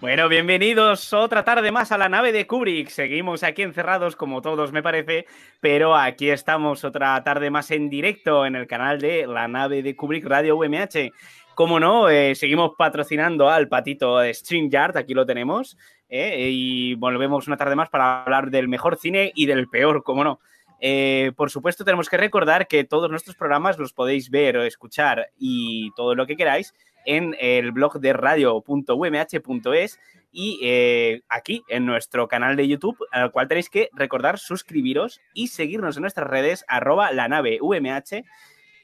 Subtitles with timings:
[0.00, 2.88] Bueno, bienvenidos otra tarde más a la nave de Kubrick.
[2.88, 5.26] Seguimos aquí encerrados como todos me parece,
[5.60, 9.94] pero aquí estamos otra tarde más en directo en el canal de la nave de
[9.94, 11.12] Kubrick Radio UMH.
[11.54, 15.76] Como no, eh, seguimos patrocinando al patito de StreamYard, aquí lo tenemos,
[16.08, 20.24] eh, y volvemos una tarde más para hablar del mejor cine y del peor, como
[20.24, 20.40] no.
[20.80, 25.30] Eh, por supuesto, tenemos que recordar que todos nuestros programas los podéis ver o escuchar
[25.38, 26.72] y todo lo que queráis
[27.04, 29.98] en el blog de radio.umh.es
[30.32, 35.48] y eh, aquí en nuestro canal de YouTube, al cual tenéis que recordar suscribiros y
[35.48, 38.24] seguirnos en nuestras redes, arroba la nave UMH,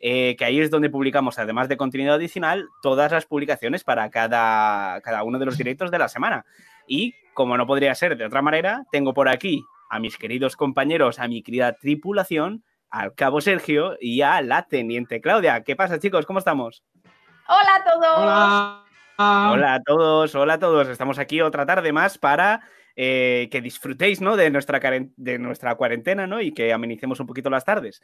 [0.00, 5.00] eh, que ahí es donde publicamos, además de contenido adicional, todas las publicaciones para cada,
[5.02, 6.44] cada uno de los directos de la semana.
[6.86, 11.19] Y como no podría ser de otra manera, tengo por aquí a mis queridos compañeros,
[11.19, 15.62] a mi querida tripulación, al cabo Sergio y a la teniente Claudia.
[15.62, 16.26] ¿Qué pasa, chicos?
[16.26, 16.82] ¿Cómo estamos?
[17.48, 18.19] Hola a todos.
[18.19, 19.52] Hola.
[19.52, 20.89] Hola a todos, hola a todos.
[20.89, 22.62] Estamos aquí otra tarde más para
[22.97, 24.36] eh, que disfrutéis ¿no?
[24.36, 26.41] de, nuestra, de nuestra cuarentena ¿no?
[26.41, 28.03] y que amenicemos un poquito las tardes.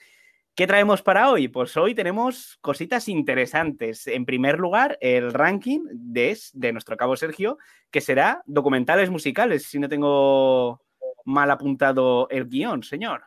[0.54, 1.48] ¿Qué traemos para hoy?
[1.48, 4.06] Pues hoy tenemos cositas interesantes.
[4.06, 7.58] En primer lugar, el ranking de, de nuestro cabo Sergio,
[7.90, 10.82] que será documentales musicales, si no tengo
[11.24, 13.24] mal apuntado el guion, señor.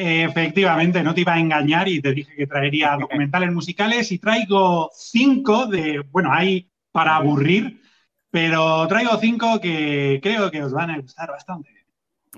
[0.00, 4.90] Efectivamente, no te iba a engañar y te dije que traería documentales musicales y traigo
[4.94, 7.82] cinco de, bueno, hay para aburrir,
[8.30, 11.77] pero traigo cinco que creo que os van a gustar bastante.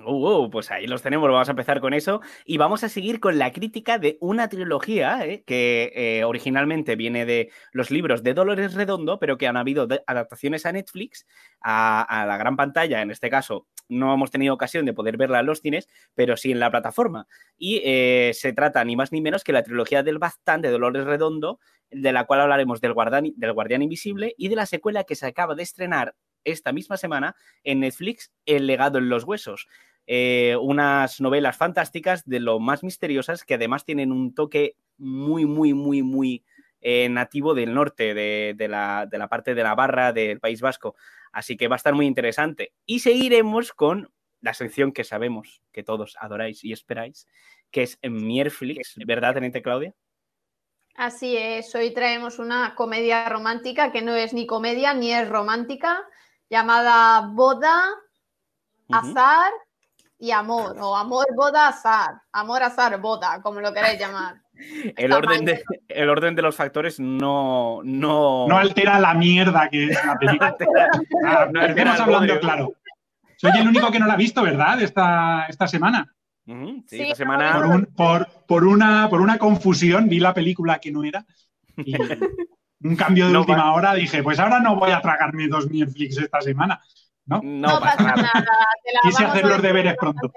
[0.07, 3.39] Uh, pues ahí los tenemos, vamos a empezar con eso y vamos a seguir con
[3.39, 8.75] la crítica de una trilogía eh, que eh, originalmente viene de los libros de Dolores
[8.75, 11.27] Redondo, pero que han habido adaptaciones a Netflix,
[11.61, 15.41] a, a la gran pantalla, en este caso no hemos tenido ocasión de poder verla
[15.41, 17.27] en los cines, pero sí en la plataforma.
[17.59, 21.05] Y eh, se trata ni más ni menos que la trilogía del Baztán de Dolores
[21.05, 21.59] Redondo,
[21.91, 25.27] de la cual hablaremos del Guardián, del Guardián Invisible y de la secuela que se
[25.27, 27.35] acaba de estrenar esta misma semana
[27.65, 29.67] en Netflix, El legado en los huesos.
[30.13, 35.73] Eh, unas novelas fantásticas de lo más misteriosas que además tienen un toque muy, muy,
[35.73, 36.45] muy, muy
[36.81, 40.97] eh, nativo del norte, de, de la, de la parte de Navarra, del País Vasco.
[41.31, 42.73] Así que va a estar muy interesante.
[42.87, 47.29] Y seguiremos con la sección que sabemos que todos adoráis y esperáis,
[47.71, 49.95] que es Mierflix, ¿verdad, Teniente Claudia?
[50.97, 56.03] Así es, hoy traemos una comedia romántica que no es ni comedia ni es romántica,
[56.49, 57.95] llamada Boda.
[58.89, 59.53] Azar
[60.21, 64.37] y Amor, o Amor, Boda, Azar, Amor, Azar, Boda, como lo queréis llamar.
[64.97, 67.81] El orden, de, el orden de los factores no...
[67.83, 70.55] No, No altera la mierda que es la película.
[71.25, 72.75] Ah, no el hablando claro.
[73.37, 74.83] Soy el único que no la ha visto, ¿verdad?
[74.83, 76.15] Esta, esta semana.
[76.47, 77.55] Ujú, sí, Sí, esta semana...
[77.55, 81.25] Por, un- por, por una, por una confusión vi la película que no era.
[81.79, 81.95] Y
[82.83, 86.19] un cambio de No última hora dije, pues ahora no voy a tragarme dos Netflix
[86.19, 86.79] esta semana.
[87.27, 87.41] ¿No?
[87.43, 88.33] No, No, pasa nada.
[88.35, 90.33] te la Quise hacer a los deberes bastante- pronto.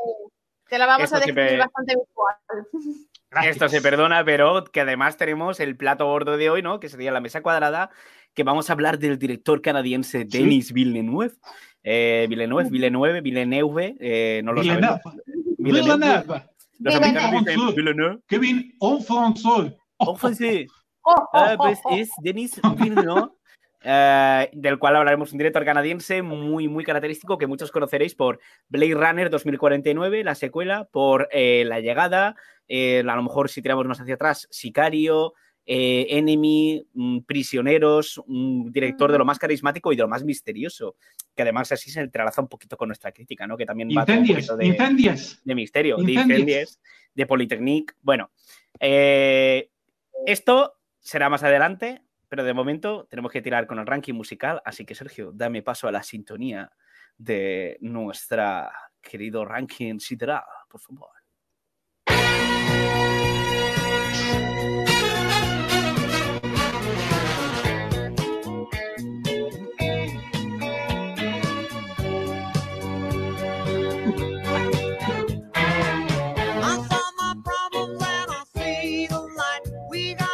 [0.69, 2.35] Te la vamos Esto a definir siempre- bastante visual.
[3.29, 3.55] Gracias.
[3.55, 6.79] Esto se perdona, pero que además tenemos el plato gordo de hoy, ¿no?
[6.79, 7.89] Que sería la mesa cuadrada,
[8.33, 10.37] que vamos a hablar del director canadiense Sí.
[10.37, 11.31] Denis Villeneuve.
[11.83, 15.01] Eh, Villeneuve, Villeneuve, Villeneuve, eh, no lo Villeneuve.
[15.57, 16.43] Villeneuve.
[16.79, 17.73] Los Villeneuve.
[17.75, 18.19] Villeneuve.
[18.27, 18.73] Kevin
[20.35, 20.67] sí.
[21.01, 21.95] Oh, oh, Ah, pues oh, oh.
[21.97, 23.29] es Denis Villeneuve,
[23.83, 28.39] eh, del cual hablaremos un director canadiense muy, muy característico que muchos conoceréis por
[28.69, 32.35] Blade Runner 2049, la secuela, por eh, La Llegada,
[32.67, 35.33] eh, a lo mejor si tiramos más hacia atrás, Sicario,
[35.65, 40.97] eh, Enemy, mm, Prisioneros, un director de lo más carismático y de lo más misterioso,
[41.35, 43.55] que además así se entrelaza un poquito con nuestra crítica, ¿no?
[43.55, 45.41] Que también va un de Incendies.
[45.43, 46.79] de misterio, de Incendies.
[47.13, 47.93] de Polytechnique.
[48.01, 48.31] Bueno,
[48.79, 49.69] eh,
[50.25, 52.01] esto será más adelante,
[52.33, 54.59] pero de momento tenemos que tirar con el ranking musical.
[54.65, 56.71] Así que, Sergio, dame paso a la sintonía
[57.15, 61.22] de nuestra querido ranking sideral, por favor.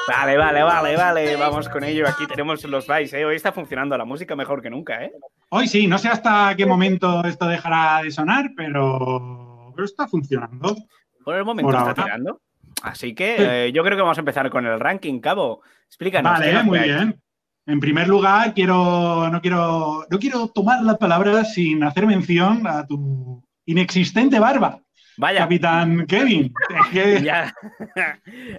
[0.10, 1.36] Vale, vale, vale, vale.
[1.36, 2.08] Vamos con ello.
[2.08, 3.26] Aquí tenemos los vais, ¿eh?
[3.26, 5.12] Hoy está funcionando la música mejor que nunca, ¿eh?
[5.50, 10.76] Hoy sí, no sé hasta qué momento esto dejará de sonar, pero, pero está funcionando.
[11.24, 12.04] Por el momento Por está ahora.
[12.04, 12.42] tirando.
[12.82, 15.62] Así que eh, yo creo que vamos a empezar con el ranking, Cabo.
[15.88, 16.40] Explícanos.
[16.40, 17.22] ¿qué Vale, muy bien.
[17.66, 22.88] En primer lugar, quiero, no, quiero, no quiero tomar la palabra sin hacer mención a
[22.88, 24.82] tu inexistente barba,
[25.20, 26.54] Vaya, Capitán Kevin.
[26.70, 27.54] Es que ya.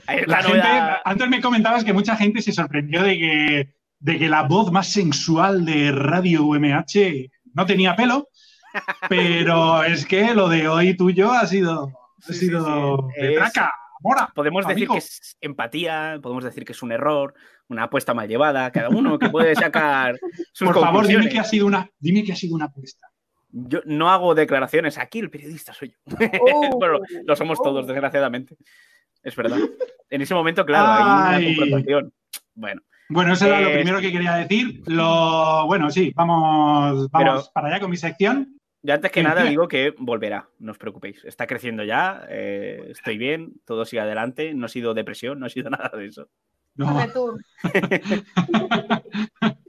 [0.07, 0.97] Ahí la gente, novedad.
[1.05, 4.89] antes me comentabas que mucha gente se sorprendió de que, de que la voz más
[4.93, 8.29] sensual de Radio UMH no tenía pelo,
[9.09, 11.87] pero es que lo de hoy tuyo ha sido,
[12.19, 13.21] ha Sí, sí, sido sí.
[13.23, 14.31] de Es- traca, mora.
[14.35, 17.35] Podemos decir que es empatía, podemos decir que es un error,
[17.69, 20.19] una apuesta mal llevada, cada uno que puede sacar
[20.53, 23.07] sus Por favor, dime que ha sido una, dime que ha sido una apuesta.
[23.53, 25.97] Yo no hago declaraciones, aquí el periodista soy yo.
[26.41, 26.79] Oh.
[26.79, 28.57] bueno, lo somos todos, desgraciadamente.
[29.23, 29.59] Es verdad.
[30.09, 31.47] En ese momento, claro, hay Ay.
[31.47, 32.13] una confrontación.
[32.55, 34.83] Bueno, Bueno, eso era lo Eh, primero que quería decir.
[34.87, 38.57] Lo, bueno, sí, vamos, vamos Pero- para allá con mi sección.
[38.83, 41.25] yo antes que nada digo que volverá, no os preocupéis.
[41.25, 45.51] Está creciendo ya, eh, estoy bien, todo sigue adelante, no ha sido depresión, no ha
[45.51, 46.29] sido nada de eso.
[46.77, 46.97] No.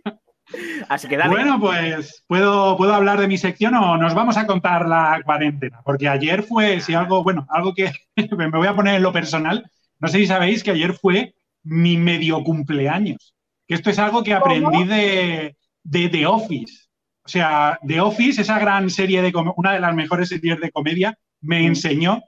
[0.90, 1.30] Así que dale.
[1.30, 5.82] Bueno, pues ¿puedo, puedo hablar de mi sección o nos vamos a contar la cuarentena.
[5.84, 7.92] Porque ayer fue, si algo, bueno, algo que
[8.38, 9.70] me voy a poner en lo personal.
[10.00, 11.34] No sé si sabéis que ayer fue
[11.64, 13.36] mi medio cumpleaños.
[13.68, 16.88] Que esto es algo que aprendí de, de The Office.
[17.24, 21.18] O sea, The Office, esa gran serie de una de las mejores series de comedia,
[21.40, 22.22] me enseñó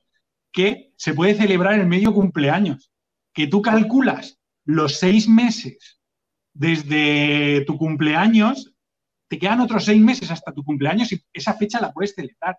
[0.51, 2.91] que se puede celebrar el medio cumpleaños.
[3.33, 5.99] Que tú calculas los seis meses
[6.53, 8.73] desde tu cumpleaños,
[9.27, 12.57] te quedan otros seis meses hasta tu cumpleaños y esa fecha la puedes celebrar.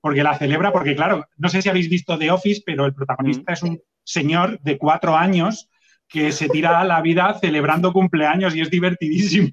[0.00, 3.52] Porque la celebra, porque claro, no sé si habéis visto The Office, pero el protagonista
[3.52, 5.68] es un señor de cuatro años
[6.08, 9.52] que se tira la vida celebrando cumpleaños y es divertidísimo.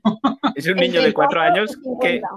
[0.53, 2.19] Es un niño de cuatro años que.
[2.21, 2.27] 50.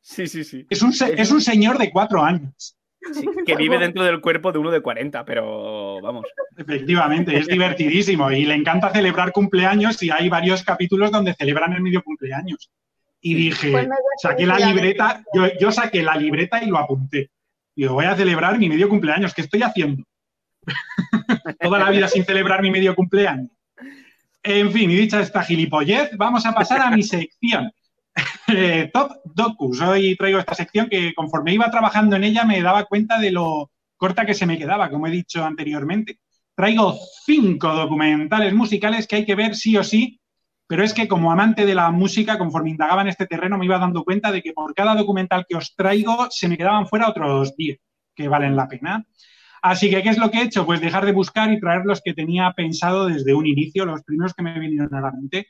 [0.00, 0.66] Sí, sí, sí.
[0.70, 2.77] Es un, se- es un señor de cuatro años.
[3.12, 6.26] Sí, que vive dentro del cuerpo de uno de 40, pero vamos.
[6.56, 11.82] Efectivamente, es divertidísimo y le encanta celebrar cumpleaños y hay varios capítulos donde celebran el
[11.82, 12.70] medio cumpleaños.
[13.20, 13.88] Y dije, Pues
[14.22, 17.30] saqué la libreta, yo, yo saqué la libreta y lo apunté.
[17.74, 19.34] Digo, voy a celebrar mi medio cumpleaños.
[19.34, 20.04] ¿Qué estoy haciendo?
[21.60, 23.50] Toda la vida sin celebrar mi medio cumpleaños.
[24.42, 27.70] En fin, y dicha esta gilipollez, vamos a pasar a mi sección.
[28.48, 29.80] Eh, Top Docus.
[29.80, 33.70] Hoy traigo esta sección que conforme iba trabajando en ella me daba cuenta de lo
[33.96, 36.20] corta que se me quedaba, como he dicho anteriormente.
[36.54, 40.20] Traigo cinco documentales musicales que hay que ver sí o sí,
[40.66, 43.78] pero es que como amante de la música, conforme indagaba en este terreno, me iba
[43.78, 47.54] dando cuenta de que por cada documental que os traigo se me quedaban fuera otros
[47.56, 47.78] 10
[48.14, 49.04] que valen la pena.
[49.62, 50.64] Así que, ¿qué es lo que he hecho?
[50.64, 54.34] Pues dejar de buscar y traer los que tenía pensado desde un inicio, los primeros
[54.34, 55.48] que me vinieron a la mente.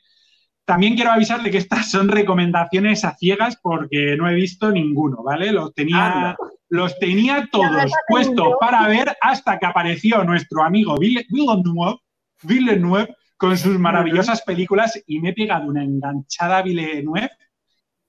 [0.69, 5.23] También quiero avisar de que estas son recomendaciones a ciegas porque no he visto ninguno,
[5.23, 5.51] ¿vale?
[5.51, 6.37] Los tenía,
[6.69, 11.97] los tenía todos puestos para ver hasta que apareció nuestro amigo Ville- Villeneuve,
[12.43, 17.31] Villeneuve con sus maravillosas películas y me he pegado una enganchada Villeneuve.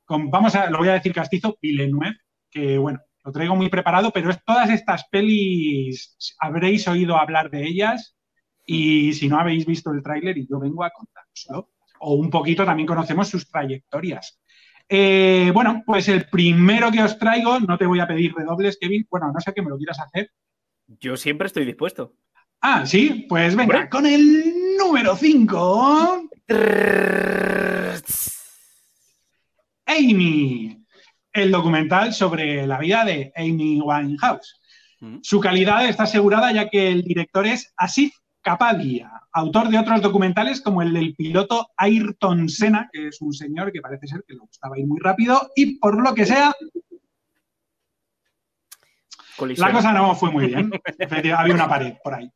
[0.05, 2.19] Con, vamos a, lo voy a decir castizo, Villeneuve,
[2.51, 7.67] que bueno, lo traigo muy preparado, pero es, todas estas pelis habréis oído hablar de
[7.67, 8.19] ellas
[8.67, 11.71] y si no habéis visto el tráiler y yo vengo a contároslo
[12.01, 14.41] o un poquito también conocemos sus trayectorias.
[14.89, 19.07] Eh, bueno, pues el primero que os traigo, no te voy a pedir redobles, Kevin,
[19.09, 20.31] bueno, a no sé que me lo quieras hacer.
[20.99, 22.15] Yo siempre estoy dispuesto.
[22.61, 26.29] Ah, sí, pues venga, con el número 5,
[29.87, 30.85] Amy,
[31.33, 34.61] el documental sobre la vida de Amy Winehouse.
[35.01, 35.19] Mm.
[35.23, 40.61] Su calidad está asegurada ya que el director es Asif Kapadia, autor de otros documentales
[40.61, 44.41] como el del piloto Ayrton Senna, que es un señor que parece ser que le
[44.41, 46.55] gustaba ir muy rápido y por lo que sea,
[49.37, 49.69] Colisión.
[49.69, 50.71] la cosa no fue muy bien.
[51.37, 52.31] Había una pared por ahí.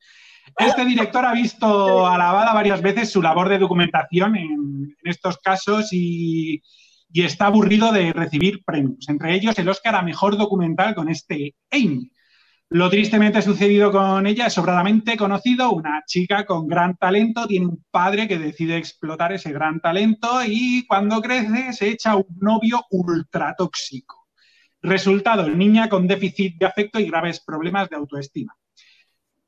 [0.57, 5.93] Este director ha visto alabada varias veces su labor de documentación en, en estos casos
[5.93, 6.63] y,
[7.15, 11.55] y está aburrido de recibir premios, entre ellos el Oscar a Mejor Documental con este
[11.71, 12.11] Amy.
[12.71, 17.85] Lo tristemente sucedido con ella es sobradamente conocido, una chica con gran talento, tiene un
[17.91, 23.55] padre que decide explotar ese gran talento y cuando crece se echa un novio ultra
[23.57, 24.29] tóxico.
[24.83, 28.57] Resultado, niña con déficit de afecto y graves problemas de autoestima.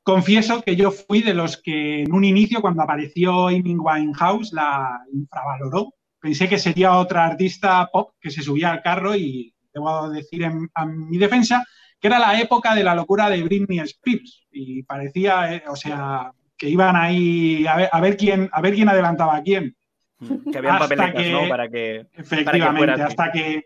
[0.07, 5.01] Confieso que yo fui de los que en un inicio, cuando apareció Amy Winehouse, la
[5.11, 5.95] infravaloró.
[6.19, 10.69] Pensé que sería otra artista pop que se subía al carro y debo decir en,
[11.09, 11.65] mi defensa
[11.99, 16.31] que era la época de la locura de Britney Spears y parecía, eh, o sea,
[16.57, 19.75] que iban ahí a ver, a ver quién, a ver quién adelantaba a quién.
[20.19, 21.47] Mm, Que habían Hasta papeletas, que- ¿no?
[21.49, 22.07] Para que.
[22.13, 23.63] Efectivamente, hasta que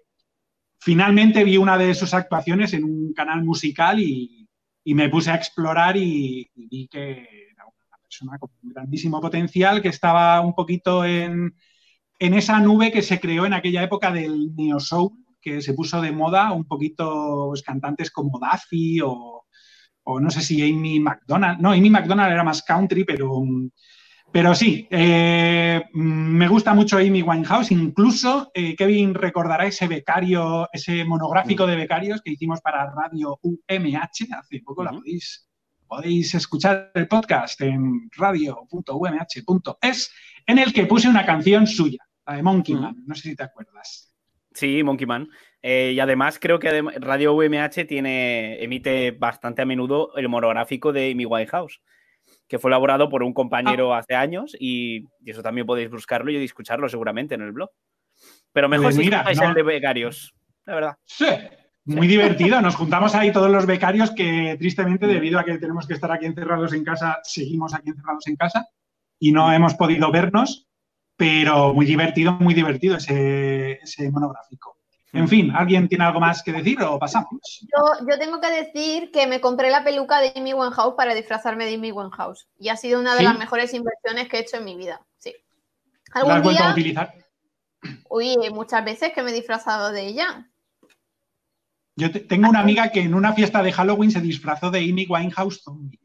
[0.80, 4.48] finalmente vi una de sus actuaciones en un canal musical y,
[4.84, 7.12] y me puse a explorar y, y vi que
[7.54, 11.56] era una persona con un grandísimo potencial que estaba un poquito en,
[12.20, 15.12] en esa nube que se creó en aquella época del neo soul
[15.42, 19.46] que se puso de moda un poquito pues, cantantes como Duffy o,
[20.04, 21.60] o no sé si Amy McDonald.
[21.60, 23.44] No, Amy McDonald era más country, pero,
[24.32, 27.72] pero sí, eh, me gusta mucho Amy Winehouse.
[27.72, 34.34] Incluso eh, Kevin recordará ese becario, ese monográfico de becarios que hicimos para Radio UMH
[34.38, 34.84] hace poco.
[34.84, 35.48] La podéis,
[35.88, 40.12] podéis escuchar el podcast en radio.umh.es,
[40.48, 42.76] en el que puse una canción suya, la de Monkey.
[42.76, 43.04] Man.
[43.06, 44.11] No sé si te acuerdas.
[44.54, 45.30] Sí, Monkey Man.
[45.62, 51.12] Eh, y además creo que Radio UMH tiene, emite bastante a menudo el monográfico de
[51.12, 51.82] Amy Winehouse,
[52.48, 56.38] que fue elaborado por un compañero hace años y, y eso también podéis buscarlo y
[56.44, 57.70] escucharlo seguramente en el blog.
[58.52, 60.34] Pero mejor Pues mira, no- el de becarios,
[60.66, 60.96] la verdad.
[61.06, 61.26] Sí,
[61.86, 62.62] muy divertido.
[62.62, 66.26] Nos juntamos ahí todos los becarios que tristemente, debido a que tenemos que estar aquí
[66.26, 68.68] encerrados en casa, seguimos aquí encerrados en casa
[69.20, 70.68] y no hemos podido vernos,
[71.22, 74.78] pero muy divertido, muy divertido ese, ese monográfico.
[75.14, 77.40] En fin, ¿alguien tiene algo más que decir o pasamos?
[77.62, 81.66] Yo, yo tengo que decir que me compré la peluca de Amy Winehouse para disfrazarme
[81.68, 82.48] de Amy Winehouse.
[82.58, 83.24] Y ha sido una de ¿Sí?
[83.26, 85.00] las mejores inversiones que he hecho en mi vida.
[85.20, 85.36] Sí.
[86.16, 87.14] ¿La has Algún vuelto a día, utilizar?
[88.10, 90.50] uy, muchas veces que me he disfrazado de ella.
[91.98, 95.06] Yo te- tengo una amiga que en una fiesta de Halloween se disfrazó de Amy
[95.08, 96.00] Winehouse zombie.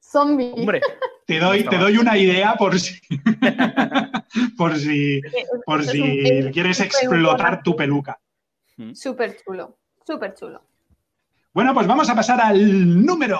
[0.00, 0.52] Zombie.
[0.56, 0.80] Hombre,
[1.26, 2.98] Te doy, te doy una idea por si,
[4.56, 5.20] por si,
[5.64, 8.18] por si un- quieres explotar tu peluca.
[8.94, 10.64] Súper chulo, súper chulo.
[11.54, 13.38] Bueno, pues vamos a pasar al número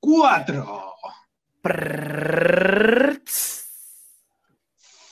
[0.00, 0.94] 4.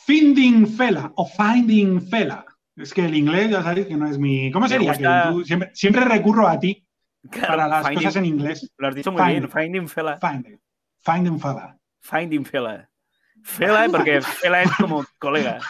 [0.06, 2.44] Finding Fela o Finding Fela.
[2.76, 4.50] Es que el inglés ya sabéis que no es mi.
[4.50, 4.90] ¿Cómo Me sería?
[4.92, 6.86] gusta- Que tú- siempre, siempre recurro a ti
[7.30, 8.70] claro, para las finding- cosas en inglés.
[8.78, 9.40] Lo has dicho muy Finding.
[9.40, 10.18] bien, Finding Fela.
[10.18, 10.60] Finding.
[11.00, 11.76] Finding Fela.
[12.00, 12.88] Finding Fela.
[13.42, 15.60] Fela, porque Fela es como colega,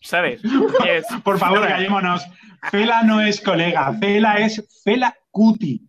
[0.00, 0.40] ¿sabes?
[0.86, 1.70] Es Por favor, Fela.
[1.70, 2.24] callémonos.
[2.70, 5.86] Fela no es colega, Fela es Fela Cuti.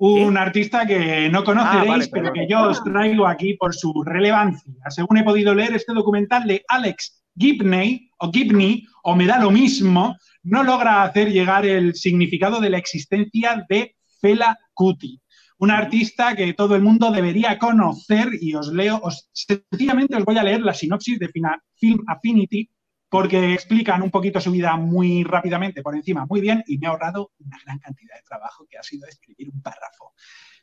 [0.00, 4.04] Un artista que no conoceréis, Ah, vale, pero que yo os traigo aquí por su
[4.04, 4.72] relevancia.
[4.90, 9.50] Según he podido leer este documental de Alex Gibney, o Gibney, o me da lo
[9.50, 15.20] mismo, no logra hacer llegar el significado de la existencia de Fela Kuti.
[15.58, 20.38] Un artista que todo el mundo debería conocer y os leo, os, sencillamente os voy
[20.38, 22.70] a leer la sinopsis de Film Affinity
[23.08, 26.90] porque explican un poquito su vida muy rápidamente, por encima, muy bien, y me ha
[26.90, 30.12] ahorrado una gran cantidad de trabajo que ha sido escribir un párrafo.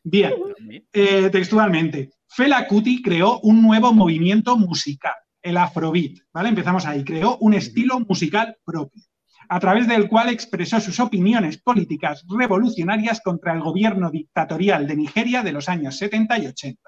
[0.04, 0.34] Bien,
[0.94, 6.50] eh, textualmente, Fela Kuti creó un nuevo movimiento musical, el Afrobeat, ¿vale?
[6.50, 9.02] Empezamos ahí, creó un estilo musical propio,
[9.50, 15.44] a través del cual expresó sus opiniones políticas revolucionarias contra el gobierno dictatorial de Nigeria
[15.44, 16.82] de los años 70 y 80.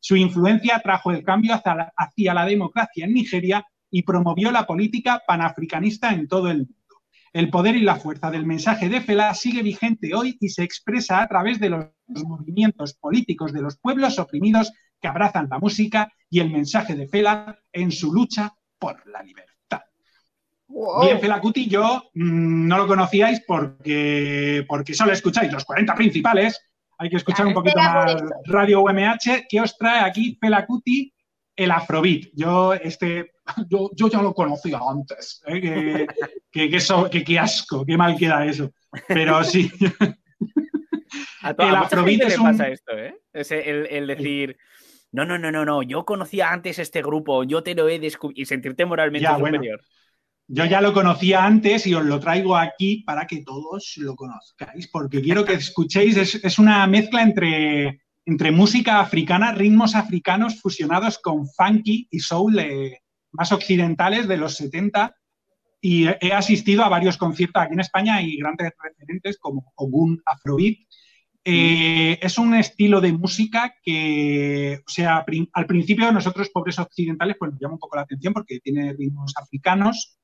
[0.00, 4.66] Su influencia trajo el cambio hacia la, hacia la democracia en Nigeria y promovió la
[4.66, 6.74] política panafricanista en todo el mundo.
[7.32, 11.22] El poder y la fuerza del mensaje de Fela sigue vigente hoy y se expresa
[11.22, 16.40] a través de los movimientos políticos de los pueblos oprimidos que abrazan la música y
[16.40, 19.49] el mensaje de Fela en su lucha por la libertad.
[20.72, 21.02] Wow.
[21.02, 26.60] Bien, Fela Kuti, yo mm, no lo conocíais porque, porque solo escucháis los 40 principales.
[26.98, 28.16] Hay que escuchar un poquito más.
[28.44, 31.12] Radio UMH, que os trae aquí Fela Kuti,
[31.56, 32.28] el Afrobeat.
[32.34, 33.32] Yo, este,
[33.68, 35.42] yo, yo ya lo conocía antes.
[35.46, 35.60] ¿eh?
[35.60, 36.06] Que,
[36.52, 38.70] que, que eso- que- qué asco, qué mal queda eso.
[39.08, 39.70] Pero sí,
[41.42, 43.14] A, El a Afrobeat es un- pasa esto, ¿eh?
[43.32, 44.56] Ese- el, el decir,
[45.10, 48.40] no, no, no, no, no, yo conocía antes este grupo, yo te lo he descubierto
[48.42, 49.58] y sentirte moralmente Ya, bueno.
[50.52, 54.88] Yo ya lo conocía antes y os lo traigo aquí para que todos lo conozcáis,
[54.88, 61.46] porque quiero que escuchéis, es, una mezcla entre, entre música africana, ritmos africanos fusionados con
[61.46, 62.98] funky y soul eh,
[63.30, 65.14] más occidentales de los 70
[65.80, 70.78] y he- asistido a varios conciertos aquí en España y grandes referentes como Ogun Afrobeat.
[71.44, 77.52] Eh, es un estilo de música que, o sea, al principio nosotros pobres occidentales pues
[77.52, 80.19] nos llama un poco la atención porque tiene ritmos africanos,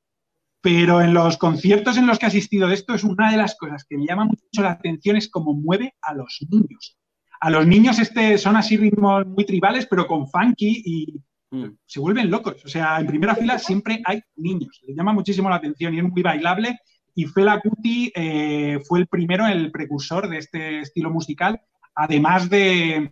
[0.60, 3.56] pero en los conciertos en los que he asistido de esto es una de las
[3.56, 6.96] cosas que me llama mucho la atención es cómo mueve a los niños.
[7.40, 11.20] A los niños este son así ritmos muy tribales, pero con funky y
[11.50, 11.76] Mm.
[11.86, 12.64] se vuelven locos.
[12.64, 14.80] O sea, en primera fila siempre hay niños.
[14.86, 16.78] Les llama muchísimo la atención y es muy bailable.
[17.14, 21.60] Y Fela Kuti eh, fue el primero, el precursor de este estilo musical,
[21.94, 23.10] además de,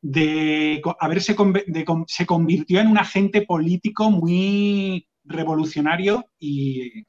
[0.00, 1.36] de haberse
[1.66, 7.04] de se convirtió en un agente político muy revolucionario y,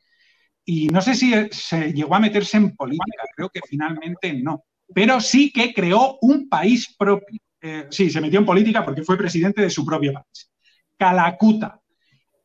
[0.92, 5.52] no sé si se llegó a meterse en política, creo que finalmente no, pero sí
[5.52, 7.40] que creó un país propio.
[7.62, 10.52] Eh, sí, se metió en política porque fue presidente de su propio país.
[10.98, 11.80] Calacuta.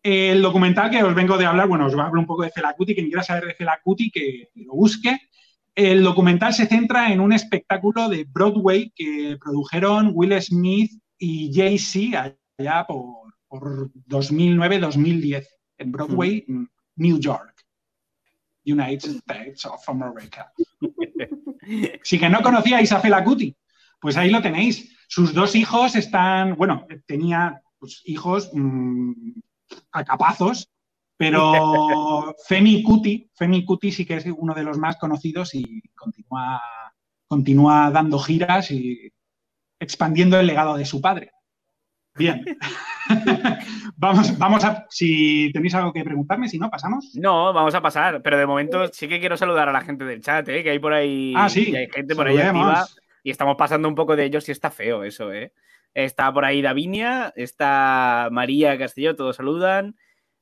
[0.02, 2.50] El documental que os vengo de hablar, bueno, os voy a hablar un poco de
[2.50, 5.18] Felacuti, quien quiera saber de Felacuti, que lo busque.
[5.74, 12.36] El documental se centra en un espectáculo de Broadway que produjeron Will Smith y Jay-Z
[12.58, 15.46] allá por, por 2009-2010
[15.80, 16.44] en Broadway,
[16.96, 17.64] New York,
[18.64, 20.52] United States of America.
[22.02, 23.54] Si que no conocíais a Fela Kuti,
[24.00, 24.96] pues ahí lo tenéis.
[25.06, 29.12] Sus dos hijos están, bueno, tenía pues, hijos mm,
[29.92, 30.70] acapazos,
[31.16, 36.62] pero Femi Kuti, Femi Kuti sí que es uno de los más conocidos y continúa,
[37.28, 39.12] continúa dando giras y
[39.78, 41.32] expandiendo el legado de su padre.
[42.14, 42.44] Bien.
[44.00, 44.86] vamos, vamos a.
[44.88, 47.10] Si tenéis algo que preguntarme, si no, pasamos.
[47.14, 50.22] No, vamos a pasar, pero de momento sí que quiero saludar a la gente del
[50.22, 50.62] chat, ¿eh?
[50.62, 51.34] que hay por ahí.
[51.36, 51.74] Ah, sí.
[51.76, 52.86] hay gente por ahí activa.
[53.22, 55.52] Y estamos pasando un poco de ellos y está feo eso, ¿eh?
[55.92, 59.96] Está por ahí Davinia, está María Castillo, todos saludan.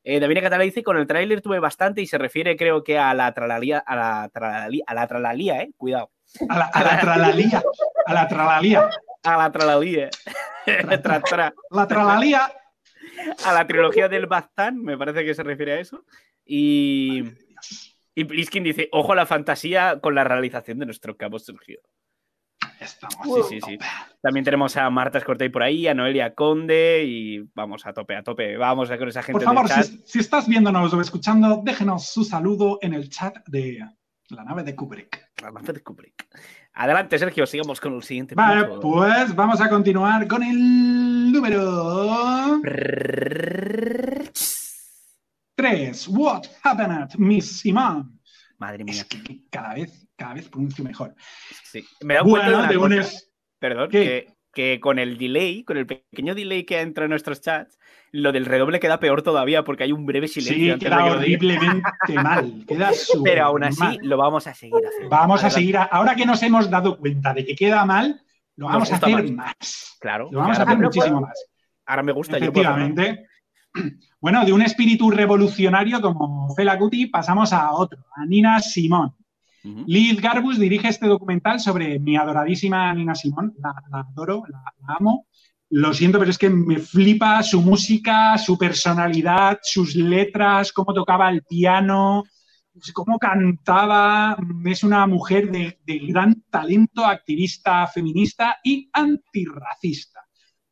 [0.05, 3.13] Eh, Davinia Catala dice, con el tráiler tuve bastante y se refiere creo que a
[3.15, 5.71] la tralalía, a la tralalía, a la tralalía, ¿eh?
[5.77, 6.11] Cuidado.
[6.49, 7.63] A la, a la tralalía.
[8.07, 8.91] A la tralalía.
[9.25, 10.11] A la tralalía.
[11.03, 11.55] Tra, tra.
[11.71, 12.53] La tralalía.
[13.45, 16.05] A la trilogía del Baztán, me parece que se refiere a eso.
[16.45, 17.25] Y,
[18.15, 21.81] y Pliskin dice, ojo a la fantasía con la realización de nuestro cabo Sergio.
[22.81, 23.49] Estamos.
[23.49, 23.79] Sí, sí, sí.
[24.21, 28.23] También tenemos a Marta Escortey por ahí, a Noelia Conde y vamos a tope, a
[28.23, 28.57] tope.
[28.57, 29.85] Vamos a con esa gente Por favor, del chat.
[29.87, 33.85] si, si estás viéndonos o escuchando, déjenos su saludo en el chat de
[34.31, 35.31] la nave de Kubrick.
[35.43, 36.29] La nave de Kubrick.
[36.81, 38.81] Adelante, Sergio, sigamos con el siguiente Vale, punto.
[38.81, 42.61] pues vamos a continuar con el número
[45.57, 46.09] 3.
[46.09, 48.21] What happened, Miss Simon?
[48.59, 49.07] Madre Es mía.
[49.09, 51.15] que, que cada vez, cada vez pronuncio mejor.
[51.65, 51.85] Sí.
[52.03, 53.01] Me he dado cuenta de Bueno, una de un cosa.
[53.17, 53.25] es-
[53.59, 54.05] Perdón, ¿Qué?
[54.05, 57.79] que, que con el delay, con el pequeño delay que entra en nuestros chats,
[58.11, 60.57] lo del redoble queda peor todavía porque hay un breve silencio.
[60.57, 61.83] Sí, antes de queda que horriblemente
[62.15, 62.65] mal.
[62.67, 62.91] Queda
[63.23, 63.99] Pero aún así mal.
[64.03, 65.09] lo vamos a seguir haciendo.
[65.11, 65.77] Vamos a seguir.
[65.77, 68.21] a- ahora que nos hemos dado cuenta de que queda mal,
[68.57, 69.31] lo vamos a hacer más.
[69.33, 69.97] más.
[70.01, 70.29] Claro.
[70.33, 71.39] Lo vamos a hacer muchísimo más.
[71.87, 72.39] ahora me gusta.
[72.39, 72.45] yo.
[72.45, 73.27] Efectivamente.
[74.21, 79.15] Bueno, de un espíritu revolucionario como Fela Kuti pasamos a otro, a Nina Simón.
[79.63, 83.55] Liz Garbus dirige este documental sobre mi adoradísima Nina Simón.
[83.59, 84.63] La, adoro, la,
[84.99, 85.27] amo.
[85.71, 91.29] Lo siento, pero es que me flipa su música, su personalidad, sus letras, cómo tocaba
[91.29, 92.25] el piano,
[92.95, 94.37] cómo cantaba.
[94.65, 100.21] Es una mujer de gran talento, activista feminista y antirracista.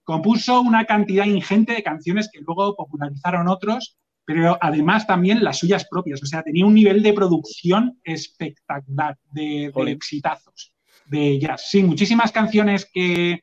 [0.07, 5.87] Compuso una cantidad ingente de canciones que luego popularizaron otros, pero además también las suyas
[5.89, 6.21] propias.
[6.23, 10.75] O sea, tenía un nivel de producción espectacular, de, exitazos,
[11.07, 11.71] de jazz.
[11.71, 13.41] Sí, muchísimas canciones que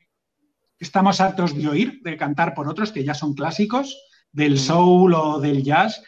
[0.78, 3.98] estamos hartos de oír, de cantar por otros, que ya son clásicos,
[4.30, 6.04] del soul o del jazz.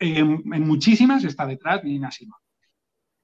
[0.00, 2.42] Eh, en muchísimas está detrás Nina Simone.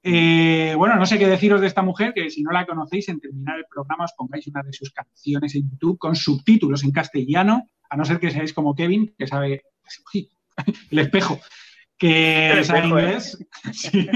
[0.07, 3.20] Eh, bueno, no sé qué deciros de esta mujer, que si no la conocéis, en
[3.20, 7.70] terminar el programa os pongáis una de sus canciones en YouTube con subtítulos en castellano,
[7.88, 9.62] a no ser que seáis como Kevin, que sabe
[10.12, 10.31] uy,
[10.90, 11.40] el espejo,
[11.98, 13.03] que El espejo, ¿eh?
[13.03, 13.38] inglés.
[13.72, 14.07] Sí.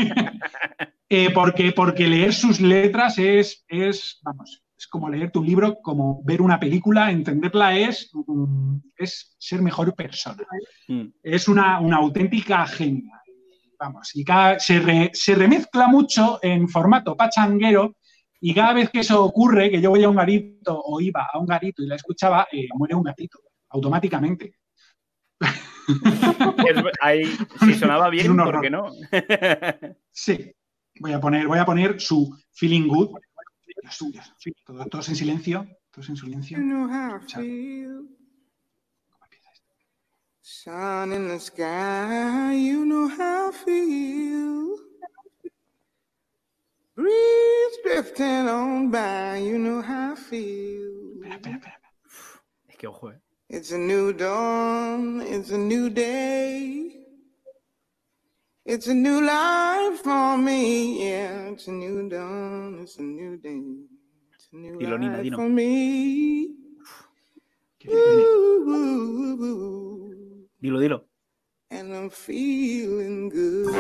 [1.11, 6.23] Eh, porque, porque leer sus letras es, es, vamos, es como leerte un libro, como
[6.23, 10.45] ver una película, entenderla es, mm, es ser mejor persona
[10.89, 11.07] Mm.
[11.23, 13.15] es una, una auténtica genia.
[13.79, 17.97] Vamos, y cada- se, re- se remezcla mucho en formato pachanguero
[18.41, 21.39] y cada vez que eso ocurre, que yo voy a un garito o iba a
[21.39, 23.39] un garito y la escuchaba, eh, muere un gatito,
[23.71, 24.53] automáticamente.
[27.61, 28.63] Si sonaba bien, ¿por horror.
[28.63, 28.93] qué no?
[30.13, 30.53] Sí,
[31.01, 33.17] voy a poner, voy a poner su Feeling Good.
[33.83, 36.59] Dios, sí, todo- todos en silencio, todos en silencio.
[36.59, 37.41] You know how I Chao.
[37.43, 38.09] feel.
[40.43, 44.77] Sun in the sky, you know how I feel.
[46.95, 51.23] Breeze drifting on by, you know how I feel.
[51.23, 51.81] Espera, espera, espera.
[52.67, 53.21] Es que ojo, eh.
[53.51, 56.93] It's a new dawn, it's a new day.
[58.67, 61.49] It's a new life for me, yeah.
[61.57, 63.63] It's a new dawn, it's a new day.
[64.35, 65.37] It's a new Dilo, life dilo.
[65.37, 66.53] for me.
[67.89, 68.69] Ooh,
[70.63, 71.01] Dilo, dilo.
[71.71, 73.75] and I'm feeling good.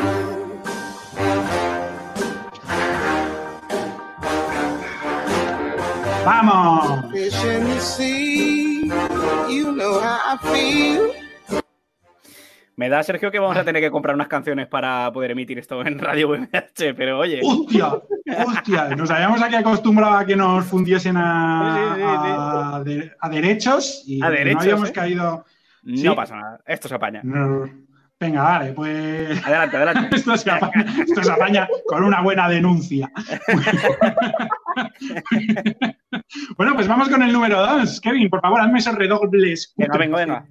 [6.24, 7.04] ¡Vamos!
[9.48, 11.12] You know how I feel.
[12.76, 15.84] Me da, Sergio, que vamos a tener que comprar unas canciones para poder emitir esto
[15.84, 17.40] en Radio VMH, pero oye.
[17.42, 17.88] ¡Hostia!
[18.46, 18.88] ¡Hostia!
[18.96, 22.34] Nos habíamos aquí acostumbrado a que nos fundiesen a, Sí, sí, sí, sí.
[22.36, 24.92] a de- a derechos y A derechos, no habíamos ¿eh?
[24.92, 25.44] caído.
[25.82, 26.16] No Sí.
[26.16, 26.60] pasa nada.
[26.66, 27.20] Esto se apaña.
[27.24, 27.68] No.
[28.20, 30.08] Venga, vale, pues Adelante, adelante.
[30.16, 33.08] esto se apaña, esto se apaña con una buena denuncia.
[36.56, 38.00] bueno, pues vamos con el número dos.
[38.00, 39.72] Kevin, por favor, hazme esos redobles.
[39.76, 40.44] Venga, venga, venga.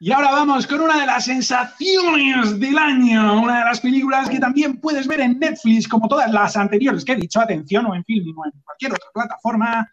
[0.00, 4.38] Y ahora vamos con una de las sensaciones del año, una de las películas que
[4.38, 8.04] también puedes ver en Netflix, como todas las anteriores que he dicho, atención, o en
[8.04, 9.90] Filming o en cualquier otra plataforma.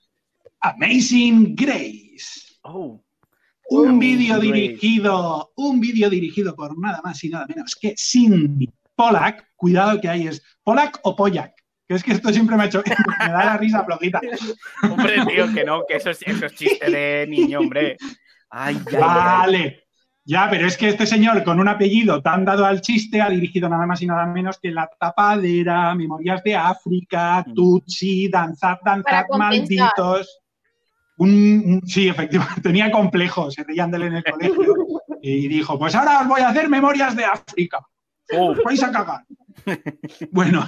[0.60, 2.45] Amazing Grace.
[2.68, 3.00] Oh,
[3.70, 9.50] Un vídeo dirigido, un vídeo dirigido por nada más y nada menos que Cindy Pollack.
[9.56, 11.54] Cuidado que ahí es Pollack o Pollack.
[11.88, 12.82] Que es que esto siempre me ha hecho,
[13.20, 14.20] me da la risa flojita.
[14.90, 17.98] hombre, tío, que no, que eso es, eso es chiste de niño, hombre.
[18.50, 18.80] Ay.
[19.00, 19.84] Vale.
[20.28, 23.70] Ya, pero es que este señor con un apellido tan dado al chiste ha dirigido
[23.70, 27.54] nada más y nada menos que La Tapadera, Memorias de África, Mm.
[27.54, 29.38] Tutsi, Danzad, Danzad, compensar.
[29.38, 30.42] Malditos.
[31.18, 31.30] Un,
[31.66, 34.76] un- sí, efectivamente, tenía complejos, se reían de él en el colegio
[35.22, 37.80] y dijo, pues ahora os voy a hacer Memorias de África.
[38.32, 39.24] Uf, vais a cagar.
[40.32, 40.68] bueno,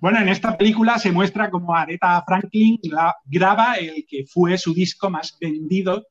[0.00, 4.74] bueno, en esta película se muestra cómo Aretha Franklin gra- graba el que fue su
[4.74, 6.06] disco más vendido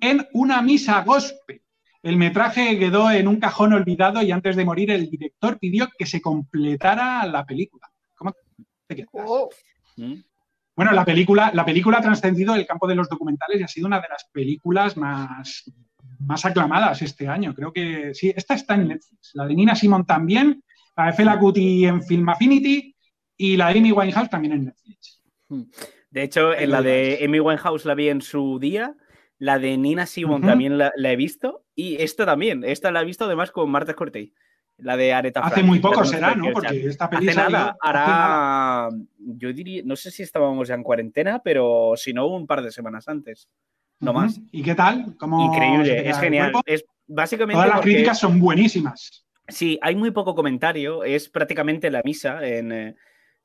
[0.00, 1.60] en una misa gospel.
[2.02, 6.06] El metraje quedó en un cajón olvidado y antes de morir el director pidió que
[6.06, 7.88] se completara la película.
[8.14, 8.32] ¿Cómo
[8.86, 9.08] te quedas?
[9.12, 9.48] Oh,
[9.96, 10.14] Mm.
[10.76, 13.86] Bueno, la película, la película ha trascendido el campo de los documentales y ha sido
[13.86, 15.70] una de las películas más,
[16.20, 17.54] más aclamadas este año.
[17.54, 19.30] Creo que sí, esta está en Netflix.
[19.34, 20.64] La de Nina Simon también,
[20.96, 22.96] la de Fela Kuti en Film Affinity
[23.36, 25.22] y la de Amy Winehouse también en Netflix.
[26.10, 28.96] De hecho, en la de Amy Winehouse la vi en su día,
[29.38, 33.04] la de Nina Simon también la, la he visto, y esta también, esta la he
[33.04, 34.32] visto además con Marta Cortey,
[34.78, 36.52] la de Aretha Hace Franklin, muy poco será, ¿no?
[36.52, 38.86] Porque esta peli Hace nada, hace nada.
[38.88, 42.62] hará, yo diría, no sé si estábamos ya en cuarentena, pero si no, un par
[42.62, 43.48] de semanas antes.
[44.00, 44.40] No más.
[44.50, 45.16] ¿Y qué tal?
[45.16, 46.52] ¿Cómo Increíble, es genial.
[46.66, 49.24] Es básicamente Todas las porque- críticas son buenísimas.
[49.48, 52.96] Sí, hay muy poco comentario, es prácticamente la misa, en, eh,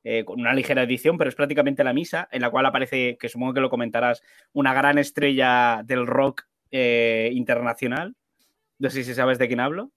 [0.02, 3.28] eh, con una ligera edición, pero es prácticamente la misa, en la cual aparece, que
[3.28, 8.14] supongo que lo comentarás, una gran estrella del rock eh, internacional.
[8.78, 9.90] No sé si sabes de quién hablo.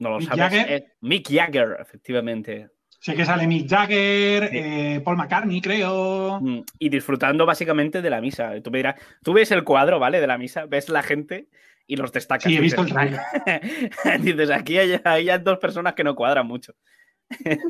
[0.00, 0.40] No lo Mick sabes.
[0.58, 0.84] Jagger.
[1.02, 2.68] Mick Jagger, efectivamente.
[2.98, 4.58] Sé que sale Mick Jagger, Sí.
[4.58, 6.40] eh, Paul McCartney, creo.
[6.40, 8.60] Mm, Y disfrutando básicamente de la misa.
[8.62, 10.20] Tú me dirás, tú ves el cuadro, ¿vale?
[10.20, 11.48] De la misa, ves la gente
[11.86, 12.44] y los destacas.
[12.50, 13.20] Sí, he visto el trailer.
[14.20, 16.74] Dices, aquí hay, hay dos personas que no cuadran mucho.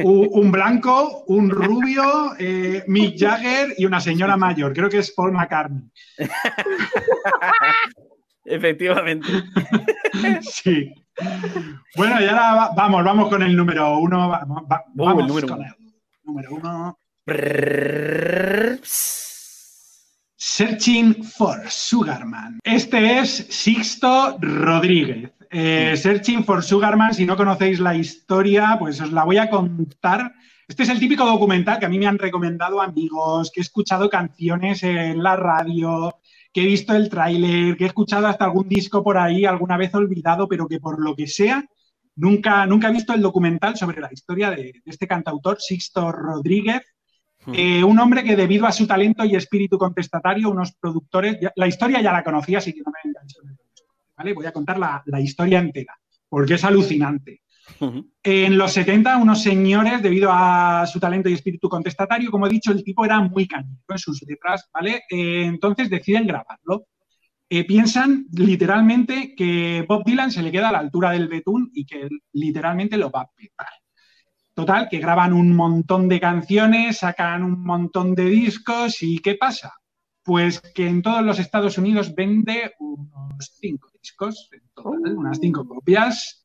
[0.03, 4.73] Un blanco, un rubio, eh, Mick Jagger y una señora mayor.
[4.73, 5.83] Creo que es Paul McCartney.
[8.51, 9.27] Efectivamente.
[10.43, 10.93] Sí.
[11.97, 14.29] Bueno, y ahora va- vamos, vamos con el número uno.
[14.29, 15.67] va- va- vamos el número con uno.
[15.69, 16.99] el número uno.
[20.37, 22.59] Searching for Sugarman.
[22.65, 25.31] Este es Sixto Rodríguez.
[25.51, 30.33] Eh, Searching for Sugarman, si no conocéis la historia, pues os la voy a contar.
[30.67, 34.09] Este es el típico documental que a mí me han recomendado amigos, que he escuchado
[34.09, 36.17] canciones en la radio,
[36.53, 39.95] que he visto el tráiler, que he escuchado hasta algún disco por ahí, alguna vez
[39.95, 41.65] olvidado, pero que por lo que sea,
[42.17, 46.83] nunca, nunca he visto el documental sobre la historia de, de este cantautor, Sixto Rodríguez,
[47.55, 51.67] eh, un hombre que debido a su talento y espíritu contestatario, unos productores, ya- la
[51.69, 53.39] historia ya la conocía, así que no me engancho.
[54.17, 54.35] ¿vale?
[54.35, 55.95] Voy a contar la, la historia entera,
[56.29, 57.41] porque es alucinante.
[58.23, 62.73] En los 70, unos señores, debido a su talento y espíritu contestatario, como he dicho,
[62.73, 65.03] el tipo era muy cañero en sus letras, ¿vale?
[65.11, 66.87] Eh, entonces deciden grabarlo.
[67.53, 71.85] Eh, piensan literalmente que Bob Dylan se le queda a la altura del betún y
[71.85, 73.67] que literalmente lo va a petar.
[74.55, 79.73] Total, que graban un montón de canciones, sacan un montón de discos y ¿qué pasa?
[80.23, 85.67] Pues que en todos los Estados Unidos vende unos cinco discos, en total, unas cinco
[85.67, 86.40] copias.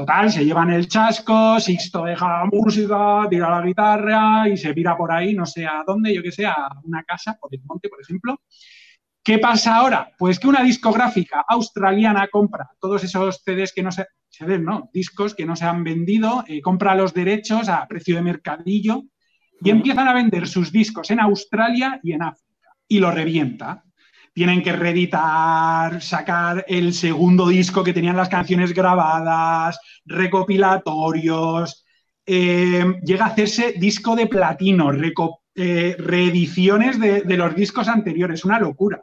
[0.00, 4.96] Total, se llevan el chasco, Sixto deja la música, tira la guitarra y se pira
[4.96, 7.90] por ahí, no sé a dónde, yo que sé, a una casa, por el monte,
[7.90, 8.40] por ejemplo.
[9.22, 10.10] ¿Qué pasa ahora?
[10.16, 15.34] Pues que una discográfica australiana compra todos esos CDs que no se, CDs, no, discos
[15.34, 19.02] que no se han vendido, eh, compra los derechos a precio de mercadillo
[19.60, 23.84] y empiezan a vender sus discos en Australia y en África y lo revienta.
[24.32, 31.84] Tienen que reeditar, sacar el segundo disco que tenían las canciones grabadas, recopilatorios.
[32.26, 34.92] eh, llega a hacerse disco de platino,
[35.54, 39.02] eh, reediciones de, de los discos anteriores, una locura.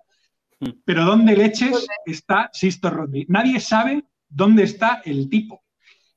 [0.60, 0.70] Hmm.
[0.86, 3.30] Pero ¿dónde leches está Sisto Rodríguez?
[3.30, 5.64] Nadie sabe dónde está el tipo.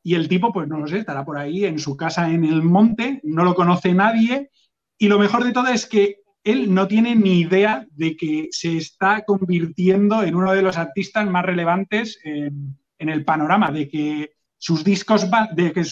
[0.03, 2.63] Y el tipo, pues no lo sé, estará por ahí en su casa en el
[2.63, 4.51] monte, no lo conoce nadie.
[4.97, 8.77] Y lo mejor de todo es que él no tiene ni idea de que se
[8.77, 14.33] está convirtiendo en uno de los artistas más relevantes en, en el panorama, de que
[14.57, 15.83] sus discos, va- de que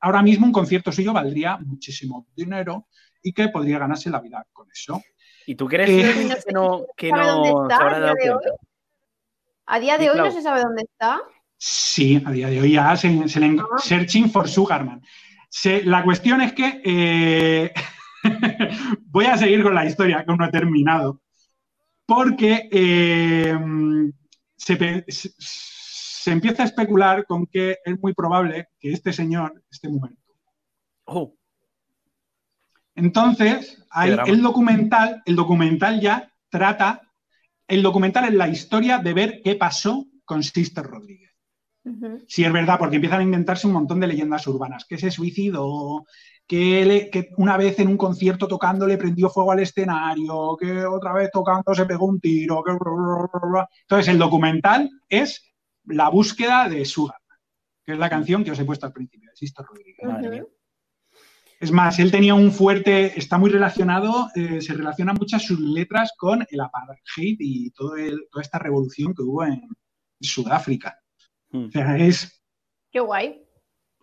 [0.00, 2.86] ahora mismo un concierto suyo valdría muchísimo dinero
[3.22, 5.02] y que podría ganarse la vida con eso.
[5.46, 8.14] ¿Y tú crees Eh, que no, que ¿Sabe dónde no está se habrá a dado
[8.14, 8.50] día de cuenta?
[9.66, 11.20] A día de Sí, hoy no se sabe dónde está.
[11.56, 13.78] Sí, a día de hoy ya se, se le Ah.
[13.78, 15.02] searching for Sugarman.
[15.48, 17.72] Se- la cuestión es que eh,
[19.06, 21.20] voy a seguir con la historia que aún no he terminado,
[22.06, 23.56] porque eh,
[24.56, 30.18] se, empieza a especular con que es muy probable que este señor esté muerto.
[31.04, 31.34] Oh,
[32.94, 37.02] Entonces, hay el documental, el documental ya trata,
[37.66, 41.29] el documental es la historia de ver qué pasó con Sister Rodríguez.
[42.28, 46.04] Sí, es verdad, porque empiezan a inventarse un montón de leyendas urbanas, que se suicidó,
[46.46, 50.84] que, le- que una vez en un concierto tocando le prendió fuego al escenario, que
[50.84, 52.62] otra vez tocando se pegó un tiro.
[52.62, 55.52] que- Entonces, el documental es
[55.84, 57.18] la búsqueda de Sugar,
[57.84, 59.96] que es la canción que os he puesto al principio, de Rodríguez.
[60.06, 60.44] madre mía.
[61.60, 66.12] Es más, él tenía un fuerte, está muy relacionado, eh, se relacionan muchas sus letras
[66.16, 69.60] con el apartheid y todo el- toda esta revolución que hubo en
[70.20, 70.98] Sudáfrica.
[71.52, 72.42] O sea, es,
[72.90, 73.42] Qué guay.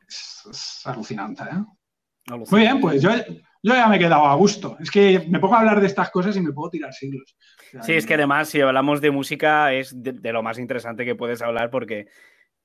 [0.07, 1.43] es- es alucinante.
[1.43, 2.33] ¿eh?
[2.49, 3.09] Muy bien, pues yo,
[3.63, 4.77] yo ya me he quedado a gusto.
[4.79, 7.35] Es que me pongo a hablar de estas cosas y me puedo tirar siglos.
[7.67, 10.59] O sea, Sí, es que además, si hablamos de música, es de, de lo más
[10.59, 12.07] interesante que puedes hablar porque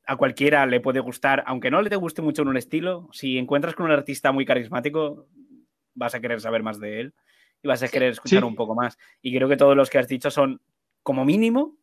[0.05, 3.39] a cualquiera le puede gustar, aunque no le te guste mucho en un estilo, si
[3.39, 5.29] encuentras con un artista muy carismático,
[5.95, 7.15] vas a querer saber más de él
[7.63, 8.45] y vas a querer escuchar Sí.
[8.45, 8.99] un poco más.
[9.21, 10.61] Y creo que todos los que has dicho son,
[11.05, 11.77] como mínimo,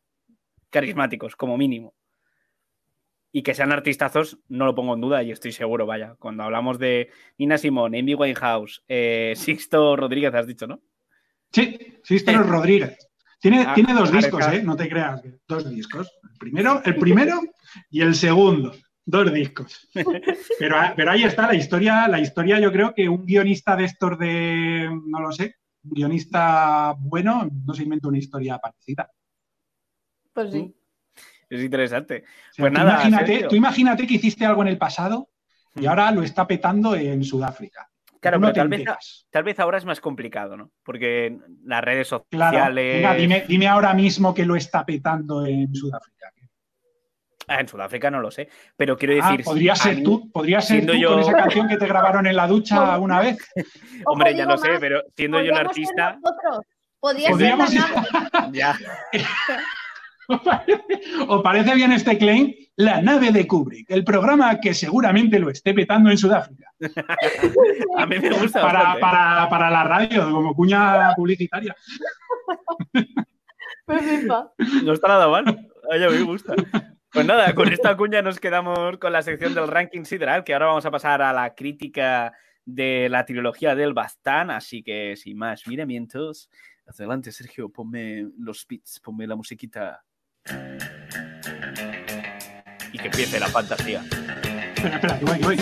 [0.68, 1.94] carismáticos, como mínimo.
[3.32, 6.16] Y que sean artistazos, no lo pongo en duda y estoy seguro, vaya.
[6.18, 10.80] Cuando hablamos de Nina Simón, Amy Winehouse, eh, Sixto Rodríguez, has dicho, ¿no?
[11.52, 12.96] Sí, Sister Rodríguez.
[13.40, 14.62] Tiene, Ah, tiene dos discos, ¿eh?
[14.62, 15.22] No te creas.
[15.48, 16.12] Dos discos.
[16.30, 17.40] El primero, el primero
[17.90, 18.72] y el segundo.
[19.06, 19.88] Dos discos.
[20.58, 22.06] Pero, a- pero ahí está la historia.
[22.06, 26.94] La historia, yo creo que un guionista de estos de, no lo sé, un guionista
[26.98, 29.10] bueno, no se inventa una historia parecida.
[30.32, 30.74] Pues sí.
[31.50, 32.22] Es interesante.
[32.24, 35.28] O sea, Pues tú nada, imagínate, tú imagínate que hiciste algo en el pasado
[35.74, 35.88] y Mm.
[35.88, 37.88] ahora lo está petando en Sudáfrica.
[38.20, 38.84] Claro, pero tal vez,
[39.30, 40.70] tal vez ahora es más complicado, ¿no?
[40.84, 42.52] Porque las redes Claro.
[42.58, 42.96] sociales.
[42.96, 46.30] Venga, dime, dime ahora mismo que lo está petando en Sudáfrica.
[47.48, 48.48] Ah, en Sudáfrica no lo sé.
[48.76, 49.44] Pero quiero Ah, decir.
[49.44, 52.26] podría a ser mí- tú, podría ser tú yo- con esa canción que te grabaron
[52.28, 53.38] en la ducha una vez.
[54.06, 56.16] Hombre, ya lo sé, pero siendo yo un artista.
[57.00, 57.82] Podría Podríamos ser-.
[58.52, 58.76] Ya.
[61.28, 62.54] ¿Os parece bien este claim?
[62.76, 66.72] La nave de Kubrick, el programa que seguramente lo esté petando en Sudáfrica.
[67.98, 68.62] A mí me gusta.
[68.62, 69.00] Para, bastante.
[69.00, 71.74] para- para la radio, como cuña publicitaria.
[74.84, 75.44] No está nada mal.
[75.48, 76.54] A mí me gusta.
[77.12, 80.66] Pues nada, con esta cuña nos quedamos con la sección del ranking sideral, que ahora
[80.66, 82.32] vamos a pasar a la crítica
[82.64, 84.50] de la trilogía del Bastán.
[84.50, 86.48] Así que sin más miramientos,
[86.86, 90.02] adelante, Sergio, ponme los beats, ponme la musiquita.
[92.92, 94.02] Y que empiece la fantasía.
[94.74, 95.60] Espera, espera, que voy, que voy.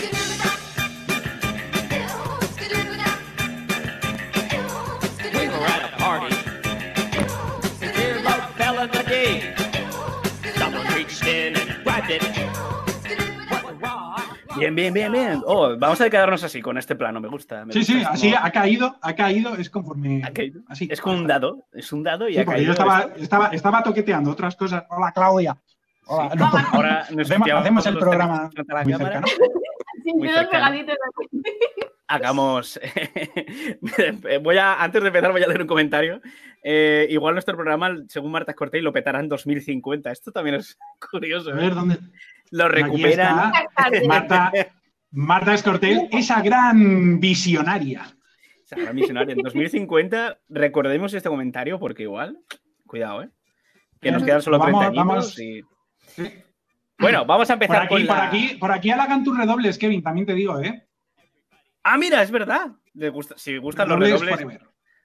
[12.09, 12.38] We
[14.59, 15.43] Bien, bien, bien, bien.
[15.47, 17.65] Oh, vamos a quedarnos así con este plano, me gusta.
[17.65, 20.23] me Sí, gusta, sí, así ha caído, ha caído, es conforme.
[20.25, 20.61] ha caído.
[20.69, 20.89] Así.
[20.91, 22.67] Es como un dado, es un dado y Sí, ha caído.
[22.67, 24.85] yo estaba, estaba, estaba toqueteando otras cosas.
[24.91, 25.57] Hola, Claudia.
[26.07, 26.31] Hola.
[26.33, 26.39] Sí.
[26.39, 28.51] No, Ahora nos hacemos, el programa
[28.85, 29.27] muy cercano.
[30.05, 30.77] Sin Muy cercano.
[32.09, 32.81] Hagamos.
[34.43, 36.21] voy a, antes de empezar, voy a leer un comentario.
[36.63, 40.11] Eh, igual nuestro programa, según Marta Cortés, lo petará en 2050.
[40.11, 40.79] Esto también es
[41.11, 41.51] curioso.
[41.51, 41.57] A ¿eh?
[41.57, 41.99] ver, ¿dónde?
[42.51, 43.53] Lo recuperan.
[44.07, 44.53] Marta,
[45.11, 45.55] Marta
[46.11, 48.07] esa gran visionaria.
[48.65, 49.33] Sagrada Misionaria.
[49.33, 52.39] En 2050, recordemos este comentario porque igual,
[52.87, 53.31] cuidado, ¿eh?
[54.01, 55.39] Que nos quedan solo 30 Vamos, añitos vamos.
[55.39, 55.63] y-
[56.09, 56.43] Sí.
[56.99, 59.79] Bueno, vamos a Por empezar aquí, con por la- aquí, por aquí halagan tus redobles,
[59.79, 60.88] Kevin, también te digo, ¿eh?
[61.91, 62.73] Ah, mira, es verdad.
[62.95, 64.61] Le gusta, si gustan los Redobles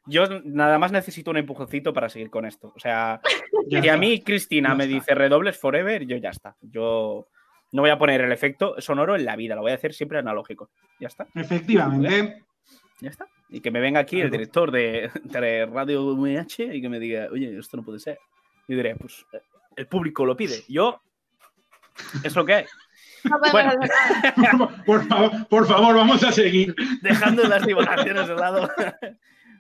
[0.06, 2.74] yo nada más necesito un empujoncito para seguir con esto.
[2.76, 3.22] O sea,
[3.68, 4.96] Ya Si a mí Cristina Ya me está.
[4.96, 6.58] dice redobles forever, yo ya está.
[6.62, 7.28] Yo
[7.72, 10.20] no voy a poner el efecto sonoro en la vida, lo voy a hacer siempre
[10.20, 10.70] analógico.
[11.00, 12.44] Ya está, Efectivamente.
[13.00, 13.28] ya está.
[13.50, 17.30] Y que me venga aquí el director de, de Radio UMH y que me diga,
[17.32, 18.20] oye, esto no puede ser.
[18.68, 19.26] Yo diré, pues
[19.76, 20.64] el público lo pide.
[20.68, 21.02] Yo,
[22.24, 22.66] es lo que hay.
[23.24, 24.70] No Bueno.
[24.86, 26.76] Por favor, por favor, vamos a seguir.
[27.02, 28.70] Dejando las divulgaciones de lado,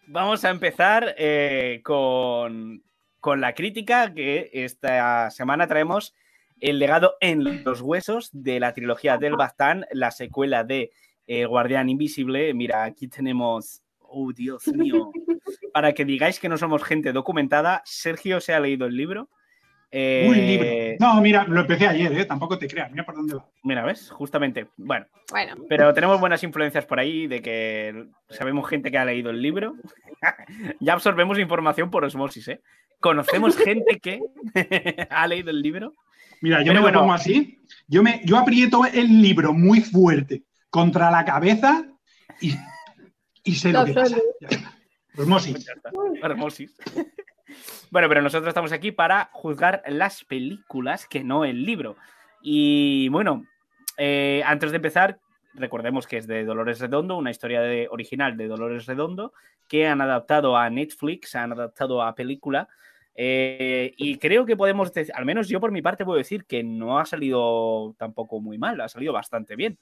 [0.08, 2.84] vamos a empezar eh, con,
[3.19, 6.13] con la crítica que esta semana traemos
[6.60, 10.91] el legado en los huesos de la trilogía del Baztán, la secuela de
[11.28, 12.54] eh, Guardián Invisible.
[12.54, 13.82] Mira, aquí tenemos...
[13.99, 15.12] Oh, Dios mío.
[15.73, 19.30] Para que digáis que no somos gente documentada, Sergio se ha leído el libro.
[19.96, 20.68] Eh, Un libro.
[21.00, 22.26] No, mira, lo empecé ayer, ¿eh?
[22.26, 23.46] Tampoco te creas, mira por dónde va.
[23.62, 24.10] Mira, ¿ves?
[24.10, 24.66] Justamente.
[24.76, 29.30] Bueno, Bueno, pero tenemos buenas influencias por ahí de que sabemos gente que ha leído
[29.30, 29.76] el libro.
[30.80, 32.62] ya absorbemos información por osmosis, ¿eh?
[33.00, 34.20] Conocemos gente que
[35.12, 35.94] ha leído el libro.
[36.42, 36.96] Mira, yo Pero me bueno.
[36.96, 37.60] lo pongo así.
[37.88, 41.86] Yo, me, yo aprieto el libro muy fuerte contra la cabeza
[42.42, 42.56] y,
[43.44, 44.18] y sé lo Lo que pasa.
[45.16, 45.68] Osmosis.
[46.24, 46.76] Osmosis.
[47.92, 51.96] Bueno, pero nosotros estamos aquí para juzgar las películas que no el libro.
[52.42, 53.46] Y bueno,
[53.98, 55.20] eh, antes de empezar,
[55.54, 59.34] recordemos que es de Dolores Redondo, una historia de- original de Dolores Redondo,
[59.68, 62.68] que han adaptado a Netflix, han adaptado a película.
[63.16, 66.64] eh, y creo que podemos decir, al menos yo por mi parte puedo decir que
[66.64, 69.78] no ha salido tampoco muy mal, ha salido bastante bien.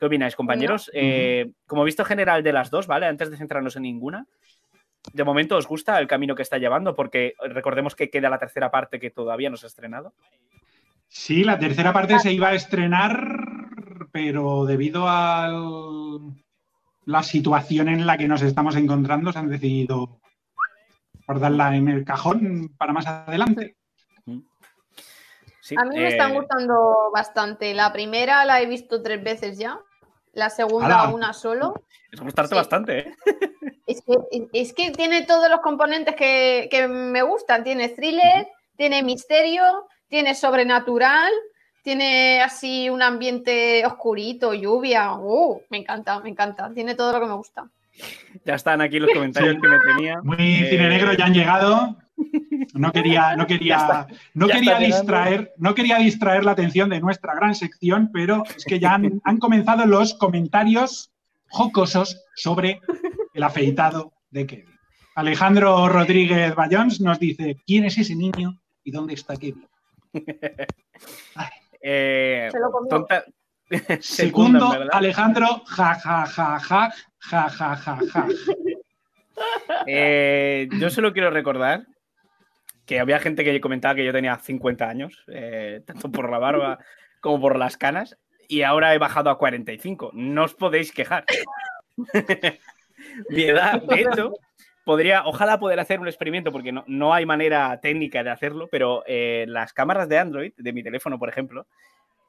[0.00, 0.90] ¿Qué opináis, compañeros?
[0.92, 3.06] Eh, como visto general de las dos, ¿vale?
[3.06, 4.26] Antes de centrarnos en ninguna,
[5.12, 8.70] de momento os gusta el camino que está llevando, porque recordemos que queda la tercera
[8.70, 10.14] parte que todavía no se ha estrenado.
[11.08, 13.46] Sí, la tercera parte se iba a estrenar,
[14.12, 15.50] pero debido a
[17.04, 20.20] la situación en la que nos estamos encontrando, se han decidido
[21.26, 23.76] guardarla en el cajón para más adelante.
[25.60, 27.72] Sí, a mí me eh, están gustando bastante.
[27.72, 29.78] La primera la he visto tres veces ya.
[30.32, 31.14] La segunda ¡Hala!
[31.14, 31.74] una solo.
[32.10, 32.54] Es gustarte Sí.
[32.56, 33.14] bastante, ¿eh?
[33.86, 34.14] Es que,
[34.52, 37.64] es que tiene todos los componentes que, que me gustan.
[37.64, 39.62] Tiene thriller, tiene misterio,
[40.08, 41.30] tiene sobrenatural,
[41.82, 45.14] tiene así un ambiente oscurito, lluvia.
[45.14, 46.70] Uh, me encanta, me encanta.
[46.72, 47.68] Tiene todo lo que me gusta.
[48.44, 50.20] Ya están aquí los comentarios que me tenía.
[50.22, 51.96] Muy Eh, cine negro, ya han llegado.
[52.74, 54.86] No quería, no quería, no ya quería llegando.
[54.98, 59.20] distraer, no quería distraer la atención de nuestra gran sección, pero es que ya han,
[59.24, 61.10] han comenzado los comentarios
[61.48, 62.80] jocosos sobre
[63.34, 64.66] el afeitado de Kevin.
[65.14, 69.66] Alejandro Rodríguez Bayons nos dice: ¿Quién es ese niño y dónde está Kevin?
[71.82, 72.88] eh, Se lo comió.
[72.88, 73.24] tonta-
[74.00, 74.70] Segundo.
[74.92, 78.26] Alejandro, ja, ja, ja, ja, ja, ja, ja, ja.
[79.86, 81.86] Eh, yo solo quiero recordar
[82.86, 86.78] que había gente que comentaba que yo tenía 50 años, eh, tanto por la barba
[87.20, 88.18] como por las canas,
[88.48, 90.10] y ahora he bajado a 45.
[90.14, 91.24] No os podéis quejar.
[93.28, 94.32] Mi edad, de hecho,
[94.84, 99.02] podría, ojalá poder hacer un experimento, porque no, no hay manera técnica de hacerlo, pero
[99.06, 101.66] eh, las cámaras de Android, de mi teléfono, por ejemplo,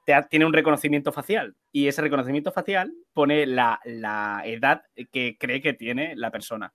[0.06, 5.38] te ha- tiene un reconocimiento facial y ese reconocimiento facial pone la, la edad que
[5.40, 6.74] cree que tiene la persona.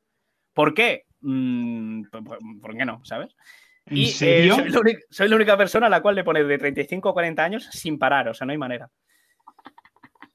[0.54, 1.04] ¿Por qué?
[1.20, 3.04] Mm, ¿por, por- por qué no?
[3.04, 3.36] ¿Sabes?
[3.90, 4.54] ¿En Y eh, serio?
[4.56, 7.12] soy, la única, soy la única persona a la cual le pone de 35 a
[7.12, 8.90] 40 años sin parar, o sea, no hay manera.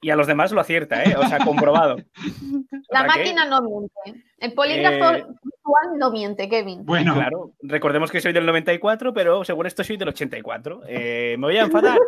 [0.01, 1.15] Y a los demás lo acierta, ¿eh?
[1.17, 1.95] O sea, comprobado.
[2.89, 4.25] La máquina no miente.
[4.37, 6.85] El polígrafo Eh, virtual no miente, Kevin.
[6.85, 10.81] Bueno, Claro, recordemos que soy del 94, pero según esto soy del 84.
[10.89, 11.97] Eh, ¿Me voy a enfadar?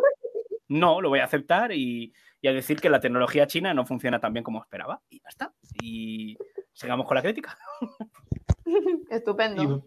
[0.68, 4.18] No, lo voy a aceptar y, y a decir que la tecnología china no funciona
[4.18, 5.00] tan bien como esperaba.
[5.08, 5.52] Y ya está.
[5.80, 6.36] Y
[6.72, 7.56] sigamos con la crítica.
[9.10, 9.86] Estupendo.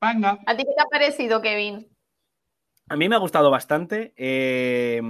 [0.00, 0.38] Venga.
[0.46, 1.88] ¿A ti qué te ha parecido, Kevin?
[2.88, 4.14] A mí me ha gustado bastante.
[4.16, 5.00] eh,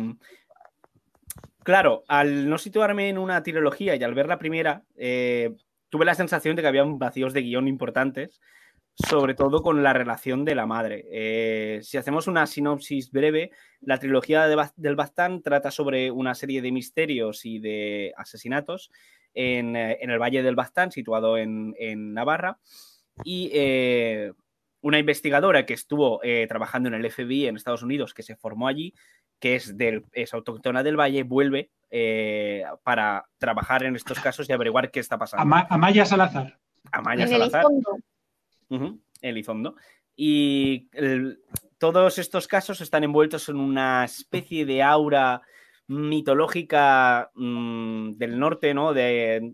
[1.63, 5.55] claro, al no situarme en una trilogía y al ver la primera, eh,
[5.91, 8.41] tuve la sensación de que había vacíos de guion importantes,
[8.95, 11.05] sobre todo con la relación de la madre.
[11.11, 16.63] Eh, si hacemos una sinopsis breve, la trilogía de del Baztán trata sobre una serie
[16.63, 18.91] de misterios y de asesinatos
[19.35, 22.59] en, en el Valle del Baztán, situado en, en Navarra.
[23.25, 24.33] Y eh,
[24.81, 28.69] una investigadora que estuvo eh, trabajando en el FBI en Estados Unidos, que se formó
[28.69, 28.95] allí,
[29.41, 34.53] que es, del, es autóctona del Valle, vuelve eh, para trabajar en estos casos y
[34.53, 35.43] averiguar qué está pasando.
[35.43, 36.59] Ama- Amaya Salazar.
[36.93, 37.65] Amaya en Salazar.
[38.69, 39.75] Ujú, Elizondo.
[40.17, 41.41] Y el-
[41.79, 45.41] todos estos casos están envueltos en una especie de aura
[45.87, 48.93] mitológica mm, del norte, ¿no?
[48.93, 49.53] De,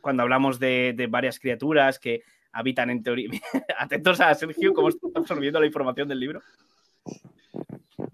[0.00, 2.22] cuando hablamos de, de varias criaturas que
[2.58, 3.30] habitan en teoría.
[3.78, 6.42] Atentos a Sergio, cómo está absorbiendo la información del libro.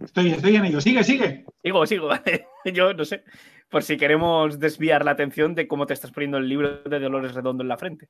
[0.01, 0.81] Estoy, estoy en ello.
[0.81, 1.45] Sigue, sigue.
[1.63, 2.11] Sigo, sigo.
[2.65, 3.25] Yo no sé.
[3.69, 7.35] Por si queremos desviar la atención de cómo te estás poniendo el libro de Dolores
[7.35, 8.09] Redondo en la frente.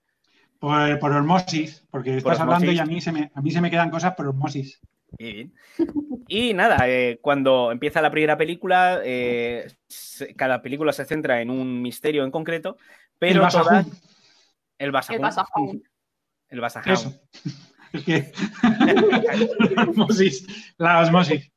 [0.59, 3.71] Por, por osmosis, porque estás hablando y a mí, se me, a mí se me
[3.71, 4.35] quedan cosas por.
[5.19, 5.55] Bien.
[6.27, 9.67] Y nada, eh, cuando empieza la primera película, eh,
[10.37, 12.77] cada película se centra en un misterio en concreto,
[13.19, 13.69] pero El Basajún.
[13.69, 14.03] todas...
[14.79, 15.17] El Basajún.
[15.17, 15.83] El Basajún.
[16.55, 16.93] El Basajún.
[16.93, 17.21] Eso.
[17.93, 18.33] Es que.
[19.75, 20.75] la osmosis.
[20.79, 21.53] La osmosis.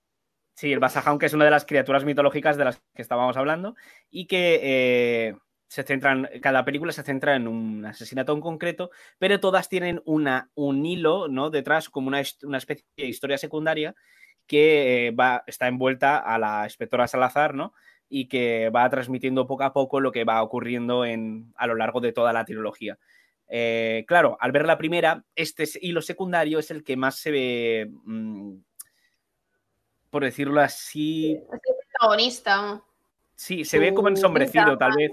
[0.53, 3.75] Sí, el Basajún, que es una de las criaturas mitológicas de las que estábamos hablando
[4.11, 5.35] y que eh,
[5.67, 10.51] se centran, cada película se centra en un asesinato en concreto, pero todas tienen una,
[10.53, 11.49] un hilo ¿no?
[11.49, 13.95] detrás, como una, una especie de historia secundaria
[14.45, 17.73] que eh, va, está envuelta a la inspectora Salazar, ¿no?
[18.09, 21.99] Y que va transmitiendo poco a poco lo que va ocurriendo en, a lo largo
[21.99, 22.99] de toda la trilogía.
[23.47, 27.91] Eh, claro, al ver la primera, este hilo secundario es el que más se ve,
[28.03, 28.55] mm,
[30.09, 32.83] por decirlo así, Es el protagonista.
[33.35, 35.11] Sí, se ve como ensombrecido, tal vez,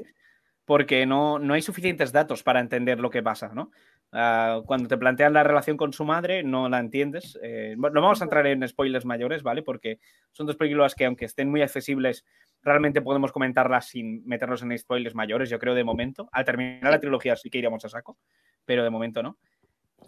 [0.64, 3.70] porque no, no hay suficientes datos para entender lo que pasa, ¿no?
[4.16, 7.36] Ah, cuando te plantean la relación con su madre, no la entiendes.
[7.42, 9.62] Eh, no vamos a entrar en spoilers mayores, ¿vale?
[9.64, 9.98] Porque
[10.30, 12.24] son dos películas que, aunque estén muy accesibles,
[12.62, 16.28] realmente podemos comentarlas sin meternos en spoilers mayores, yo creo, de momento.
[16.30, 18.16] Al terminar la trilogía sí que iríamos a saco,
[18.64, 19.36] pero de momento no.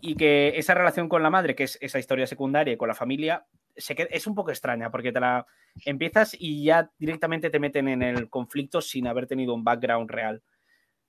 [0.01, 2.95] Y que esa relación con la madre, que es esa historia secundaria y con la
[2.95, 3.45] familia,
[3.77, 5.47] se qued- es un poco extraña, porque te la
[5.85, 10.43] empiezas y ya directamente te meten en el conflicto sin haber tenido un background real.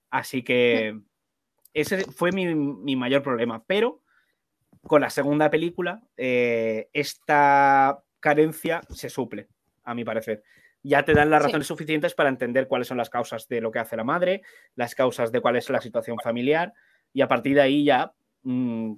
[0.09, 0.97] Así que
[1.81, 3.63] ese fue mi, mi mayor problema.
[3.65, 4.01] Pero
[4.85, 9.47] con la segunda película, eh, esta carencia se suple,
[9.83, 10.43] a mi parecer.
[10.83, 11.47] Ya te dan las Sí.
[11.47, 14.41] razones suficientes para entender cuáles son las causas de lo que hace la madre,
[14.75, 16.73] las causas de cuál es la situación familiar,
[17.13, 18.13] y a partir de ahí ya
[18.43, 18.93] mm,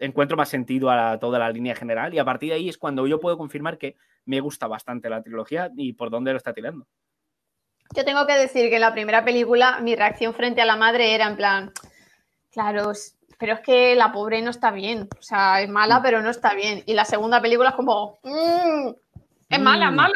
[0.00, 3.06] encuentro más sentido a toda la línea general, y a partir de ahí es cuando
[3.06, 3.94] yo puedo confirmar que
[4.24, 6.86] me gusta bastante la trilogía y por dónde lo está tirando.
[7.94, 11.14] Yo tengo que decir que en la primera película mi reacción frente a la madre
[11.14, 11.72] era en plan,
[12.50, 12.92] claro,
[13.38, 15.08] pero es que la pobre no está bien.
[15.18, 16.02] O sea, es mala, Mm.
[16.02, 16.82] pero no está bien.
[16.86, 18.90] Y la segunda película es como, "Mm,
[19.48, 19.94] es mala, Mm.
[19.96, 20.14] mala,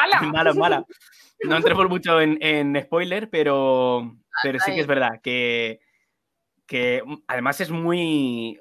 [0.00, 0.32] mala.
[0.32, 0.86] mala, mala.
[1.44, 4.14] No entremos mucho en, en spoiler, pero,
[4.44, 5.80] pero sí que es verdad que,
[6.66, 8.60] que mm, además es muy...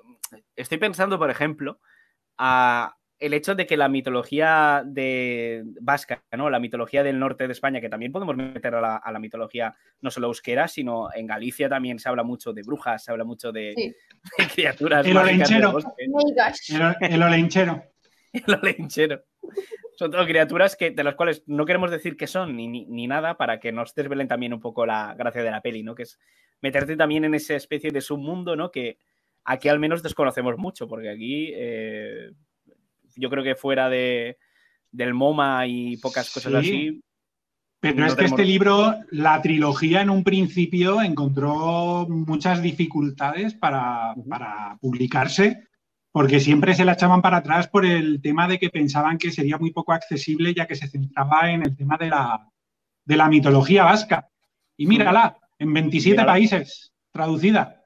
[0.56, 1.80] Estoy pensando, por ejemplo,
[2.40, 6.50] a el hecho de que la mitología de vasca, ¿no?
[6.50, 9.76] la mitología del norte de España, que también podemos meter a la, a la mitología
[10.02, 13.52] no solo euskera, sino en Galicia también se habla mucho de brujas, se habla mucho
[13.52, 13.96] de, Sí.
[14.40, 15.06] de criaturas.
[15.06, 15.72] El olenchero.
[15.72, 16.06] bosque.
[16.24, 16.70] Amigas.
[17.00, 17.84] El, el olenchero.
[18.34, 19.24] el olenchero.
[19.96, 23.06] Son todo criaturas que, de las cuales no queremos decir que son ni, ni, ni
[23.06, 25.94] nada para que nos desvelen también un poco la gracia de la peli, ¿no?
[25.94, 26.20] Que es
[26.60, 28.72] meterte también en esa especie de submundo, ¿no?
[28.72, 28.98] Que
[29.44, 32.32] aquí al menos desconocemos mucho, porque aquí eh,
[33.16, 34.38] yo creo que fuera de,
[34.92, 36.58] del MoMA y pocas cosas Sí.
[36.70, 37.04] así.
[37.80, 43.56] Pero No es que tenemos- este libro, la trilogía en un principio encontró muchas dificultades
[43.56, 45.68] para, para publicarse,
[46.12, 49.58] porque siempre se la echaban para atrás por el tema de que pensaban que sería
[49.58, 52.48] muy poco accesible, ya que se centraba en el tema de la,
[53.06, 54.28] de la mitología vasca.
[54.78, 56.32] Y mírala, en 27 Mírala.
[56.34, 57.84] países, traducida.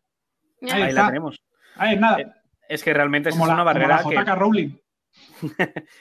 [0.62, 1.02] Ahí Ahí está.
[1.04, 1.38] la tenemos.
[1.78, 2.20] Ahí es nada.
[2.20, 2.28] Eh,
[2.68, 4.70] Es que realmente es como, la, una como la barrera que, JK Rowling.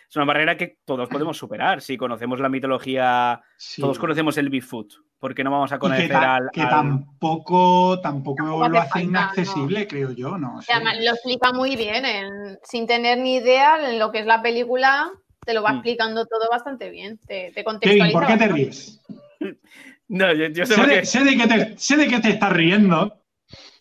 [0.08, 1.80] es una barrera que todos podemos superar.
[1.82, 3.80] Si conocemos la mitología, Sí.
[3.80, 4.92] todos conocemos el Bigfoot.
[5.18, 8.78] ¿Por qué no vamos a que, conocer ta- al, que al- tampoco, tampoco Tampoco lo
[8.78, 10.60] hace inaccesible, creo yo, ¿no?
[10.68, 14.42] Además lo explica muy bien, en- sin tener ni idea en lo que es la
[14.42, 15.10] película,
[15.46, 15.76] te lo va Mm.
[15.76, 17.18] explicando todo bastante bien.
[17.26, 18.18] Te, te Kevin, contextualiza.
[18.18, 19.00] ¿por qué te ríes?
[20.06, 22.52] No, yo, yo sé de, qué- sé de que te, sé de que te estás
[22.52, 23.22] riendo,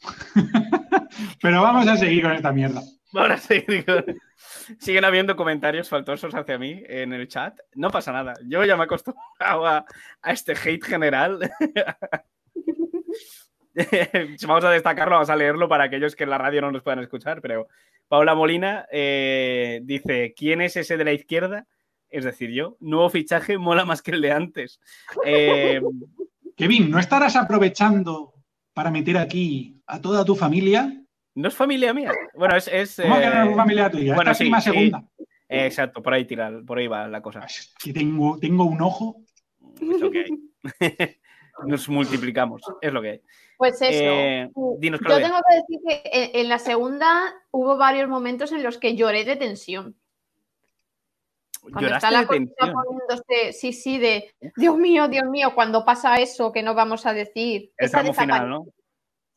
[1.42, 2.82] pero vamos a seguir con esta mierda.
[3.14, 3.94] Ahora sí, digo,
[4.80, 7.60] siguen habiendo comentarios faltosos hacia mí en el chat.
[7.76, 8.34] No pasa nada.
[8.46, 9.86] Yo ya me he acostumbrado a,
[10.22, 11.40] a este hate general.
[14.48, 17.00] vamos a destacarlo, vamos a leerlo para aquellos que en la radio no nos puedan
[17.00, 17.42] escuchar.
[17.42, 17.68] Pero
[18.08, 21.68] Paula Molina eh, dice: ¿Quién es ese de la izquierda?
[22.10, 24.80] Es decir, yo, nuevo fichaje mola más que el de antes.
[25.26, 25.82] Eh,
[26.56, 28.34] Kevin, ¿no estarás aprovechando
[28.74, 31.03] para meter aquí a toda tu familia?
[31.36, 32.12] No es familia mía.
[32.36, 32.68] Bueno, es.
[32.68, 34.16] es, ¿Cómo que no eh, es familia tuya?
[34.16, 35.04] bueno, Esta sí, prima segunda.
[35.50, 37.40] eh, exacto, por ahí tira, por ahí va la cosa.
[37.42, 39.18] Ay, es que tengo, tengo un ojo.
[39.82, 40.50] Es lo que hay.
[41.66, 43.22] Nos multiplicamos, es lo que hay.
[43.58, 43.86] Pues eso.
[43.92, 48.64] Eh, dinos, Yo tengo que decir que en, en la segunda hubo varios momentos en
[48.64, 49.96] los que lloré de tensión.
[51.62, 52.74] Cuando Lloraste está la tensión.
[52.74, 57.14] poniéndose, sí, sí, de Dios mío, Dios mío, cuando pasa eso que no vamos a
[57.14, 57.72] decir.
[57.78, 58.66] El esa tramo final, ¿no?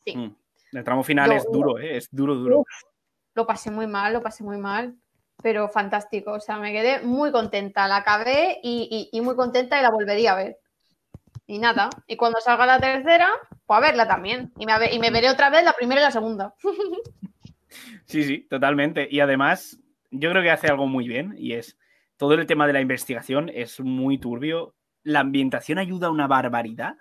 [0.05, 0.17] Sí.
[0.17, 0.35] Mm.
[0.71, 1.97] El tramo final Yo- es duro, ¿eh?
[1.97, 2.63] Es duro, duro.
[3.33, 4.95] Lo pasé muy mal, lo pasé muy mal,
[5.41, 6.33] pero fantástico.
[6.33, 7.87] O sea, me quedé muy contenta.
[7.87, 10.57] La acabé y, y- y muy contenta y la volvería a ver.
[11.45, 13.29] Y nada, y cuando salga la tercera,
[13.65, 14.51] pues a verla también.
[14.57, 16.53] Y me, a y me veré otra vez la primera y la segunda.
[18.05, 19.07] Sí, sí, totalmente.
[19.11, 19.79] Y además,
[20.11, 21.77] yo creo que hace algo muy bien y es
[22.15, 24.75] todo el tema de la investigación es muy turbio.
[25.03, 26.95] La ambientación ayuda una barbaridad.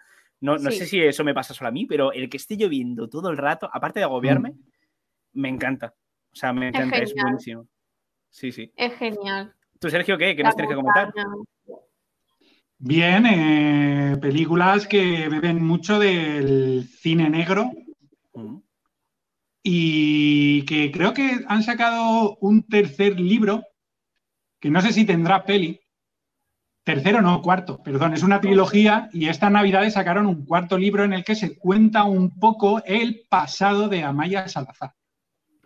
[0.47, 0.78] No, no Sí.
[0.78, 3.36] sé si eso me pasa solo a mí, pero el que esté lloviendo todo el
[3.36, 4.55] rato, aparte de agobiarme,
[5.32, 5.92] me encanta.
[6.32, 7.66] O sea, me encanta, es, buenísimo.
[8.30, 8.70] Sí, sí.
[8.76, 9.53] Es genial.
[9.80, 10.36] ¿Tú, Sergio, qué?
[10.36, 11.12] ¿Qué La nos tienes que comentar?
[12.78, 17.72] Bien, eh, películas que beben mucho del cine negro
[18.34, 18.59] Mm.
[19.64, 23.64] y que creo que han sacado un tercer libro,
[24.61, 25.80] que no sé si tendrá peli.
[26.87, 31.12] Tercero, no, cuarto, perdón, es una trilogía y esta Navidad sacaron un cuarto libro en
[31.12, 34.93] el que se cuenta un poco el pasado de Amaya Salazar.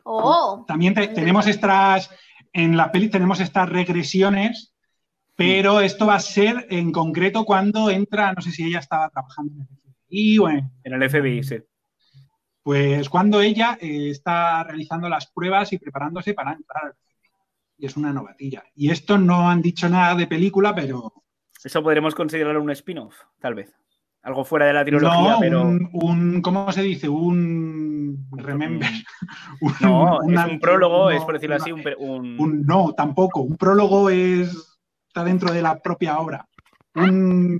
[0.03, 2.09] Oh, También te- tenemos estas,
[2.55, 4.75] en la peli tenemos estas regresiones,
[5.37, 9.53] pero esto va a ser en concreto cuando entra, no sé si ella estaba trabajando
[9.57, 9.69] en el
[10.09, 11.57] FBI o en, En el FBI, sí.
[12.63, 17.10] pues cuando ella eh, está realizando las pruebas y preparándose para entrar al FBI.
[17.81, 18.63] Y es una novatilla.
[18.77, 21.13] Y esto no han dicho nada de película, pero
[21.65, 23.75] Eso podremos considerar un spin-off, tal vez.
[24.23, 25.63] Algo fuera de la trilogía, no, pero.
[25.63, 27.09] un, un- ¿cómo se dice?
[27.09, 28.89] Un remember.
[29.63, 33.41] Un- No, una- es un prólogo, no, es por decirlo así, Un- no, tampoco.
[33.41, 36.47] Un prólogo es está dentro de la propia obra.
[36.95, 37.59] Un,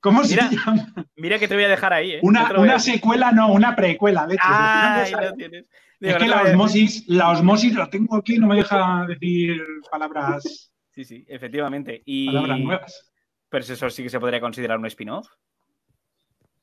[0.00, 0.94] ¿Cómo se llama?
[1.16, 2.20] Mira que te voy a dejar ahí, ¿eh?
[2.22, 4.44] Una, una secuela, no, una precuela, de hecho.
[4.46, 5.68] Ah, ahí lo tienes.
[6.00, 11.04] es que la osmosis, la osmosis la tengo aquí, no me deja decir palabras, Sí,
[11.04, 12.02] sí, efectivamente.
[12.04, 12.26] Y...
[12.26, 13.12] palabras nuevas.
[13.48, 15.28] Pero eso sí que se podría considerar un spin-off.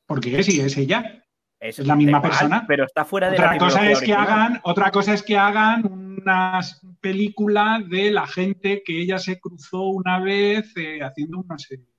[0.05, 1.23] Porque sí, es ella.
[1.59, 2.65] Eso Es la misma igual, persona.
[2.67, 4.27] Pero está fuera de la Otra cosa trilogía es que original.
[4.27, 6.59] hagan, otra cosa es que hagan una
[7.01, 11.77] película de la gente que ella se cruzó una vez eh, haciendo un no sé
[11.77, 11.96] qué.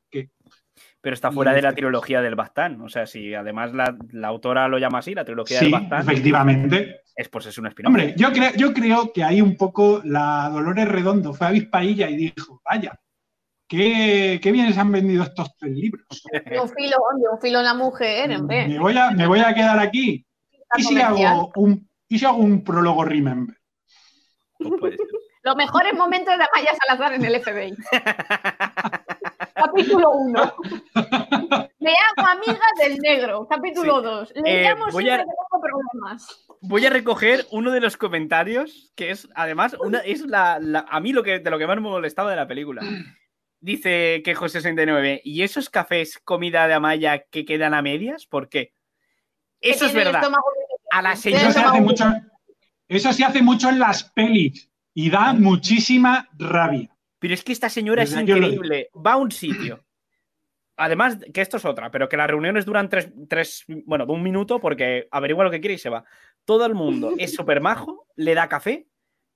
[1.01, 2.80] Pero está fuera de la este- trilogía del Bastán.
[2.80, 6.01] O sea, si además la, la autora lo llama así, la trilogía Sí, del Bastán,
[6.03, 7.03] efectivamente.
[7.14, 7.88] es pues es un spin-off.
[7.90, 12.11] Hombre, yo creo, yo creo que ahí un poco la Dolores Redondo fue a Vizpailla
[12.11, 12.99] y dijo, vaya,
[13.68, 16.07] qué, qué bien se han vendido estos tres libros.
[16.32, 18.66] de un filo, de un filo la mujer, hombre.
[18.66, 20.26] Me voy a, me voy a quedar aquí.
[20.76, 23.57] ¿Y si hago un, y si hago un prólogo Remember?
[24.80, 24.96] Pues.
[25.44, 27.74] Los mejores momentos de Amaya Salazar en el FBI.
[29.65, 30.55] Capítulo 1.
[31.81, 33.47] Me hago amiga del negro.
[33.49, 34.33] Capítulo 2.
[34.37, 36.47] Le Eh, llamo voy siempre a- que tengo problemas.
[36.61, 41.01] Voy a recoger uno de los comentarios, que es además una, es la, la- a
[41.01, 42.83] mí lo que, de lo que más me molestaba de la película.
[43.61, 48.27] Dice Quejo 69, ¿y esos cafés comida de Amaya que quedan a medias?
[48.27, 48.73] ¿Por qué?
[49.61, 50.23] Que Eso es verdad.
[50.23, 50.45] estómago-
[50.93, 52.05] A la Tiene Eso se, señora hace mucho,
[52.89, 56.89] eso se hace mucho en las pelis y da muchísima rabia.
[57.19, 58.91] Pero es que esta señora es os lo increíble.
[58.95, 59.85] Va a un sitio.
[60.77, 64.23] Además, que esto es otra, pero que las reuniones duran tres, tres- bueno, de un
[64.23, 66.05] minuto porque averigua lo que quiere y se va.
[66.45, 68.87] Todo el mundo es súper majo, le da café.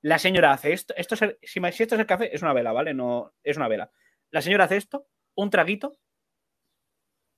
[0.02, 0.94] La señora hace esto.
[0.96, 2.94] esto es el- si, si esto es el café, es una vela, ¿vale?
[2.94, 3.90] No, es una vela.
[4.30, 5.92] La señora hace esto, un traguito,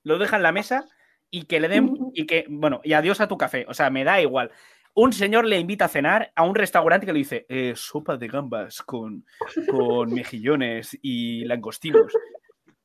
[0.05, 0.86] lo deja en la mesa
[1.30, 3.64] y que le den, y que, bueno, y adiós a tu café.
[3.68, 4.51] O sea, me da igual.
[4.97, 8.28] Un señor le invita a cenar a un restaurante que le dice, "Eh, sopa de
[8.28, 9.24] gambas con,
[9.68, 12.12] con mejillones y langostinos.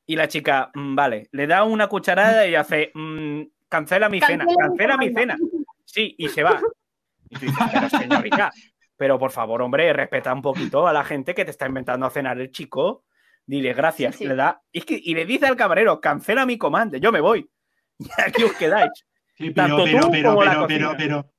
[0.06, 4.44] Y la chica, "Mm, vale, le da una cucharada y hace, "Mm, cancela mi cena,
[4.44, 5.36] Cancela mi cancela mi comanda".
[5.36, 5.50] cena.
[5.84, 6.60] Sí, y se va.
[7.28, 8.50] Y tú dices, pero señorita,
[8.96, 12.10] pero por favor, hombre, respeta un poquito a la gente que te está inventando a
[12.10, 13.04] cenar el chico.
[13.46, 14.16] Dile gracias.
[14.16, 14.28] Sí, sí.
[14.28, 17.20] Le da, y, es que- y le dice al camarero, cancela mi comanda, yo me
[17.20, 17.48] voy.
[18.18, 18.90] Y aquí os quedáis.
[19.36, 21.32] Sí, Tanto pero, pero, tú pero, como la pero, pero, pero,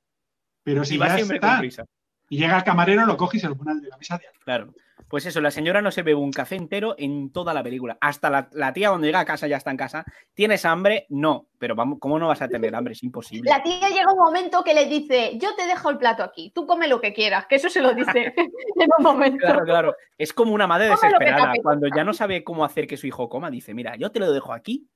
[0.63, 1.85] pero si y va ya siempre con prisa.
[2.29, 4.23] Y llega el camarero, lo coge y se lo pone al de la mesa de.
[4.43, 4.73] Claro.
[5.09, 7.97] Pues eso, la señora no se bebe un café entero en toda la película.
[7.99, 10.05] Hasta la, la tía cuando llega a casa ya está en casa.
[10.33, 11.05] ¿Tienes hambre?
[11.09, 11.47] No.
[11.57, 12.93] Pero vamos, ¿cómo no vas a tener hambre?
[12.93, 13.51] Es imposible.
[13.51, 16.65] La tía llega un momento que le dice, yo te dejo el plato aquí, tú
[16.65, 19.45] come lo que quieras, que eso se lo dice en un momento.
[19.45, 19.95] Claro, claro.
[20.17, 21.51] Es como una madre desesperada.
[21.61, 24.31] Cuando ya no sabe cómo hacer que su hijo coma, dice, mira, yo te lo
[24.31, 24.87] dejo aquí,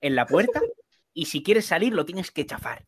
[0.00, 0.60] en la puerta,
[1.12, 2.84] y si quieres salir lo tienes que chafar.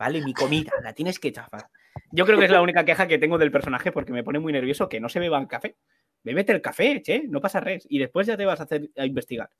[0.00, 0.22] ¿Vale?
[0.24, 1.68] Mi comida, la tienes que chafar.
[2.10, 4.50] Yo creo que es la única queja que tengo del personaje porque me pone muy
[4.50, 5.76] nervioso que no se beban café.
[6.24, 7.86] Bébete el café, che, no pasa res.
[7.86, 9.50] Y después ya te vas a hacer a investigar.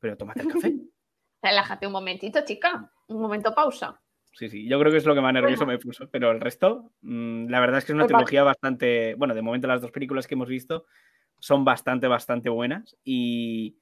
[0.00, 0.74] Pero tómate el café.
[1.42, 2.90] Relájate un momentito, chica.
[3.06, 4.02] Un momento pausa.
[4.32, 6.10] Sí, sí, yo creo que es lo que más nervioso me puso.
[6.10, 9.14] Pero el resto, mm, la verdad es que es una Pues trilogía bastante.
[9.14, 10.86] Bueno, de momento las dos películas que hemos visto
[11.38, 12.96] son bastante, bastante buenas.
[13.04, 13.78] Y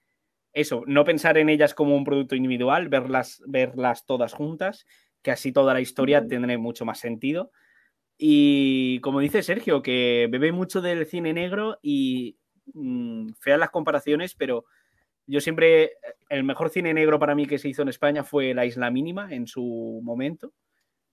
[0.52, 4.86] eso, no pensar en ellas como un producto individual, verlas, verlas todas juntas,
[5.26, 7.50] que así toda la historia tendrá mucho más sentido.
[8.16, 12.36] Y como dice Sergio, que bebe mucho del cine negro y
[12.72, 14.66] mm, feas las comparaciones, pero
[15.26, 15.94] yo siempre,
[16.28, 19.34] el mejor cine negro para mí que se hizo en España fue La Isla Mínima
[19.34, 20.52] en su momento.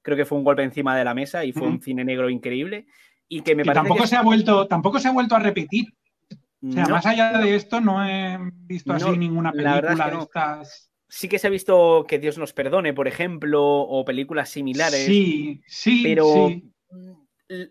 [0.04, 2.86] Creo que fue un golpe encima de la mesa y fue un cine negro increíble.
[3.28, 5.40] y que me Que parece tampoco que se ha vuelto, tampoco se ha vuelto a
[5.40, 5.88] repetir.
[6.62, 8.38] O sea, no, más allá de esto, no he
[8.68, 10.22] visto así ninguna es película que de no.
[10.22, 10.93] estas.
[11.14, 15.06] Sí que se ha visto que Dios nos perdone, por ejemplo, o películas similares.
[15.06, 16.72] Sí, sí, pero sí.
[16.90, 17.12] mm,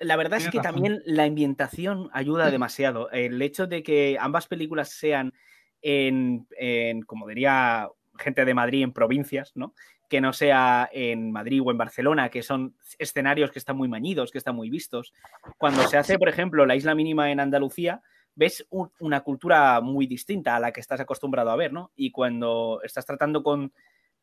[0.01, 0.75] la verdad es que razón.
[0.75, 3.11] también la ambientación ayuda demasiado.
[3.11, 5.35] El hecho de que ambas películas sean
[5.83, 9.75] en, en, como diría gente de Madrid, en provincias, ¿no?
[10.09, 14.31] Que no sea en Madrid o en Barcelona, que son escenarios que están muy mañidos,
[14.31, 15.13] que están muy vistos.
[15.59, 18.03] Cuando se hace, por ejemplo, la isla mínima en Andalucía,
[18.35, 21.93] ves un- una cultura muy distinta a la que estás acostumbrado a ver, ¿no?
[21.97, 23.73] Y cuando estás tratando con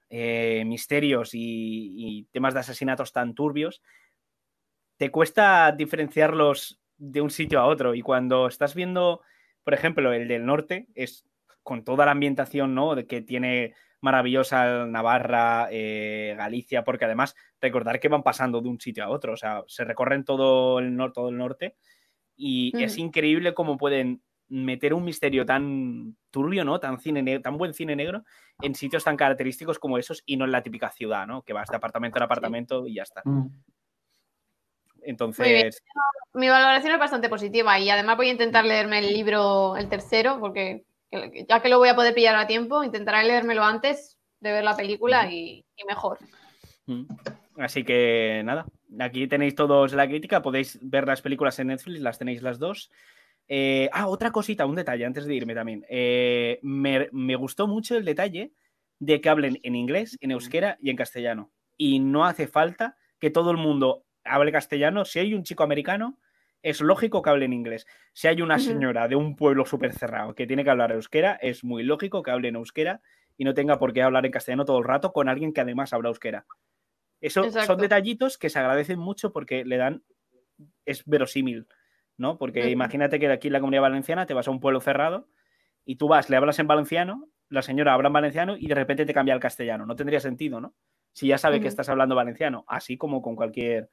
[0.10, 3.82] eh, misterios y, temas de asesinatos tan turbios,
[4.98, 7.94] te cuesta diferenciarlos de un sitio a otro.
[7.96, 9.22] Y cuando estás viendo,
[9.64, 11.26] por ejemplo, el del norte, es
[11.64, 12.96] con toda la ambientación ¿no?
[12.96, 18.80] de que tiene maravillosa Navarra, eh, Galicia, porque además recordar que van pasando de un
[18.80, 21.76] sitio a otro, o sea, se recorren todo el, nor- todo el norte
[22.42, 22.80] y Mm.
[22.80, 26.80] es increíble cómo pueden meter un misterio tan turbio, ¿no?
[26.80, 28.24] Tan, cine ne- tan buen cine negro
[28.62, 31.44] en sitios tan característicos como esos y no en la típica ciudad, ¿no?
[31.44, 33.22] Que vas de apartamento en apartamento y ya está.
[33.26, 33.50] Mm.
[35.02, 35.82] Entonces,
[36.34, 40.40] Mi valoración es bastante positiva y además voy a intentar leerme el libro, el tercero,
[40.40, 40.84] porque
[41.48, 44.76] ya que lo voy a poder pillar a tiempo, intentaré leérmelo antes de ver la
[44.76, 46.20] película y, y mejor.
[47.58, 48.66] Así que nada,
[49.00, 52.92] aquí tenéis todos la crítica, podéis ver las películas en Netflix, las tenéis las dos.
[53.48, 55.86] Eh, ah, otra cosita, un detalle antes de irme también.
[55.90, 58.54] Eh, me, me gustó mucho el detalle
[59.00, 61.52] de que hablen en inglés, en euskera y en castellano.
[61.78, 65.06] Y no hace falta que todo el mundo hable castellano.
[65.06, 66.20] Si hay un chico americano,
[66.62, 67.88] es lógico que hable en inglés.
[68.14, 71.64] Si hay una señora de un pueblo súper cerrado que tiene que hablar euskera, es
[71.64, 73.02] muy lógico que hable en euskera
[73.38, 75.94] y no tenga por qué hablar en castellano todo el rato con alguien que además
[75.94, 76.46] habla euskera.
[77.22, 77.74] Eso Exacto.
[77.74, 80.04] son detallitos que se agradecen mucho porque le dan,
[80.86, 81.68] es verosímil,
[82.18, 82.38] ¿no?
[82.38, 85.28] Porque imagínate que aquí en la comunidad valenciana te vas a un pueblo cerrado
[85.86, 89.06] y tú vas, le hablas en valenciano, la señora habla en valenciano y de repente
[89.06, 89.86] te cambia al castellano.
[89.86, 90.76] No tendría sentido, ¿no?
[91.12, 93.90] Si ya sabe que estás hablando valenciano, así como con cualquier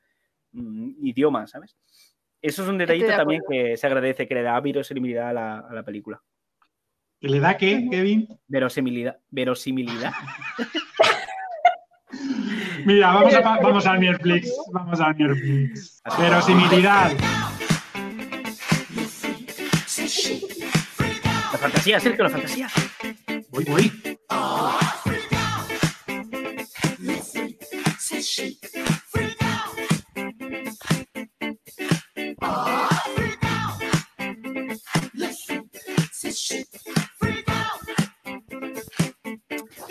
[0.52, 1.76] mm, idioma, ¿sabes?
[2.42, 5.58] Eso es un detallito de también que se agradece, que le da verosimilidad a la,
[5.58, 6.22] a la película.
[7.18, 7.88] ¿Que le da qué.
[7.90, 8.28] Kevin?
[8.46, 9.18] Verosimilidad.
[9.30, 10.12] Verosimilidad.
[12.86, 14.48] Mira, vamos, a, vamos al Netflix.
[14.72, 16.00] Vamos al Netflix.
[16.16, 17.10] Verosimilidad.
[21.52, 22.68] La fantasía, Sergio, la fantasía.
[23.50, 23.92] Voy, voy.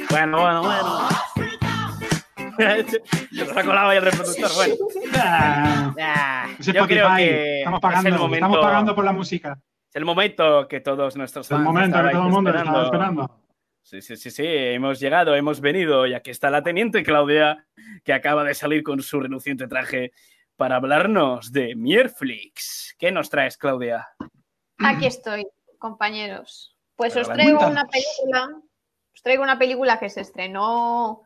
[0.10, 1.14] Bueno, bueno, bueno.
[2.58, 3.01] Se
[3.45, 4.51] nos ha colado ahí el reproductor.
[4.56, 4.76] Bueno,
[5.22, 7.16] Ah, es yo creo Spotify.
[7.18, 9.60] que Estamos es pagando, el momento, estamos pagando por la música.
[9.89, 12.72] es el momento que todos nuestros Es el fans momento que todo el mundo esperando.
[12.72, 13.41] estaba esperando.
[13.84, 17.68] Sí, sí, sí, sí, hemos llegado, hemos venido y aquí está la teniente Claudia
[18.03, 20.12] que acaba de salir con su reluciente traje
[20.56, 22.95] para hablarnos de Mierflix.
[22.97, 24.08] ¿Qué nos traes, Claudia?
[24.80, 25.45] Aquí estoy,
[25.78, 26.76] compañeros.
[26.95, 28.49] Pues os traigo una película,
[29.14, 31.22] os traigo una película que se estrenó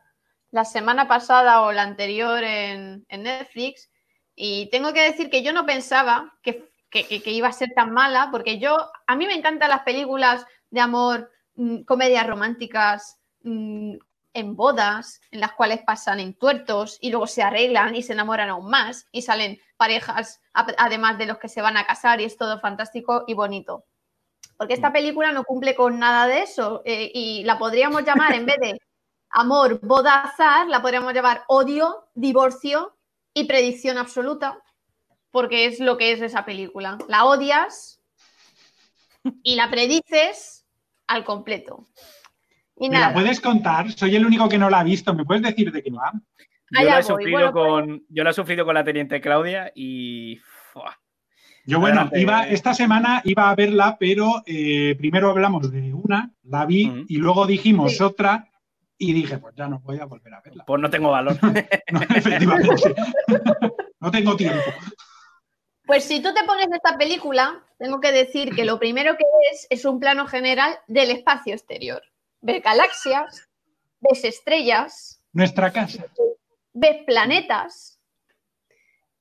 [0.50, 3.90] la semana pasada o la anterior en, en Netflix.
[4.34, 8.28] Y tengo que decir que yo no pensaba que, que- iba a ser tan mala,
[8.32, 13.94] porque yo, a mí me encantan las películas de amor, mm, comedias románticas, mm,
[14.32, 18.70] en bodas, en las cuales pasan entuertos y luego se arreglan y se enamoran aún
[18.70, 22.60] más y salen parejas, además de los que se van a casar y es todo
[22.60, 23.84] fantástico y bonito.
[24.56, 28.46] Porque esta película no cumple con nada de eso eh, y la podríamos llamar, en
[28.46, 28.80] vez de
[29.30, 32.96] amor, boda, azar, la podríamos llamar odio, divorcio
[33.34, 34.58] y predicción absoluta,
[35.30, 36.98] porque es lo que es esa película.
[37.08, 38.00] La odias
[39.42, 40.66] y la predices
[41.06, 41.86] al completo.
[42.76, 43.92] Y ¿Me la puedes contar?
[43.92, 45.12] Soy el único que no la ha visto.
[45.14, 46.12] ¿Me puedes decir de qué va?
[46.70, 49.70] Yo la, he sufrido Bueno, pues- con, yo la he sufrido con la teniente Claudia
[49.74, 50.38] y...
[50.72, 50.98] ¡fua!
[51.66, 52.20] Yo, bueno, Adelante.
[52.20, 57.18] iba, esta semana iba a verla, pero eh, primero hablamos de una, la vi, y
[57.18, 58.02] luego dijimos Sí.
[58.02, 58.48] otra,
[59.02, 60.62] y dije, pues ya no voy a volver a verla.
[60.66, 61.36] Pues no tengo valor.
[61.90, 62.94] No, efectivamente.
[63.98, 64.70] no tengo tiempo.
[65.86, 69.66] Pues si tú te pones esta película, tengo que decir que lo primero que es
[69.70, 72.02] es un plano general del espacio exterior.
[72.42, 73.48] Ves galaxias,
[74.00, 76.04] ves estrellas, Nuestra casa.
[76.74, 78.00] ves planetas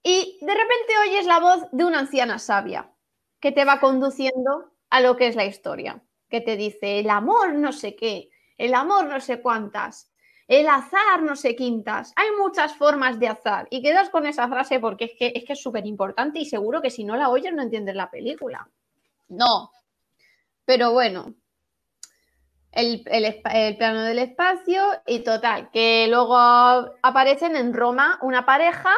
[0.03, 2.91] y de repente oyes la voz de una anciana sabia
[3.39, 7.53] que te va conduciendo a lo que es la historia, que te dice el amor
[7.53, 8.28] no sé qué,
[8.59, 10.11] el amor no sé cuántas.
[10.47, 12.11] el azar no sé quintas.
[12.15, 13.67] Hay muchas formas de azar.
[13.69, 16.89] Y quedas con esa frase porque es que es que súper importante y seguro que
[16.89, 18.67] si no la oyes no entiendes la película.
[19.29, 19.71] No.
[20.65, 21.33] Pero bueno.
[22.71, 28.91] El, el plano del espacio y total, que luego aparecen en Roma una pareja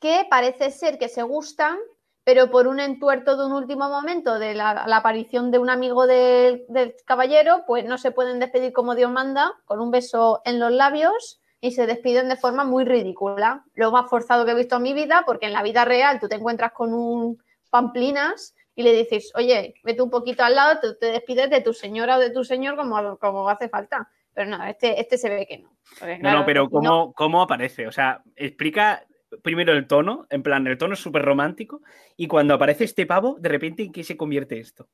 [0.00, 1.78] que parece ser que se gustan,
[2.24, 6.06] pero por un entuerto de un último momento de la, la aparición de un amigo
[6.06, 10.58] del, del caballero, pues no se pueden despedir como Dios manda, con un beso en
[10.58, 13.64] los labios y se despiden de forma muy ridícula.
[13.74, 16.28] Lo más forzado que he visto en mi vida, porque en la vida real tú
[16.28, 17.38] te encuentras con un
[17.70, 21.72] pamplinas y le dices, oye, vete un poquito al lado, te, te despides de tu
[21.72, 24.08] señora o de tu señor como, como hace falta.
[24.32, 25.70] Pero no, este, este se ve que no.
[25.98, 27.86] Porque, No, claro, no, pero no- ¿cómo, ¿cómo aparece?
[27.86, 29.04] O sea, explica
[29.42, 31.82] primero el tono, en plan, el tono es súper romántico,
[32.16, 34.88] y cuando aparece este pavo, de repente, ¿en qué se convierte esto?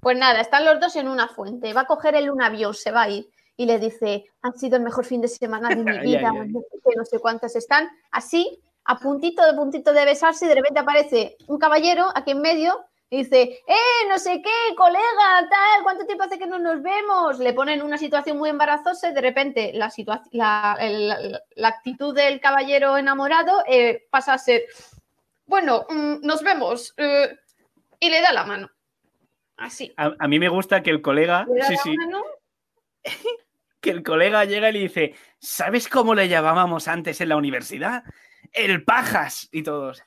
[0.00, 1.72] Pues nada, están los dos en una fuente.
[1.72, 4.76] Va a coger él un avión, se va a ir y le dice: Ha sido
[4.76, 6.32] el mejor fin de semana de mi vida.
[6.32, 6.48] ay.
[6.48, 10.48] No sé qué, no sé cuántas están así, a puntito de puntito de besarse, y
[10.48, 15.82] de repente aparece un caballero aquí en medio dice: ¡Eh, no sé qué, colega, tal!
[15.82, 17.38] ¿Cuánto tiempo hace que no nos vemos?
[17.38, 20.76] Le ponen una situación muy embarazosa y de repente la,
[21.62, 24.64] actitud del caballero enamorado eh, pasa a ser:
[25.46, 26.94] Bueno, mm, nos vemos.
[26.96, 27.36] eh",
[27.98, 28.70] y le da la mano.
[29.56, 29.92] Así.
[29.96, 32.22] A, a mí me gusta que el colega, Le da sí, la sí, mano
[33.80, 38.04] que el colega llega y le dice, ¿sabes cómo le llamábamos antes en la universidad?
[38.52, 39.48] El pajas.
[39.52, 40.02] Y todos,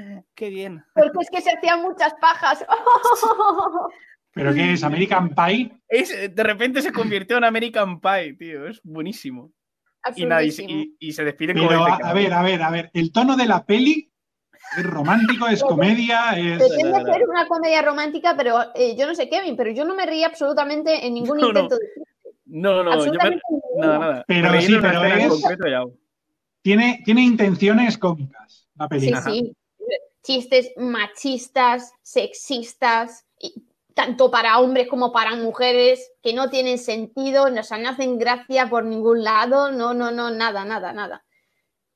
[0.34, 0.84] qué bien.
[0.94, 2.64] Porque es que se hacían muchas pajas.
[4.32, 4.84] ¿Pero qué es?
[4.84, 5.72] ¿American Pie?
[5.88, 9.52] Es- de repente se convirtió en American Pie, tío, es buenísimo.
[10.16, 12.62] Y, nada, y, y- y se despiden como Pero dice a, a ver, a ver,
[12.62, 12.90] a ver.
[12.94, 14.10] El tono de la peli
[14.78, 16.58] es romántico, es comedia, es.
[16.58, 20.06] Pretende ser una comedia romántica, pero eh, yo no sé, Kevin, pero yo no me
[20.06, 21.48] reí absolutamente en ningún No, no.
[21.48, 21.86] intento de
[22.46, 23.40] No, no, no, yo me-
[23.78, 24.24] nada, nada.
[24.26, 25.42] Pero sí, pero es-.
[26.62, 29.20] Tiene, tiene intenciones cómicas la Sí, película.
[29.22, 29.56] sí.
[30.22, 33.26] Chistes machistas, sexistas,
[33.94, 38.68] tanto para hombres como para mujeres, que no tienen sentido, no, o sea, hacen gracia
[38.68, 41.24] por ningún lado, no, no, no, nada, nada, nada.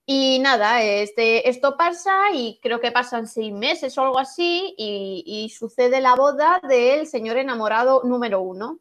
[0.07, 5.51] Y nada, este, esto pasa y creo que pasan seis meses o algo así y
[5.57, 8.81] sucede la boda del señor enamorado número uno,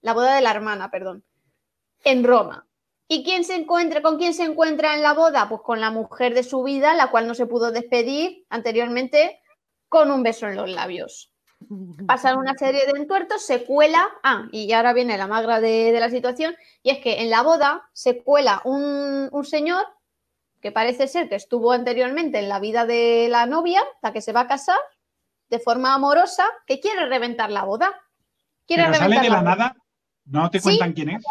[0.00, 1.24] la boda de la hermana, perdón,
[2.04, 2.69] en Roma.
[3.12, 5.48] ¿Y quién se encuentra, con quién se encuentra en la boda?
[5.48, 9.40] Pues con la mujer de su vida, la cual no se pudo despedir anteriormente,
[9.88, 11.32] con un beso en los labios.
[12.06, 15.98] Pasan una serie de entuertos, se cuela, ah, y ahora viene la magra de, de
[15.98, 16.54] la situación,
[16.84, 19.84] y es que en la boda se cuela un, un señor
[20.60, 24.32] que parece ser que estuvo anteriormente en la vida de la novia, la que se
[24.32, 24.78] va a casar,
[25.48, 27.92] de forma amorosa, que quiere reventar la boda.
[28.68, 29.76] Quiere Pero sale reventar de la nada,
[30.26, 30.64] no te Sí.
[30.64, 31.24] cuentan quién es.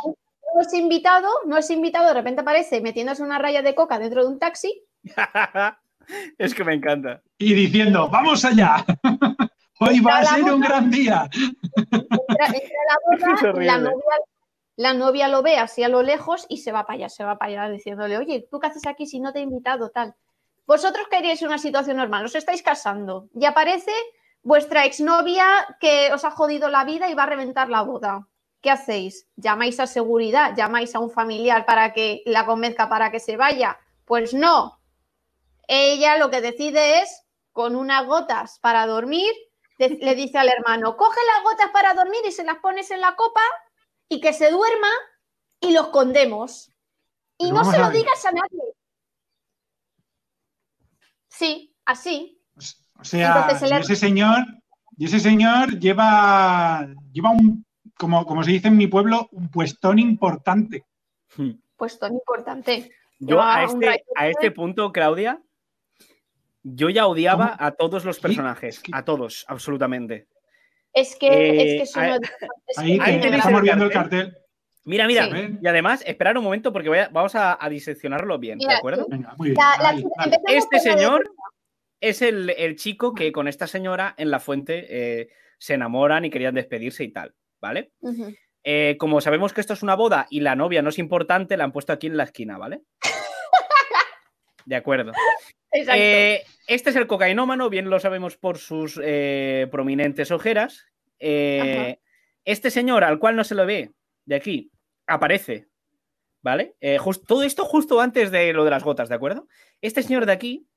[0.60, 4.24] No es invitado, no es invitado, de repente aparece metiéndose una raya de coca dentro
[4.24, 4.84] de un taxi.
[6.38, 7.22] es que me encanta.
[7.38, 8.84] Y diciendo, ¡vamos allá!
[9.80, 11.30] Hoy va a ser un gran día.
[11.92, 13.66] Entra, la horrible.
[13.68, 14.04] la novia,
[14.76, 17.38] la novia lo ve así a lo lejos y se va para allá, se va
[17.38, 19.92] para allá diciéndole, oye, ¿tú qué haces aquí si no te he invitado?
[19.92, 20.14] Tal.
[20.68, 23.94] Vosotros queríais una situación normal, os estáis casando y aparece
[24.44, 25.46] vuestra exnovia
[25.80, 28.28] que os ha jodido la vida y va a reventar la boda.
[28.62, 29.28] ¿Qué hacéis?
[29.36, 30.54] ¿Llamáis a seguridad?
[30.56, 33.80] ¿Llamáis a un familiar para que la convenzca para que se vaya?
[34.06, 34.82] Pues no.
[35.68, 39.32] Ella lo que decide es, con unas gotas para dormir,
[39.78, 43.16] le dice al hermano, coge las gotas para dormir y se las pones en la
[43.16, 43.42] copa
[44.10, 44.90] y que se duerma
[45.62, 46.72] y lo escondemos.
[47.38, 48.74] Y no se lo digas a nadie.
[51.30, 52.42] Sí, así.
[53.00, 54.40] O sea, Entonces el y ese señor,
[54.98, 57.66] y ese señor lleva, lleva un,
[58.00, 60.86] como, como se dice en mi pueblo, un puestón importante.
[61.76, 62.92] Pues tan importante.
[63.20, 65.42] Yo a Lleva un este, a este punto, Claudia,
[66.64, 67.68] yo ya odiaba ¿Cómo?
[67.68, 70.28] a todos los Sí, personajes, es que- a todos, absolutamente.
[70.94, 73.92] Es que, Eh, es que eso ahí- es que Ahí, tenéis estamos el viendo el
[73.92, 74.38] cartel.
[74.86, 75.58] Mira, mira, Sí.
[75.62, 79.06] y además, esperar un momento porque voy a- vamos a, a diseccionarlo bien, ¿de acuerdo?
[79.10, 79.58] Venga, muy bien.
[79.60, 80.36] La- la- ahí, dale.
[80.38, 81.32] empecemos Este de- señor
[82.00, 86.30] es el, el chico que con esta señora en la fuente eh, se enamoran y
[86.30, 87.92] querían despedirse y tal, ¿vale?
[88.64, 91.64] Eh, como sabemos que esto es una boda y la novia no es importante, la
[91.64, 92.82] han puesto aquí en la esquina, ¿vale?
[94.66, 95.14] De acuerdo.
[95.72, 96.02] Exacto.
[96.02, 100.86] Eh, este es el cocainómano, bien lo sabemos por sus eh, prominentes ojeras.
[101.20, 103.92] Este señor, al cual no se lo ve
[104.26, 104.72] de aquí,
[105.06, 105.68] aparece,
[106.42, 106.76] ¿vale?
[107.28, 109.48] Todo esto justo antes de lo de las gotas, ¿de acuerdo?
[109.82, 110.68] Este señor de aquí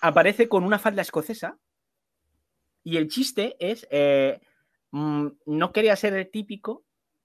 [0.00, 1.58] aparece con una falda escocesa
[2.82, 3.86] y el chiste es,
[4.90, 6.84] mm, no quería ser el típico,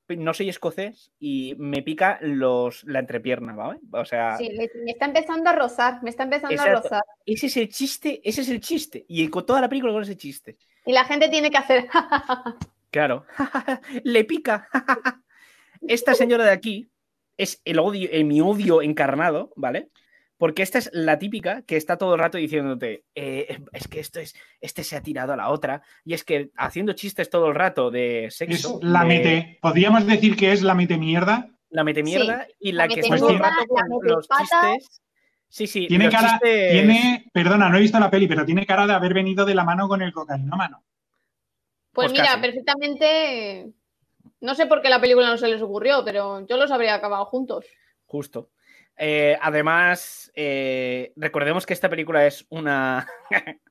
[0.10, 3.80] no soy escocés y me pica los, la entrepierna, ¿vale?
[3.92, 7.02] O sea, Sí, me está empezando a rozar, me está empezando a rozar.
[7.26, 9.06] ese es el chiste, ese es el chiste.
[9.08, 10.58] Y con toda la película con ese chiste.
[10.86, 11.88] Y la gente tiene que hacer.
[12.92, 13.26] Claro.
[14.06, 14.70] Le pica.
[15.82, 16.90] Esta señora de aquí
[17.36, 19.90] es el odio, eh, mi odio encarnado, ¿vale?
[20.38, 24.20] Porque esta es la típica que está todo el rato diciéndote, eh, es que esto
[24.20, 27.56] es, este se ha tirado a la otra, y es que haciendo chistes todo el
[27.56, 29.60] rato de Es sexo, la de- mete.
[29.62, 31.50] Podríamos decir que es la mete mierda.
[31.70, 34.28] la mete mierda y la, la que está todo el mierda, rato la con los
[34.28, 34.48] patas.
[34.78, 35.02] chistes.
[35.48, 38.86] Sí, sí, Tiene cara, chistes- tiene, perdona, no he visto la peli, pero tiene cara
[38.88, 40.84] de haber venido de la mano con el cocainómano.
[41.94, 42.42] Pues Pues mira, casi.
[42.42, 43.68] perfectamente.
[44.42, 47.24] No sé por qué la película no se les ocurrió, pero yo los habría acabado
[47.26, 47.66] juntos.
[48.06, 48.50] Justo.
[48.98, 53.08] Eh, además, eh, recordemos que esta película es una,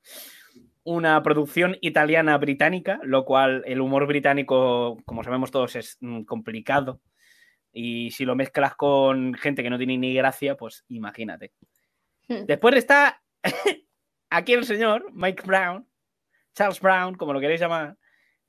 [0.85, 7.01] una producción italiana-británica, lo cual el humor británico, como sabemos todos, es mm, complicado.
[7.72, 11.53] Y si lo mezclas con gente que no tiene ni gracia, pues imagínate.
[12.29, 12.45] Hmm.
[12.47, 13.22] Después está
[14.31, 15.89] aquí el señor, Mike Brown,
[16.55, 17.97] Charles Brown, como lo queréis llamar,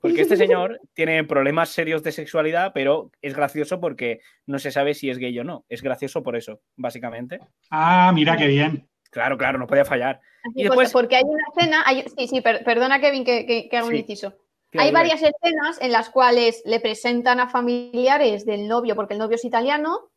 [0.10, 4.94] porque este señor tiene problemas serios de sexualidad, pero es gracioso porque no se sabe
[4.94, 5.66] si es gay o no.
[5.70, 7.40] Es gracioso por eso, básicamente.
[7.70, 8.88] Ah, mira qué bien.
[9.12, 10.20] Claro, claro, no podía fallar.
[10.44, 11.84] Así Y pues, después- porque hay una escena.
[11.86, 14.00] hay- sí, sí, per- perdona, Kevin, que, que, que haga un Sí.
[14.00, 14.34] inciso.
[14.78, 19.36] Hay varias escenas en las cuales le presentan a familiares del novio, porque el novio
[19.36, 20.10] es italiano,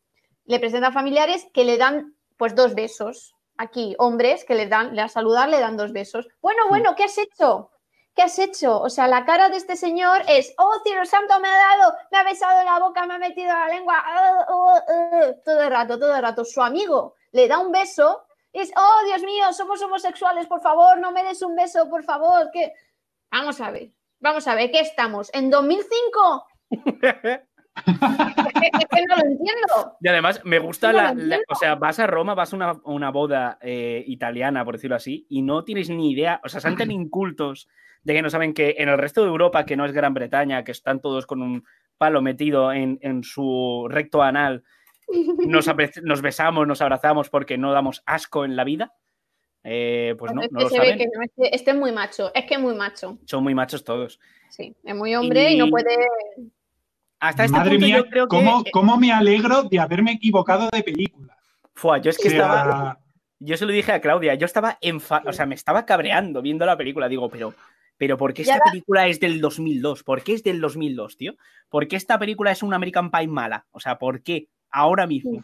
[0.47, 3.35] le presentan a familiares que le dan pues dos besos.
[3.57, 6.29] Aquí, hombres que le dan, le a saludar, le dan dos besos.
[6.41, 7.71] Bueno, bueno, ¿qué has hecho?
[8.15, 8.81] ¿Qué has hecho?
[8.81, 12.19] O sea, la cara de este señor es, oh, cielo santo, me ha dado, me
[12.19, 15.99] ha besado la boca, me ha metido la lengua, ah, ah, ah", todo el rato,
[15.99, 16.45] todo el rato.
[16.45, 20.99] Su amigo le da un beso, y es, oh, Dios mío, somos homosexuales, por favor,
[20.99, 22.73] no me des un beso, por favor, que...
[23.31, 23.91] Vamos a ver,
[24.21, 25.31] vamos a ver, ¿qué estamos?
[25.35, 26.47] ¿En 2005?
[27.87, 29.97] Es que no lo entiendo.
[30.01, 31.39] Y además, me gusta No la.
[31.49, 35.27] O sea, vas a Roma, vas a una, una boda eh, italiana, por decirlo así,
[35.29, 36.41] y no tienes ni idea.
[36.45, 37.69] O sea, son tan incultos
[38.03, 40.65] de que no saben que en el resto de Europa, que no es Gran Bretaña,
[40.65, 41.65] que están todos con un
[41.99, 44.65] palo metido en, en su recto anal,
[45.47, 45.67] nos,
[46.03, 48.93] nos besamos, nos abrazamos porque no damos asco en la vida.
[49.65, 50.99] Eh, pues no, no lo saben.
[50.99, 51.07] que
[51.53, 53.19] este es muy macho, es que es muy macho.
[53.27, 54.21] Son muy machos todos.
[54.49, 55.95] Sí, es muy hombre y, Y- no puede.
[57.21, 58.71] Hasta este Madre punto mía, yo creo ¿cómo, que...
[58.71, 61.37] cómo me alegro de haberme equivocado de película.
[61.75, 62.99] Fua, yo es que O sea, estaba...
[63.41, 65.23] Yo se lo dije a Claudia, yo estaba enfa...
[65.27, 67.09] o sea, me estaba cabreando viendo la película.
[67.09, 67.55] Digo, pero,
[67.99, 70.03] pero ¿por qué Ya esta la- película es del 2002?
[70.05, 71.35] ¿Por qué es del 2002, tío?
[71.69, 73.67] ¿Por qué esta película es un American Pie mala?
[73.73, 74.49] O sea, ¿por qué?
[74.71, 75.43] Ahora mismo.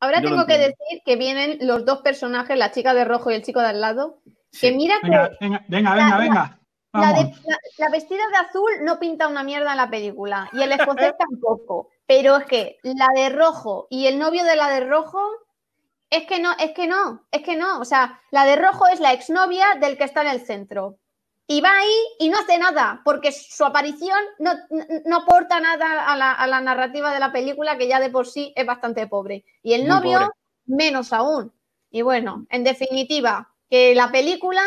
[0.00, 3.34] Ahora Yo tengo que decir que vienen los dos personajes, la chica de rojo y
[3.34, 4.18] el chico de al lado,
[4.50, 4.68] Sí.
[4.70, 6.58] que mira que venga, venga, venga, venga, La- venga.
[6.92, 7.40] la, de- Vamos.
[7.46, 11.14] la- la vestida de azul no pinta una mierda en la película y el escocés
[11.16, 11.88] tampoco.
[12.04, 15.20] Pero es que la de rojo y el novio de la de rojo
[16.10, 17.78] es que no, es que no, es que no.
[17.80, 20.98] O sea, la de rojo es la exnovia del que está en el centro.
[21.52, 24.54] Y va ahí y no hace nada, porque su aparición no,
[25.04, 28.26] no- aporta nada a la, a la narrativa de la película, que ya de por
[28.26, 29.44] sí es bastante pobre.
[29.62, 30.18] Y el novio,
[30.64, 31.52] menos aún.
[31.90, 34.62] Y bueno, en definitiva, que la película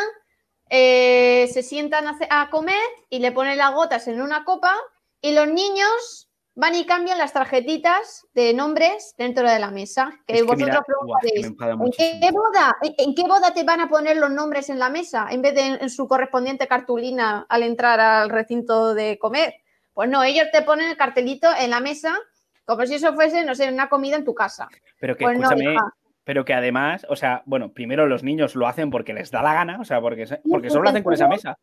[0.70, 4.76] eh, se sientan a, a comer y le ponen las gotas en una copa
[5.22, 6.25] y los niños
[6.56, 10.12] van y cambian las tarjetitas de nombres dentro de la mesa.
[10.26, 12.76] Que Es que vosotros mira, que ¿en qué boda?
[12.82, 15.62] ¿En, qué boda te van a poner los nombres en la mesa en vez de
[15.62, 19.56] en, en su correspondiente cartulina al entrar al recinto de comer?
[19.94, 22.18] Pues no, ellos te ponen el cartelito en la mesa
[22.66, 24.68] como si eso fuese, no sé, una comida en tu casa.
[25.00, 25.76] Pero que Pues escúchame,
[26.24, 29.54] pero que además, o sea, bueno, primero los niños lo hacen porque les da la
[29.54, 31.58] gana, o sea, porque, porque solo lo hacen con esa mesa.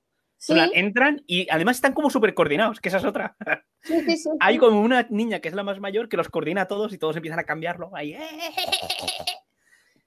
[0.44, 3.36] Sí, entran y además están como súper coordinados, que esa es otra.
[3.82, 6.62] sí, sí, sí, Hay como una niña que es la más mayor que los coordina
[6.62, 7.90] a todos y todos empiezan a cambiarlo.
[7.94, 8.14] Ahí.
[8.14, 8.20] "Eh,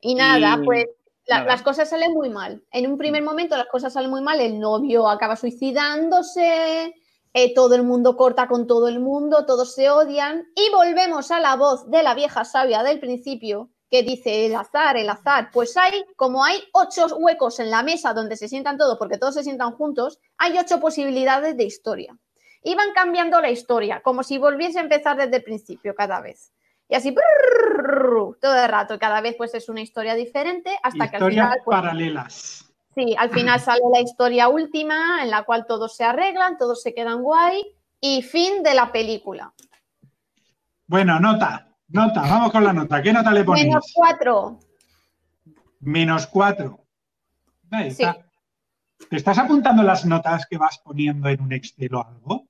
[0.01, 0.85] Y nada, Y pues
[1.25, 1.51] la- nada.
[1.51, 2.61] las cosas salen muy mal.
[2.71, 6.93] En un primer momento las cosas salen muy mal, el novio acaba suicidándose,
[7.33, 11.39] eh, todo el mundo corta con todo el mundo, todos se odian y volvemos a
[11.39, 15.49] la voz de la vieja sabia del principio que dice el azar, el azar.
[15.53, 19.35] Pues hay, como hay ocho huecos en la mesa donde se sientan todos, porque todos
[19.35, 22.17] se sientan juntos, hay ocho posibilidades de historia.
[22.61, 26.51] Y van cambiando la historia, como si volviese a empezar desde el principio cada vez.
[26.89, 31.29] Y así todo el rato, cada vez pues es una historia diferente hasta que al
[31.29, 32.65] final pues, paralelas.
[32.93, 36.93] Sí, al final sale la historia última en la cual todos se arreglan, todos se
[36.93, 37.63] quedan guay
[38.01, 39.53] y fin de la película.
[40.85, 43.01] Bueno, nota, nota, vamos con la nota.
[43.01, 43.67] ¿Qué nota le ponéis?
[43.67, 44.59] Menos cuatro.
[45.79, 46.79] Menos cuatro.
[47.71, 48.03] Ahí Sí.
[48.03, 48.17] está.
[49.09, 52.47] ¿Te estás apuntando las notas que vas poniendo en un Excel o algo?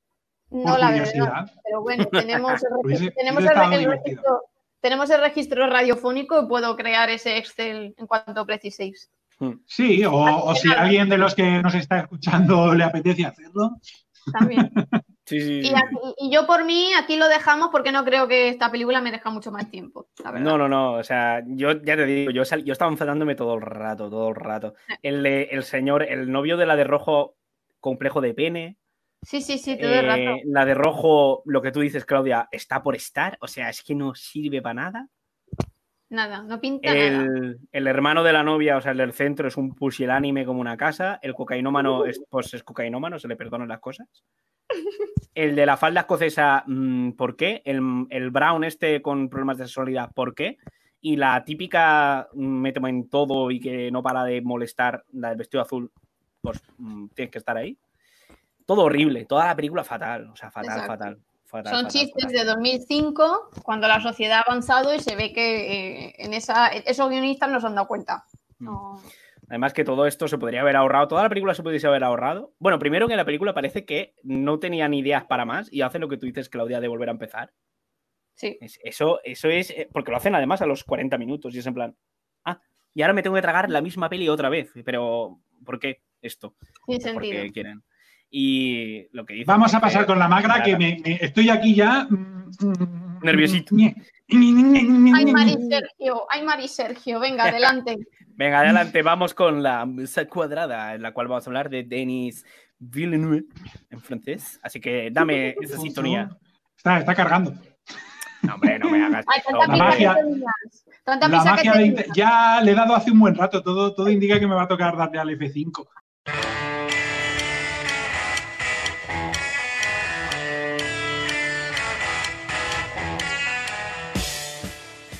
[0.51, 1.51] No la verdad, curiosidad.
[1.63, 4.41] pero bueno, tenemos el, Hubiese- registro, tenemos el, el registro,
[4.79, 9.09] tenemos el registro radiofónico y puedo crear ese Excel en cuanto preciséis.
[9.65, 13.71] Sí, o, o si alguien de los que nos está escuchando le apetece hacerlo.
[14.31, 14.71] También.
[15.25, 15.73] Sí, sí, Y, sí.
[15.75, 19.29] aquí- y yo por mí aquí lo dejamos porque no creo que esta película merezca
[19.31, 20.07] mucho más tiempo.
[20.23, 20.31] La.
[20.33, 20.93] No, no, no.
[20.93, 24.29] O sea, yo ya te digo, yo, sal- yo estaba enfadándome todo el rato, todo
[24.29, 24.75] el rato.
[25.01, 27.35] El, el señor, el novio de la de rojo,
[27.79, 28.77] complejo de pene.
[29.23, 30.41] Sí, sí, sí, todo el Eh, rato.
[30.45, 33.37] la de rojo, lo que tú dices, Claudia, está por estar.
[33.41, 35.07] O sea, es que no sirve para nada.
[36.15, 37.23] Nada, no pinta nada.
[37.23, 40.61] El, el hermano de la novia, o sea, el del centro, es un pusilánime como
[40.61, 41.19] una casa.
[41.21, 44.07] El cocainómano es, pues es cocainómano, se le perdonan las cosas.
[45.33, 47.61] El de la falda escocesa, mm, ¿por qué?
[47.65, 50.57] El, el brown este con problemas de sexualidad, ¿por qué?
[51.01, 55.37] Y la típica mm, méteme en todo y que no para de molestar, la del
[55.37, 55.91] vestido azul,
[56.39, 57.77] pues mm, tienes que estar ahí.
[58.65, 60.93] Todo horrible, toda la película fatal, o sea, fatal, Exacto.
[60.93, 61.19] fatal.
[61.57, 62.37] Fatal, Son fatal, chistes fatal.
[62.37, 67.09] de 2005, cuando la sociedad ha avanzado y se ve que eh, en esa, esos
[67.09, 68.25] guionistas no se han dado cuenta.
[68.59, 68.65] Mm.
[68.65, 69.01] No.
[69.47, 72.53] Además que todo esto se podría haber ahorrado, toda la película se pudiese haber ahorrado.
[72.57, 76.01] Bueno, primero que en la película parece que no tenían ideas para más y hacen
[76.01, 77.53] lo que tú dices, Claudia, de volver a empezar.
[78.33, 81.59] Sí, Es- Eso, eso es, eh, porque lo hacen además a los 40 minutos y
[81.59, 81.95] es en plan,
[82.43, 82.59] ah,
[82.93, 86.55] y ahora me tengo que tragar la misma peli otra vez, pero ¿por qué esto?
[86.87, 87.53] sin Porque sentido.
[87.53, 87.83] quieren.
[88.29, 91.49] Y lo que dicen Vamos a pasar que- con la magra, que me, me- estoy
[91.49, 92.05] aquí ya.
[92.09, 93.75] mm, mm, Nerviosito.
[93.75, 93.95] ñe,
[94.29, 95.57] Ay, Mari.
[95.69, 97.95] Sergio, ay, Mari Sergio, venga, adelante.
[98.37, 102.43] Venga, adelante, vamos con la mesa cuadrada, en la cual vamos a hablar de Denis
[102.77, 103.45] Villeneuve
[103.89, 104.59] en francés.
[104.61, 106.29] Así que dame esa sintonía.
[106.75, 107.53] Está, está cargando.
[108.41, 109.23] No, hombre, no me hagas.
[109.33, 109.67] Ay, tanta.
[109.67, 110.41] La magia- que.
[111.05, 113.63] Tanta La de Ya le he dado hace un buen rato.
[113.63, 115.87] Todo, todo indica que me va a tocar darle al F5.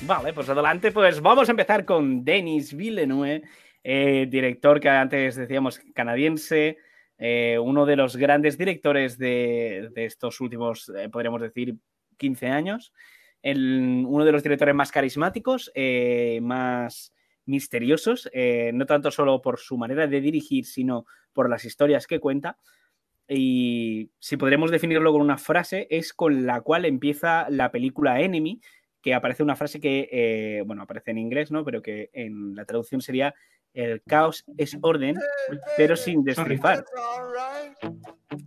[0.06, 3.42] Vale, pues adelante, pues vamos a empezar con Denis Villeneuve,
[3.82, 6.78] eh, director que antes decíamos canadiense,
[7.18, 11.74] eh, uno de los grandes directores de, de estos últimos, eh, podríamos decir,
[12.18, 12.92] 15 años,
[13.42, 15.72] el- uno de los directores más carismáticos,
[16.42, 17.12] más
[17.44, 18.28] misteriosos,
[18.72, 22.58] no tanto solo por su manera de dirigir, sino por las historias que cuenta.
[23.28, 28.60] Y si podremos definirlo con una frase, es con la cual empieza la película Enemy,
[29.06, 31.64] que aparece una frase que, eh, bueno, aparece en inglés, ¿no?
[31.64, 33.36] Pero que en la traducción sería
[33.72, 35.14] el caos es orden,
[35.76, 36.84] pero sin destripar.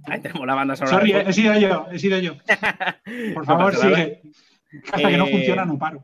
[0.04, 0.98] Ahí tenemos la banda sonora.
[0.98, 2.36] Sorry, he sido yo, he sido yo.
[3.34, 4.22] Por favor, sigue.
[4.92, 6.04] Hasta que no Eh, funciona, no paro.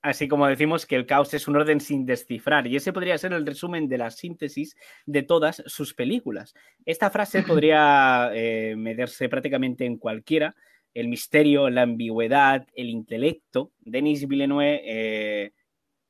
[0.00, 3.34] Así como decimos que el caos es un orden sin descifrar, y ese podría ser
[3.34, 4.74] el resumen de la síntesis
[5.04, 6.54] de todas sus películas.
[6.86, 10.54] Esta frase podría eh, meterse prácticamente en cualquiera.
[10.94, 13.72] El misterio, la ambigüedad, el intelecto.
[13.80, 15.52] Denis Villeneuve, eh,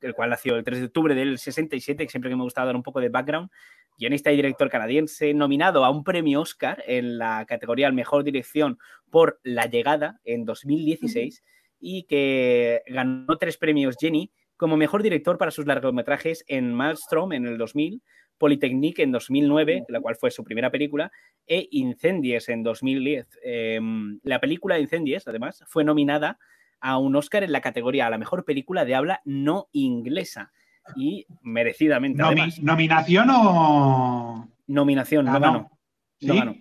[0.01, 2.75] el cual nació el 3 de octubre del 67, que siempre que me gusta dar
[2.75, 3.49] un poco de background,
[3.97, 8.79] guionista y director canadiense, nominado a un premio Oscar en la categoría al mejor dirección
[9.09, 11.43] por La Llegada en 2016
[11.79, 17.45] y que ganó tres premios Jenny como mejor director para sus largometrajes en Maelstrom en
[17.45, 18.01] el 2000,
[18.47, 21.13] Polytechnique en 2009, la cual fue su primera película,
[21.47, 23.39] e Incendies en 2010.
[23.41, 23.79] Eh,
[24.23, 26.37] la película Incendies, además, fue nominada
[26.81, 30.51] a un Oscar en la categoría a la mejor película de habla no inglesa
[30.97, 32.21] y merecidamente.
[32.21, 32.59] Nomi- además.
[32.61, 34.49] ¿Nominación o.?
[34.67, 35.71] Nominación, no Ah, ganó.
[36.19, 36.39] No ¿Sí?
[36.39, 36.51] ganó.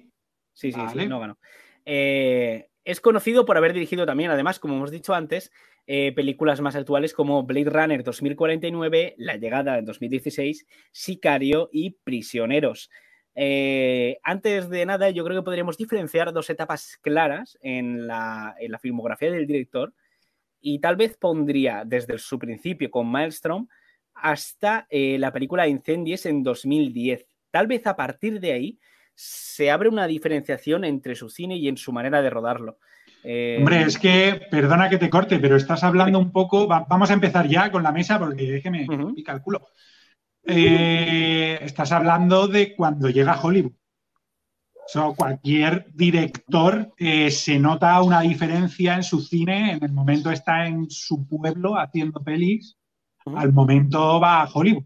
[0.53, 1.37] Sí, sí, sí, no ganó.
[1.85, 5.53] Eh, es conocido por haber dirigido también, además, como hemos dicho antes,
[5.87, 12.91] eh, películas más actuales como Blade Runner 2049, La Llegada en 2016, Sicario y Prisioneros.
[13.35, 19.30] Eh, antes de nada, yo creo que podríamos diferenciar dos etapas claras en la, filmografía
[19.30, 19.95] del director
[20.61, 23.68] y tal vez pondría desde su principio con Maelstrom
[24.14, 27.26] hasta eh, la película Incendies en 2010.
[27.51, 28.78] Tal vez a partir de ahí
[29.14, 32.78] se abre una diferenciación entre su cine y en su manera de rodarlo.
[33.24, 36.66] Eh, Hombre, es que, perdona que te corte, pero estás hablando un poco.
[36.66, 39.14] va- vamos a empezar ya con la mesa porque es que me Ujú.
[39.14, 39.68] pica el culo.
[40.44, 43.72] Eh, estás hablando de cuando llega a Hollywood.
[44.74, 50.30] O sea, cualquier director eh, se nota una diferencia en su cine en el momento
[50.32, 52.76] está en su pueblo haciendo pelis,
[53.36, 54.82] al momento va a Hollywood.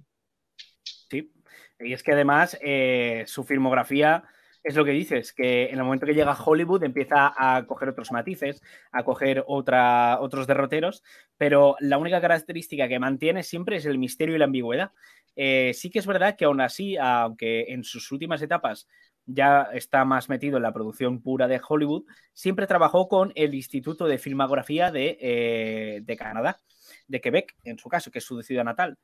[1.81, 4.25] Y es que además eh, su filmografía
[4.67, 7.89] es lo que dices, que en el momento que llega a Hollywood empieza a coger
[7.89, 11.05] otros matices, a coger otra, otros derroteros,
[11.37, 14.91] pero la única característica que mantiene siempre es el misterio y la ambigüedad.
[15.37, 18.89] Eh, sí que es verdad que aún así, aunque en sus últimas etapas
[19.25, 24.07] ya está más metido en la producción pura de Hollywood, siempre trabajó con el Instituto
[24.07, 26.59] de Filmografía de, eh, de Canadá,
[27.07, 28.99] de Quebec, en su caso, que es su ciudad natal.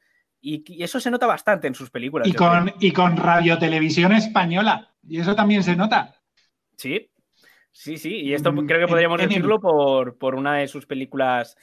[0.44, 2.26] Y, y eso se nota bastante en sus películas.
[2.28, 2.50] Y creo.
[2.50, 4.92] con, y con Radio Televisión Española.
[5.08, 6.16] Y eso también se nota.
[6.76, 7.10] Sí,
[7.70, 8.16] sí, sí.
[8.16, 11.56] Y esto Mm, creo que podríamos decirlo por, por una de sus películas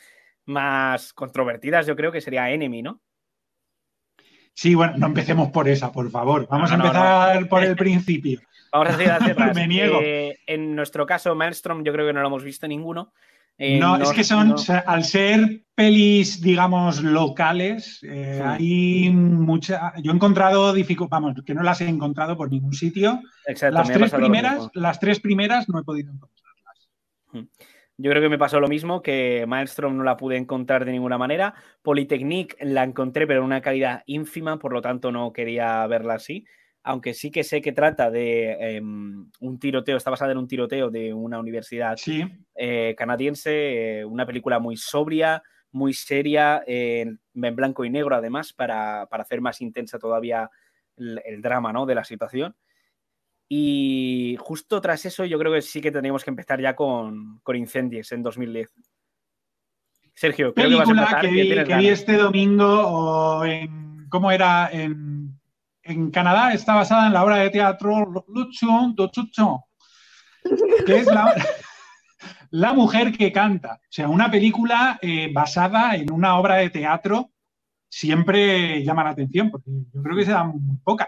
[0.45, 3.01] más controvertidas, yo creo que sería Enemy, ¿no?
[4.53, 6.47] Sí, bueno, no empecemos por esa, por favor.
[6.49, 6.87] Vamos No, no, a
[7.33, 8.41] empezar por el principio.
[8.71, 9.35] Vamos a decir.
[9.55, 9.99] Me niego.
[10.01, 13.13] Eh, en nuestro caso, Maelstrom, yo creo que no lo hemos visto ninguno.
[13.61, 14.55] Eh, no, es que son, no-
[14.85, 18.41] al ser pelis, digamos, locales, eh, Sí.
[18.41, 19.93] hay mucha.
[20.01, 23.19] Yo he encontrado dificultades, vamos, que no las he encontrado por ningún sitio.
[23.45, 26.89] Exacto, las tres primeras, las tres primeras no he podido encontrarlas.
[28.01, 31.17] Yo creo que me pasó lo mismo, que Maelstrom no la pude encontrar de ninguna
[31.17, 31.53] manera.
[31.81, 36.45] Polytechnique la encontré, pero en una calidad ínfima, por lo tanto no quería verla así.
[36.83, 40.89] Aunque sí que sé que trata de em, un tiroteo, está basada en un tiroteo
[40.89, 42.23] de una universidad Sí,
[42.55, 48.53] eh, canadiense, eh, una película muy sobria, muy seria, eh, en blanco y negro además,
[48.53, 50.49] para, para hacer más intensa todavía
[50.95, 51.85] el, el drama ¿no?
[51.85, 52.55] de la situación.
[53.51, 57.55] Y justo tras eso yo creo que sí que tendríamos que empezar ya con, con
[57.55, 58.71] Incendies en 2010.
[60.13, 61.21] Sergio, creo que vas a película empezar.
[61.21, 64.07] que vi, que vi este domingo o en.
[64.09, 64.69] ¿Cómo era?
[64.71, 65.18] En,
[65.89, 69.65] en Canadá está basada en la obra de teatro Lucho do Chucho,
[70.85, 71.07] que es
[72.51, 73.79] la, mujer que canta.
[73.81, 77.31] O sea, una película eh, basada en una obra de teatro
[77.89, 81.07] siempre llama la atención, porque yo creo que se dan muy pocas.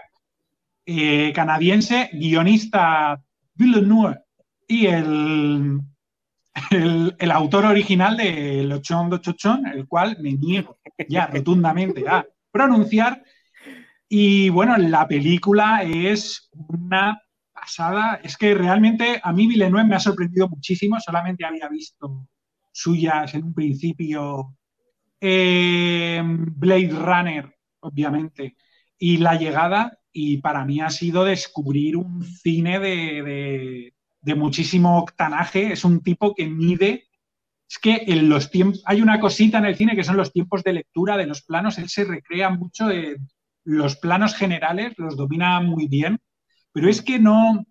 [0.84, 3.22] Eh, canadiense, guionista
[3.54, 4.18] Villeneuve
[4.66, 5.80] y el,
[6.70, 9.20] el, autor original de Lochón do
[9.72, 10.78] el cual me niego
[11.08, 13.22] ya rotundamente a pronunciar.
[14.14, 17.18] Y bueno, la película es una
[17.50, 18.20] pasada.
[18.22, 21.00] Es que realmente a mí Villeneuve me ha sorprendido muchísimo.
[21.00, 22.28] Solamente había visto
[22.70, 24.54] suyas en un principio
[25.18, 28.58] eh, Blade Runner, obviamente,
[28.98, 29.98] y La Llegada.
[30.12, 35.72] Y para mí ha sido descubrir un cine de, de, de muchísimo octanaje.
[35.72, 37.08] Es un tipo que mide
[37.66, 40.62] es que en los tiempos hay una cosita en el cine que son los tiempos
[40.62, 41.78] de lectura de los planos.
[41.78, 43.16] Él se recrea mucho en
[43.64, 46.18] los planos generales, los domina muy bien,
[46.72, 47.64] pero es que no,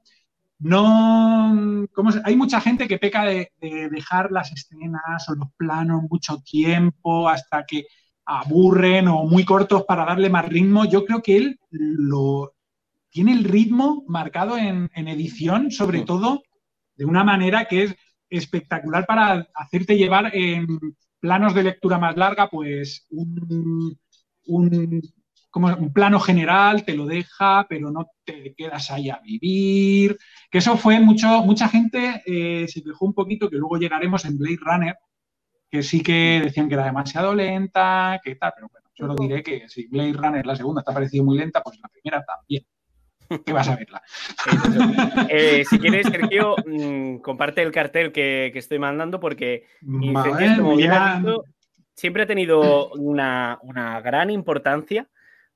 [0.59, 5.49] no, ¿cómo se- hay mucha gente que peca de, de dejar las escenas o los
[5.57, 7.85] planos mucho tiempo hasta que
[8.25, 10.85] aburren o muy cortos para darle más ritmo.
[10.85, 12.53] Yo creo que él lo
[13.09, 16.05] tiene el ritmo marcado en, en edición, sobre Sí.
[16.05, 16.43] todo
[16.95, 17.95] de una manera que es
[18.29, 20.67] espectacular para hacerte llevar en
[21.19, 23.97] planos de lectura más larga, pues un,
[24.47, 25.01] un,
[25.51, 30.17] como un plano general te lo deja, pero no te quedas ahí a vivir.
[30.49, 34.37] Que eso fue mucho, mucha gente eh, se quejó un poquito, que luego llegaremos en
[34.37, 34.95] Blade Runner,
[35.69, 39.67] que sí que decían que era demasiado lenta, que tal, pero bueno, solo diré que
[39.67, 42.65] si Blade Runner la segunda te ha parecido muy lenta, pues la primera también.
[43.45, 44.01] Que vas a verla.
[45.29, 50.75] Eh, si quieres, Sergio, mm, comparte el cartel que, que estoy mandando porque Madre como
[52.01, 55.07] siempre ha tenido una, una gran importancia,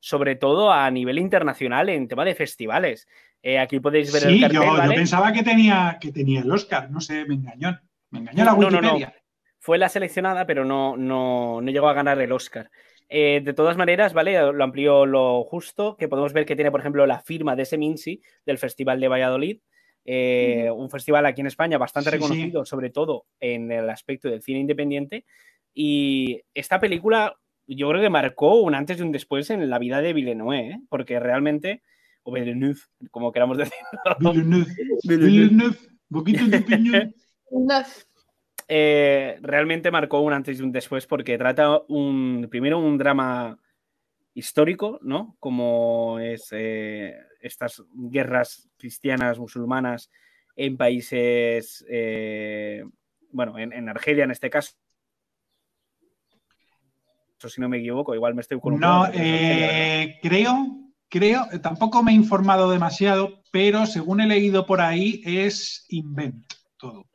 [0.06, 3.08] sobre todo a nivel internacional en tema de festivales.
[3.41, 6.51] Eh, aquí podéis ver el Sí, cartel, yo, yo pensaba que tenía, que tenía el
[6.51, 7.80] Oscar, no sé, me engañó.
[8.12, 8.78] Me engañó la No, no, no.
[8.93, 9.16] Wikipedia.
[9.58, 12.70] Fue la seleccionada, pero no, no, no llegó a ganar el Oscar.
[13.10, 14.40] Eh, de todas maneras, ¿vale?
[14.53, 18.22] Lo amplió lo justo, que podemos ver que tiene, por ejemplo, la firma de Seminci
[18.45, 19.60] del Festival de Valladolid,
[20.06, 22.22] eh, un festival aquí en España bastante Sí, sí.
[22.22, 25.26] reconocido, sobre todo en el aspecto del cine independiente.
[25.73, 27.36] Y esta película,
[27.68, 30.80] yo creo que marcó un antes y un después en la vida de Villeneuve, ¿eh?
[30.90, 31.82] porque realmente,
[32.24, 32.80] o Villeneuve,
[33.12, 33.74] como queramos decir,
[34.20, 34.72] Villeneuve.
[35.04, 35.78] Villeneuve.
[36.10, 37.14] Poquito de opinión.
[38.68, 43.60] Eh, realmente marcó un antes y un después porque trata un, primero un drama
[44.34, 45.36] histórico, ¿no?
[45.40, 50.10] Como es eh, estas guerras cristianas, musulmanas
[50.56, 52.84] en países, eh,
[53.32, 54.74] bueno, en, en Argelia en este caso.
[57.38, 60.78] Si no me equivoco, igual me estoy columpiando, No, eh, creo,
[61.10, 66.45] creo, tampoco me he informado demasiado, pero según he leído por ahí es invent
[66.78, 67.06] todo.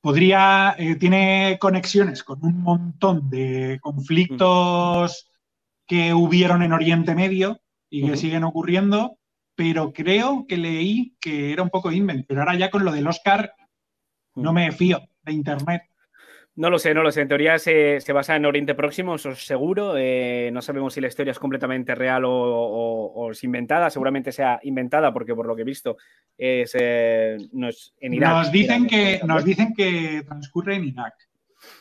[0.00, 5.28] Podría, eh, tiene conexiones con un montón de conflictos
[5.86, 7.60] que hubieron en Oriente Medio
[7.90, 9.18] y que siguen ocurriendo,
[9.54, 13.06] pero creo que leí que era un poco invent, pero ahora ya con lo del
[13.06, 13.52] Oscar
[14.34, 15.82] no me fío de internet.
[16.56, 17.20] No lo sé, no lo sé.
[17.20, 19.94] En teoría se, se basa en Oriente Próximo, eso es seguro.
[19.98, 23.90] Eh, no sabemos si la historia es completamente real o, o- o es inventada.
[23.90, 25.98] Seguramente sea inventada porque por lo que he visto
[26.38, 28.30] es, eh, no es en Irak.
[28.32, 31.14] Nos dicen, que, nos dicen que transcurre en Irak.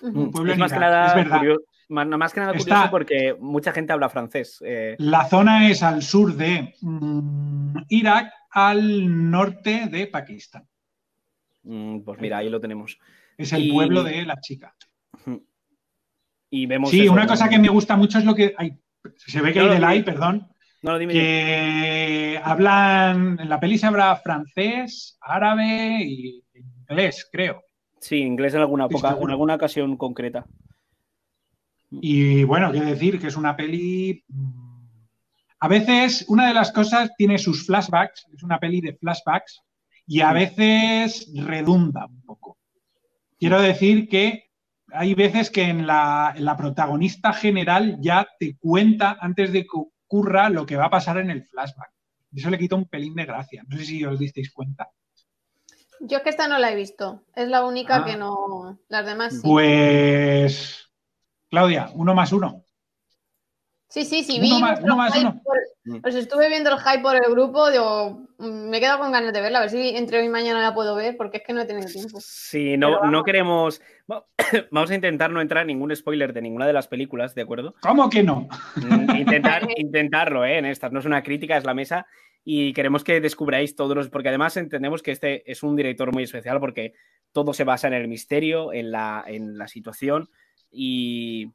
[0.01, 1.37] Un pueblo es en más que nada es verdad.
[1.39, 4.61] curio- más, más que nada Está- curioso porque mucha gente habla francés.
[4.65, 10.67] eh, La zona es al sur de mm, Irak, al norte de Pakistán.
[11.63, 12.99] mm, pues mira, ahí lo tenemos.
[13.37, 14.75] Es el Y- pueblo de la chica.
[16.49, 16.89] Y vemos.
[16.89, 17.27] Sí, eso, una ¿no?
[17.29, 18.53] cosa que me gusta mucho es lo que.
[18.57, 18.77] ay,
[19.17, 20.11] se ve que No, hay no, delay, dime.
[20.11, 20.47] perdón.
[20.83, 21.13] No, no, dime.
[21.13, 21.25] dime.
[21.25, 23.37] Que hablan.
[23.39, 27.61] En la peli se habla francés, árabe y inglés, creo.
[27.99, 30.45] Sí, inglés en alguna, poca- en alguna ocasión concreta.
[31.89, 34.23] Y bueno, quiero decir que es una peli.
[34.27, 34.65] mm,
[35.61, 39.61] A veces, una de las cosas tiene sus flashbacks, es una peli de flashbacks,
[40.05, 42.54] y a veces redunda un poco.
[43.37, 44.51] Quiero decir que
[44.91, 49.69] hay veces que en la, en la protagonista general ya te cuenta antes de que
[49.73, 51.91] ocurra lo que va a pasar en el flashback.
[52.33, 53.63] Eso le quita un pelín de gracia.
[53.67, 54.89] No sé si os disteis cuenta.
[56.01, 57.23] Yo es que esta no la he visto.
[57.35, 58.05] Es la única Ah.
[58.05, 58.79] que no.
[58.89, 59.39] Las demás sí.
[59.43, 60.89] Pues,
[61.49, 62.63] Claudia, uno más uno.
[63.89, 64.37] Sí, sí, sí.
[64.37, 65.41] Uno Vi más- uno más uno.
[65.43, 65.57] por-.
[66.03, 67.69] Os estuve viendo el hype por el grupo.
[67.69, 69.59] Digo, mm, me he quedado con ganas de verla.
[69.59, 71.65] A ver si entre hoy y mañana la puedo ver, porque es que no he
[71.65, 72.17] tenido tiempo.
[72.21, 73.81] Sí, no, Pero no queremos.
[74.11, 74.25] va-
[74.71, 77.75] Vamos a intentar no entrar en ningún spoiler de ninguna de las películas, ¿de acuerdo?
[77.81, 78.47] ¿Cómo que no?
[78.77, 80.57] Mm, Intentar, intentarlo, ¿eh?
[80.57, 80.91] En estas.
[80.91, 82.07] No es una crítica, es la mesa.
[82.43, 84.09] Y queremos que descubráis todos los.
[84.09, 86.93] Porque además entendemos que este es un director muy especial porque
[87.31, 90.29] todo se basa en el misterio, en la, en la situación.
[90.71, 91.51] Y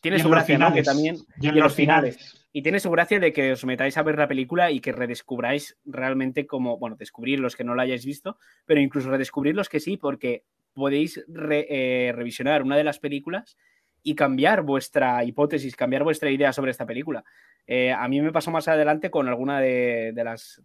[0.00, 0.72] tiene Y su gracia, ¿no?
[0.72, 1.16] Que también.
[1.16, 2.16] Y en y en los los finales.
[2.16, 2.39] finales.
[2.52, 5.78] Y tiene su gracia de que os metáis a ver la película y que redescubráis
[5.84, 9.78] realmente como, bueno, descubrir los que no la hayáis visto, pero incluso redescubrir los que
[9.78, 13.56] sí, porque podéis eh, revisionar una de las películas
[14.02, 17.24] y cambiar vuestra hipótesis, cambiar vuestra idea sobre esta película.
[17.66, 20.60] Eh, a mí me pasó más adelante con alguna de, las,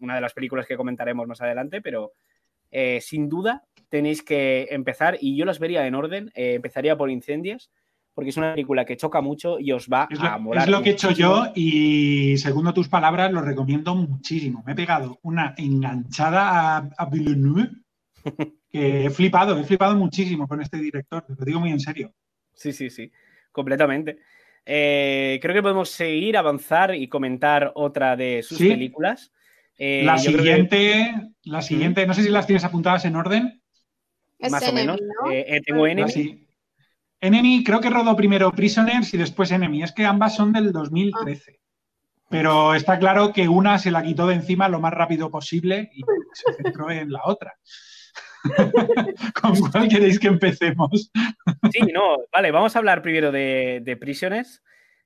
[0.00, 2.12] una de las películas que comentaremos más adelante, pero
[2.70, 7.70] eh, sin duda tenéis que empezar, y yo las vería en orden, empezaría por Incendies,
[8.14, 10.64] porque es una película que choca mucho y os va Es a lo, molar.
[10.64, 14.62] es lo que he hecho yo y segundo tus palabras lo recomiendo muchísimo.
[14.66, 17.70] Me he pegado una enganchada a, a Villeneuve
[18.70, 22.14] que he flipado, he flipado muchísimo con este director, te lo digo muy en serio.
[22.54, 23.10] Sí, sí, sí,
[23.50, 24.18] completamente.
[24.66, 28.68] Eh, creo que podemos seguir, avanzar y comentar otra de sus Sí.
[28.68, 29.32] películas.
[29.76, 31.12] Eh, la que siguiente,
[31.42, 33.60] la siguiente, no sé si las tienes apuntadas en orden.
[34.38, 35.00] Es más o Enemy, menos.
[35.24, 35.30] ¿no?
[35.32, 36.10] eh, eh, tengo La Enemy.
[36.10, 36.43] si-
[37.24, 39.82] Enemy, creo que rodó primero Prisoners y después Enemy.
[39.82, 41.58] Es que ambas son del 2013.
[42.28, 46.02] Pero está claro que una se la quitó de encima lo más rápido posible y
[46.32, 47.54] se centró en la otra.
[49.40, 51.10] ¿Con cuál queréis que empecemos?
[51.72, 54.62] Sí, no, vale, vamos a hablar primero de, de Prisoners.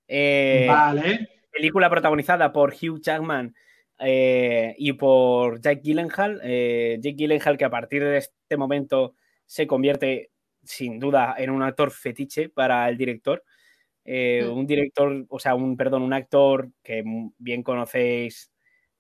[0.09, 1.29] Eh, Vale.
[1.53, 3.55] película protagonizada por Hugh Jackman
[4.01, 6.41] eh, y por Jake Gyllenhaal.
[6.43, 9.15] Eh, Jake Gyllenhaal que a partir de este momento
[9.47, 10.31] se convierte
[10.69, 13.43] sin duda en un actor fetiche para el director.
[14.05, 14.57] Eh, Mm.
[14.59, 17.03] Un director, o sea, un, perdón, un actor que
[17.39, 18.51] bien conocéis.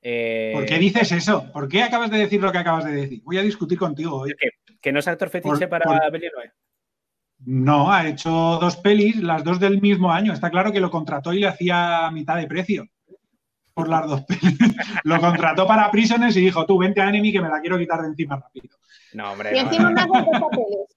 [0.02, 1.50] eh, ¿Por qué dices eso?
[1.52, 3.22] ¿Por qué acabas de decir lo que acabas de decir?
[3.24, 4.34] Voy a discutir contigo hoy.
[4.80, 6.20] que no es actor fetiche Por- para por-.
[7.44, 8.30] No, ha hecho
[8.60, 10.32] dos pelis, las dos del mismo año.
[10.32, 12.86] Está claro que lo contrató y le hacía mitad de precio
[13.74, 14.58] por las dos pelis.
[15.04, 18.00] lo contrató para Prisoners y dijo, tú vente a Enemy que me la quiero quitar
[18.02, 18.76] de encima rápido.
[19.14, 19.52] No, hombre.
[19.54, 20.06] Y encima no.
[20.06, 20.96] me papeles.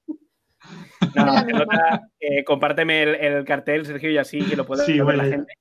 [2.02, 5.26] No, eh, compárteme el, el cartel, Sergio, y así que lo pueda Sí, ver la
[5.26, 5.54] gente.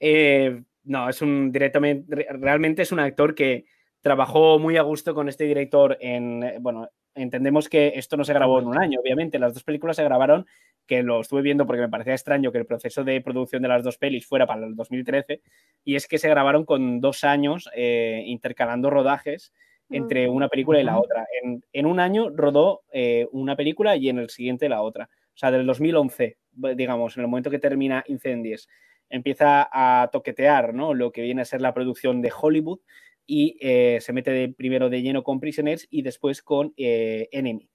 [0.00, 3.64] Eh, no, es un directamente, re- realmente es un actor que
[4.00, 8.34] trabajó muy a gusto con este director en, eh, bueno, entendemos que esto no se
[8.34, 10.46] grabó en un año, obviamente, las dos películas se grabaron,
[10.86, 13.82] que lo estuve viendo porque me parecía extraño que el proceso de producción de las
[13.82, 15.40] dos pelis fuera para el 2013,
[15.84, 19.52] y es que se grabaron con dos años eh, intercalando rodajes
[19.90, 21.26] entre una película y la otra.
[21.42, 25.08] En, en un año rodó eh, una película y en el siguiente la otra.
[25.34, 26.38] O sea, del 2011,
[26.74, 28.68] digamos, en el momento que termina Incendies,
[29.10, 30.94] empieza a toquetear ¿no?
[30.94, 32.80] lo que viene a ser la producción de Hollywood
[33.26, 37.68] y eh, se mete de- primero de lleno con Prisoners y después con eh, Enemy.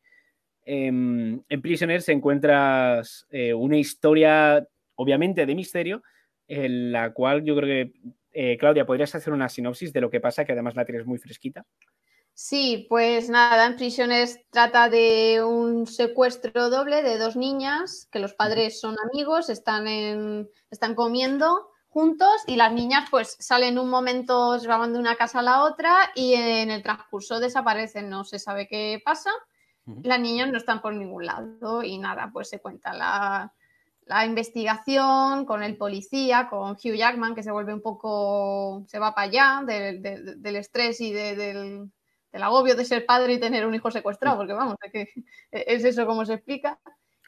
[0.66, 4.66] Em, en Prisoners encuentras eh, una historia,
[4.96, 6.04] obviamente, de misterio,
[6.48, 7.94] en la cual yo creo que,
[8.34, 11.18] eh, Claudia, podrías hacer una sinopsis de lo que pasa, que además la tienes muy
[11.18, 11.66] fresquita.
[12.34, 18.34] Sí, pues nada, en Prisiones trata de un secuestro doble de dos niñas, que los
[18.34, 24.58] padres son amigos, están, en, están comiendo juntos y las niñas pues salen un momento,
[24.60, 28.40] se van de una casa a la otra y en el transcurso desaparecen, no se
[28.40, 29.30] sabe qué pasa.
[30.03, 33.53] Las niñas no están por ningún lado y nada, pues se cuenta la,
[34.12, 39.16] la investigación con el policía, con Hugh Jackman, que se vuelve un poco, se va
[39.16, 41.92] para allá del- de- del estrés y de- del,
[42.32, 45.10] del agobio de ser padre y tener un hijo secuestrado, porque vamos, es, que
[45.52, 46.78] es eso como se explica.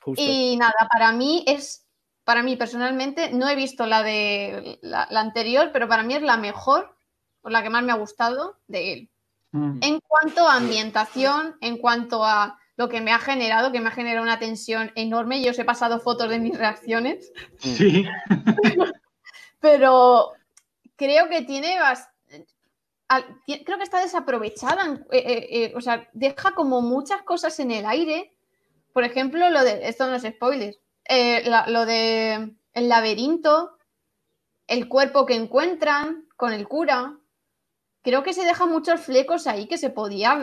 [0.01, 0.21] Justo.
[0.21, 1.87] Y nada, para mí es,
[2.25, 6.21] para mí personalmente, no he visto la de la, la anterior, pero para mí es
[6.21, 6.97] la mejor,
[7.43, 9.09] o la que más me ha gustado de él.
[9.51, 9.79] Mm.
[9.81, 13.91] En cuanto a ambientación, en cuanto a lo que me ha generado, que me ha
[13.91, 18.05] generado una tensión enorme, yo os he pasado fotos de mis reacciones, Sí,
[19.59, 20.31] pero
[20.95, 22.09] creo que tiene bas-
[23.07, 27.59] al- ti- creo que está desaprovechada, eh, eh, eh, o sea, deja como muchas cosas
[27.59, 28.33] en el aire.
[28.91, 33.77] Por ejemplo, lo de, esto no es spoiler, eh, la- lo de el laberinto,
[34.67, 37.17] el cuerpo que encuentran con el cura.
[38.01, 40.41] Creo que se dejan muchos flecos ahí que se podía Mm,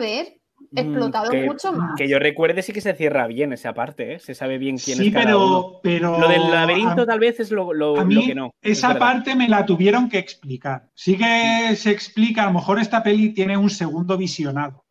[0.73, 1.95] explotado que- mucho más.
[1.97, 4.19] Que yo recuerde sí que se cierra bien esa parte, ¿eh?
[4.19, 5.79] Se sabe bien quién sí es cada uno.
[5.83, 8.35] pero, pero Lo del laberinto a- tal vez es lo, lo- A lo mí que
[8.35, 8.51] no.
[8.61, 10.89] es esa parte me la tuvieron que explicar.
[10.93, 14.85] Sí que se explica, a lo mejor esta peli tiene un segundo visionado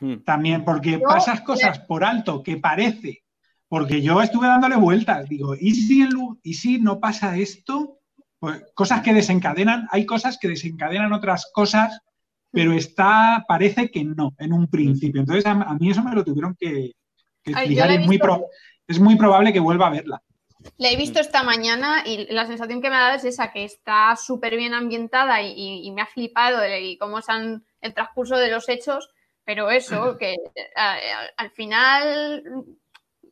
[0.00, 0.16] Mm.
[0.24, 3.22] también, porque Yo- pasas cosas por alto que parece,
[3.68, 7.98] porque yo estuve dándole vueltas, digo, ¿y si, en lu- y si no pasa esto?
[8.38, 11.98] Pues, cosas que desencadenan, hay cosas que desencadenan otras cosas,
[12.56, 15.20] pero está, parece que no, en un principio.
[15.20, 16.68] Entonces a, a mí eso me lo tuvieron que,
[17.44, 18.46] Ay, explicar la he y es muy, pro-
[18.88, 20.22] es muy probable que vuelva a verla.
[20.78, 23.64] La he visto esta mañana y la sensación que me ha dado es esa, que
[23.64, 27.64] está súper bien ambientada y, y- y me ha flipado el, y cómo se han,
[27.82, 29.10] el transcurso de los hechos,
[29.44, 30.36] pero eso, que
[30.76, 30.98] a- a-
[31.36, 32.42] al final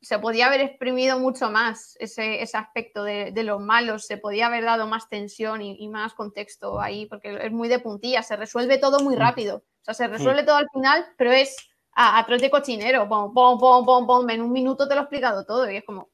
[0.04, 4.46] se podía haber exprimido mucho más ese, ese aspecto de, de los malos, se podía
[4.46, 8.36] haber dado más tensión y, y más contexto ahí, porque es muy de puntilla, se
[8.36, 11.56] resuelve todo muy rápido, o sea, se resuelve todo al final, pero es
[11.92, 15.04] a, a trote cochinero, pom, pom, pom, pom, pom, en un minuto te lo he
[15.04, 16.08] explicado todo y es como,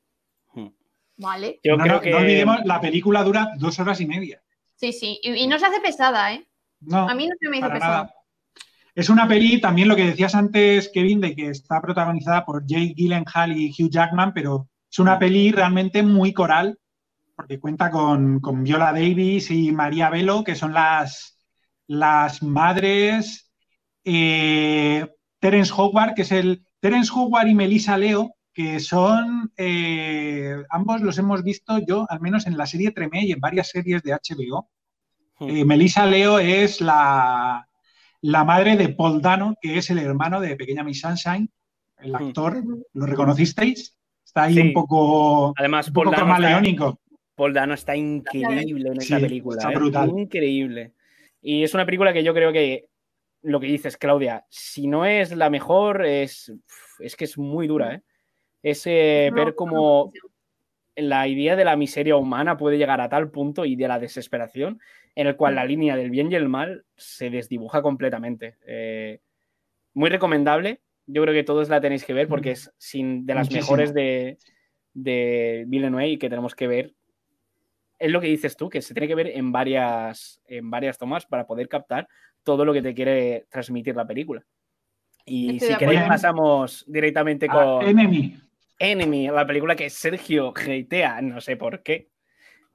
[0.53, 0.69] Hmm.
[1.17, 1.61] vale.
[1.63, 2.11] Yo no, creo no- que.
[2.11, 4.43] no olvidemos, la película dura dos horas y media.
[4.77, 6.47] Sí, sí, y, y no se hace pesada, ¿eh?
[6.81, 7.97] No, A mí no se me hizo pesada.
[8.05, 8.15] nada.
[9.01, 12.93] Es una peli, también lo que decías antes, Kevin, de que está protagonizada por Jake
[12.95, 16.79] Gyllenhaal y Hugh Jackman, pero es una peli realmente muy coral,
[17.35, 21.39] porque cuenta con, con Viola Davis y María Velo, que son las,
[21.87, 23.51] las madres.
[24.05, 25.07] eh,
[25.39, 26.63] Terence Howard, que es el.
[26.81, 29.51] Terence Howard y Melissa Leo, que son.
[29.57, 33.71] eh, ambos los hemos visto yo, al menos en la serie Tremé y en varias
[33.71, 34.69] series de HBO.
[35.41, 37.67] Eh, Melissa Leo es la,
[38.23, 41.49] la madre de Paul Dano, que es el hermano de Pequeña Miss Sunshine,
[41.99, 42.63] el actor.
[42.93, 43.97] ¿Lo reconocisteis?
[44.25, 44.61] Está ahí Sí.
[44.61, 47.01] un poco, Además, un Paul poco Dano, está, camaleónico.
[47.35, 49.59] Paul Dano está increíble en esa Sí, película.
[49.59, 49.77] está ¿eh?
[49.77, 50.11] brutal.
[50.19, 50.93] Increíble.
[51.43, 52.87] Y es una película que yo creo que
[53.43, 56.53] lo que dices, Claudia, si no es la mejor, es,
[56.99, 57.95] es que es muy dura.
[57.95, 58.03] ¿eh?
[58.63, 60.13] Es eh, ver cómo
[60.97, 64.79] la idea de la miseria humana puede llegar a tal punto y de la desesperación
[65.15, 68.57] en el cual la línea del bien y el mal se desdibuja completamente.
[68.67, 69.21] Eh,
[69.95, 70.81] muy recomendable.
[71.07, 73.63] Yo creo que todos la tenéis que ver porque es sin, de las Muchísimo.
[73.63, 74.39] mejores de,
[74.95, 76.95] de Villeneuve y que tenemos que ver.
[77.99, 81.27] Es lo que dices tú, que se tiene que ver en varias, en varias tomas
[81.27, 82.09] para poder captar
[82.43, 84.45] todo lo que te quiere transmitir la película.
[85.27, 87.87] Y Estoy si queréis pasamos directamente con...
[87.87, 88.39] Enemy.
[88.79, 92.09] Enemy, la película que Sergio hatea, no sé por qué.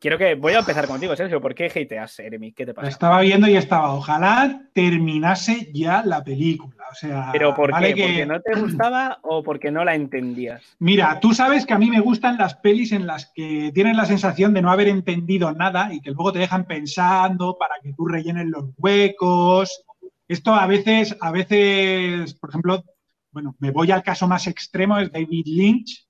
[0.05, 0.35] Quiero que.
[0.35, 1.41] Voy a empezar contigo, Sergio.
[1.41, 2.51] ¿Por qué hateas Enemy?
[2.51, 2.87] ¿Qué te pasa?
[2.89, 6.83] estaba viendo y estaba, ojalá terminase ya la película.
[6.91, 7.95] O sea, ¿Pero por vale qué?
[7.95, 10.61] que- ¿Porque no te gustaba o porque no la entendías?
[10.77, 14.05] Mira, tú sabes que a mí me gustan las pelis en las que tienes la
[14.05, 18.05] sensación de no haber entendido nada y que luego te dejan pensando para que tú
[18.05, 19.85] rellenes los huecos.
[20.27, 22.83] Esto a veces, a veces, por ejemplo,
[23.31, 26.05] bueno, me voy al caso más extremo, es David Lynch.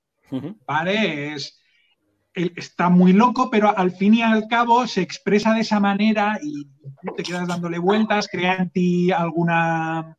[0.66, 1.32] ¿vale?
[1.32, 1.58] Es,
[2.36, 6.68] está muy loco, pero al fin y al cabo se expresa de esa manera y
[7.16, 10.16] te quedas dándole vueltas, crea en ti alguna.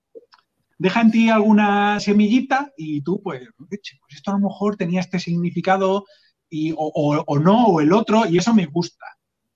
[0.79, 3.41] Deja en ti alguna semillita y tú, pues,
[3.71, 6.05] "Eche, pues esto a lo mejor tenía este significado
[6.49, 9.05] y, o, o- o no, o el otro, y eso me gusta.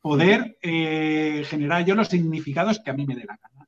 [0.01, 3.67] Poder eh, generar yo los significados que a mí me dé la gana.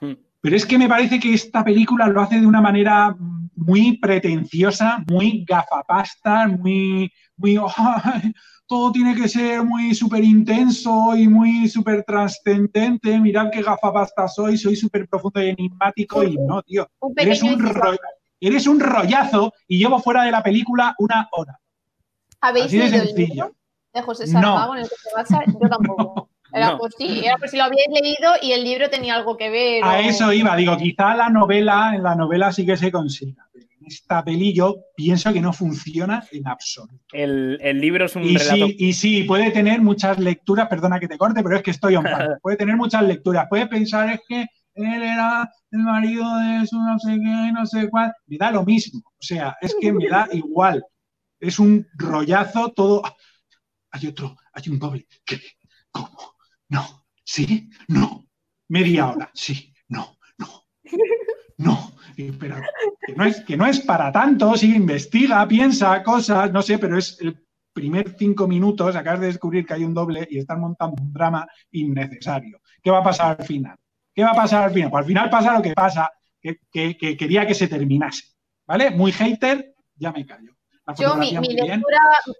[0.00, 0.18] Mm.
[0.40, 3.14] Pero es que me parece que esta película lo hace de una manera
[3.56, 8.32] muy pretenciosa, muy gafapasta, muy, muy "Ay,
[8.68, 13.18] todo tiene que ser muy súper intenso y muy súper trascendente.
[13.18, 16.22] Mirad qué gafapasta soy, soy súper profundo y enigmático.
[16.24, 17.72] Y no, tío, Un eres un,
[18.40, 21.58] eres un rollazo y llevo fuera de la película una hora.
[22.40, 23.34] ¿Habéis Así de leído el sencillo.
[23.34, 23.56] libro
[23.94, 24.32] de José No.
[24.32, 25.40] Saramago en el que se basa?
[25.46, 26.28] Yo tampoco.
[26.52, 26.78] Era No.
[26.78, 29.82] por sí, era por si lo habíais leído y el libro tenía algo que ver.
[29.84, 33.45] A o- eso iba, digo, quizá la novela, en la novela sí que se consiga.
[33.86, 36.94] Esta peli yo pienso que no funciona en absoluto.
[37.12, 38.66] El, el libro es un Y relato.
[38.68, 41.96] sí, y sí, puede tener muchas lecturas, perdona que te corte, pero es que estoy
[41.96, 42.38] on fire.
[42.42, 43.46] Puede tener muchas lecturas.
[43.48, 47.88] Puede pensar es que él era el marido de su no sé qué, no sé
[47.90, 48.12] cuál.
[48.26, 49.00] Me da lo mismo.
[49.06, 50.84] O sea, es que me da igual.
[51.40, 53.02] Es un rollazo todo.
[53.90, 55.06] Hay otro, hay un doble.
[55.24, 55.40] ¿Qué?
[55.90, 56.34] ¿Cómo?
[56.68, 57.06] No.
[57.24, 57.70] ¿Sí?
[57.88, 58.26] No.
[58.68, 59.30] Media hora.
[59.34, 59.72] Sí.
[59.88, 60.18] No.
[60.38, 60.64] No.
[61.58, 61.92] No.
[62.16, 62.56] Pero
[63.06, 64.56] que no, es, que no es para tanto.
[64.56, 67.38] Sí, investiga, piensa cosas, no sé, pero es el
[67.72, 68.96] primer cinco minutos.
[68.96, 72.60] Acabas de descubrir que hay un doble y están montando un drama innecesario.
[72.82, 73.76] ¿Qué va a pasar al final?
[74.14, 74.90] ¿Qué va a pasar al final?
[74.90, 76.10] Pues al final pasa lo que pasa,
[76.40, 78.24] que, que- que quería que se terminase.
[78.66, 78.90] ¿Vale?
[78.90, 80.52] Muy hater, ya me callo.
[80.98, 81.98] Yo, mi, lectura,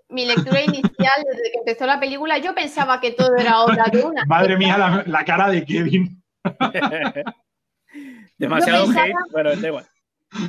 [0.08, 4.02] mi lectura inicial, desde que empezó la película, yo pensaba que todo era obra de
[4.04, 4.24] una.
[4.26, 6.22] Madre mía, la, la cara de Kevin.
[8.38, 9.14] Demasiado pensaba- hate.
[9.32, 9.86] Bueno, da igual.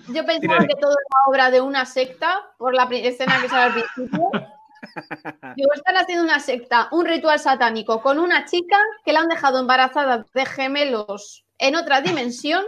[0.07, 0.67] Yo pensaba Tírale.
[0.67, 4.29] que todo era obra de una secta por la escena que sale al principio.
[5.55, 9.59] Digo, están haciendo una secta, un ritual satánico con una chica que la han dejado
[9.59, 12.65] embarazada de gemelos en otra dimensión.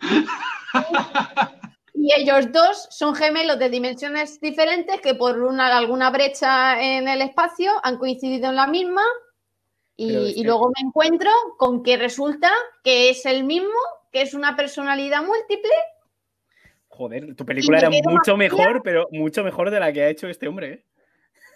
[1.96, 7.22] Y ellos dos son gemelos de dimensiones diferentes que por una, alguna brecha en el
[7.22, 9.00] espacio han coincidido en la misma.
[9.96, 12.50] Y, que- luego me encuentro con que resulta
[12.82, 13.78] que es el mismo,
[14.10, 15.70] que es una personalidad múltiple
[16.94, 20.46] Joder, tu película era mucho mejor, pero mucho mejor de la que ha hecho este
[20.46, 20.72] hombre.
[20.72, 20.84] ¿eh?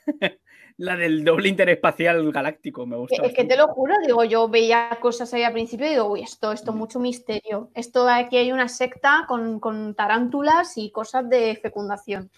[0.78, 3.22] la del doble interespacial galáctico, me gusta.
[3.24, 6.22] Es que te lo juro, digo, yo veía cosas ahí al principio y digo, uy,
[6.22, 7.70] esto, esto, mucho misterio.
[7.74, 12.30] Esto aquí hay una secta con, con tarántulas y cosas de fecundación.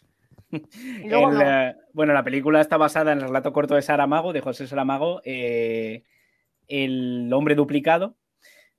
[0.51, 0.61] Y
[1.09, 1.75] luego El, no.
[1.93, 6.05] bueno, la película está basada en el relato corto de Saramago, de José Saramago, eh,
[6.69, 8.17] El hombre duplicado,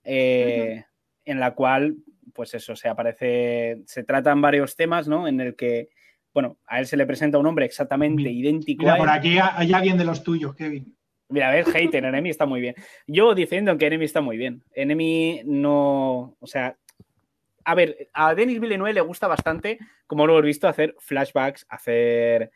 [0.03, 0.85] eh,
[1.25, 1.97] en la cual,
[2.33, 5.27] pues eso, se aparece, se tratan varios temas, ¿no?
[5.27, 5.89] En el que,
[6.33, 8.99] bueno, a él se le presenta un hombre exactamente idéntico Mira, a él.
[8.99, 10.95] por aquí hay alguien de los tuyos, Kevin.
[11.29, 12.75] Mira, a ver, hater, Enemy está muy bien.
[13.07, 14.63] Yo defiendo que Enemy está muy bien.
[14.73, 16.35] Enemy no.
[16.39, 16.77] O sea.
[17.65, 22.51] A ver, a Denis Villeneuve le gusta bastante, como lo hemos visto, hacer flashbacks, hacer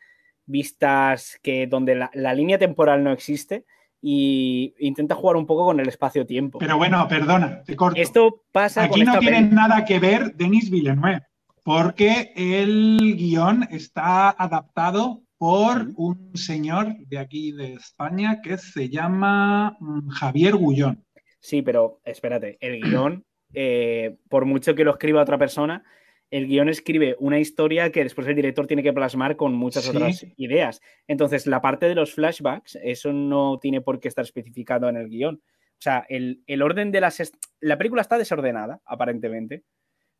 [0.46, 3.64] vistas que donde la, la línea temporal no existe
[4.00, 6.58] y intenta jugar un poco con el espacio-tiempo.
[6.58, 8.00] Pero bueno, perdona, te corto.
[8.00, 11.22] Esto pasa Aquí con no tiene nada que ver Denis Villeneuve,
[11.64, 19.76] porque el guion está adaptado por un señor de aquí de España que se llama
[19.80, 21.04] mm, Javier Gullón.
[21.40, 23.24] Sí, pero espérate, el guion,
[23.54, 25.84] eh, por mucho que lo escriba otra persona,
[26.30, 29.90] el guion escribe una historia que después el director tiene que plasmar con muchas Sí.
[29.90, 30.80] otras ideas.
[31.06, 35.08] Entonces, la parte de los flashbacks, eso no tiene por qué estar especificado en el
[35.08, 35.36] guion.
[35.36, 37.32] O sea, el, el orden de las...
[37.60, 39.62] La película está desordenada, aparentemente,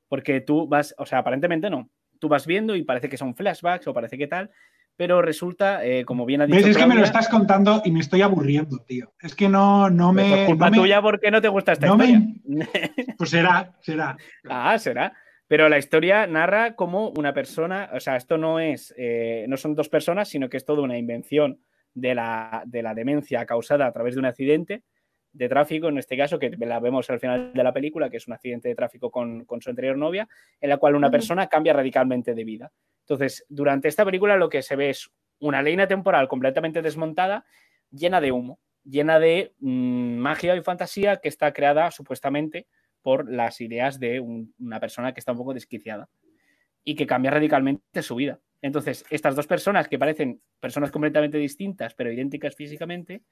[0.09, 1.90] porque tú vas, o sea, aparentemente no.
[2.20, 4.51] Tú vas viendo y parece que son flashbacks o parece que tal,
[4.97, 6.66] pero resulta, eh, como bien ha dicho ¿Ves?
[6.68, 9.12] Es que me lo estás contando y me estoy aburriendo, tío.
[9.20, 10.43] Es que no, no pues me.
[10.43, 12.36] es culpa no me- tuya porque no te gusta esta no me- historia.
[13.18, 14.16] Pues será, será.
[14.48, 15.12] Ah, será.
[15.48, 19.74] Pero la historia narra como una persona, o sea, esto no es, eh, no son
[19.74, 21.60] dos personas, sino que es toda una invención
[21.94, 24.82] de la, de la demencia causada a través de un accidente
[25.37, 28.27] de tráfico, en este caso, que la vemos al final de la película, que es
[28.27, 30.29] un accidente de tráfico con, con su anterior novia,
[30.61, 32.73] en la cual una persona cambia radicalmente de vida.
[33.01, 37.45] Entonces, durante esta película lo que se ve es una línea temporal completamente desmontada,
[37.91, 42.67] llena de humo, llena de mm, magia y fantasía que está creada supuestamente
[43.03, 46.09] por las ideas de un- una persona que está un poco desquiciada
[46.83, 48.41] y que cambia radicalmente su vida.
[48.63, 53.23] Entonces, estas dos personas que parecen personas completamente distintas, pero idénticas físicamente,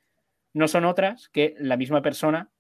[0.55, 2.51] no son otras que la misma persona,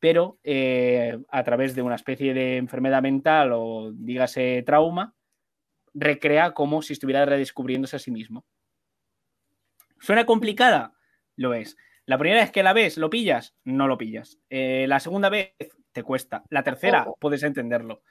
[0.00, 5.14] pero eh, a través de una especie de enfermedad mental o dígase trauma,
[5.92, 8.44] recrea como si estuviera redescubriéndose a sí mismo.
[10.00, 10.94] ¿Suena complicada?
[11.36, 11.76] Lo es.
[12.06, 13.54] La primera vez que la ves, ¿lo pillas?
[13.64, 14.38] No lo pillas.
[14.50, 15.54] Eh, la segunda vez
[15.92, 16.44] te cuesta.
[16.50, 17.16] La tercera Ojo.
[17.20, 18.02] puedes entenderlo.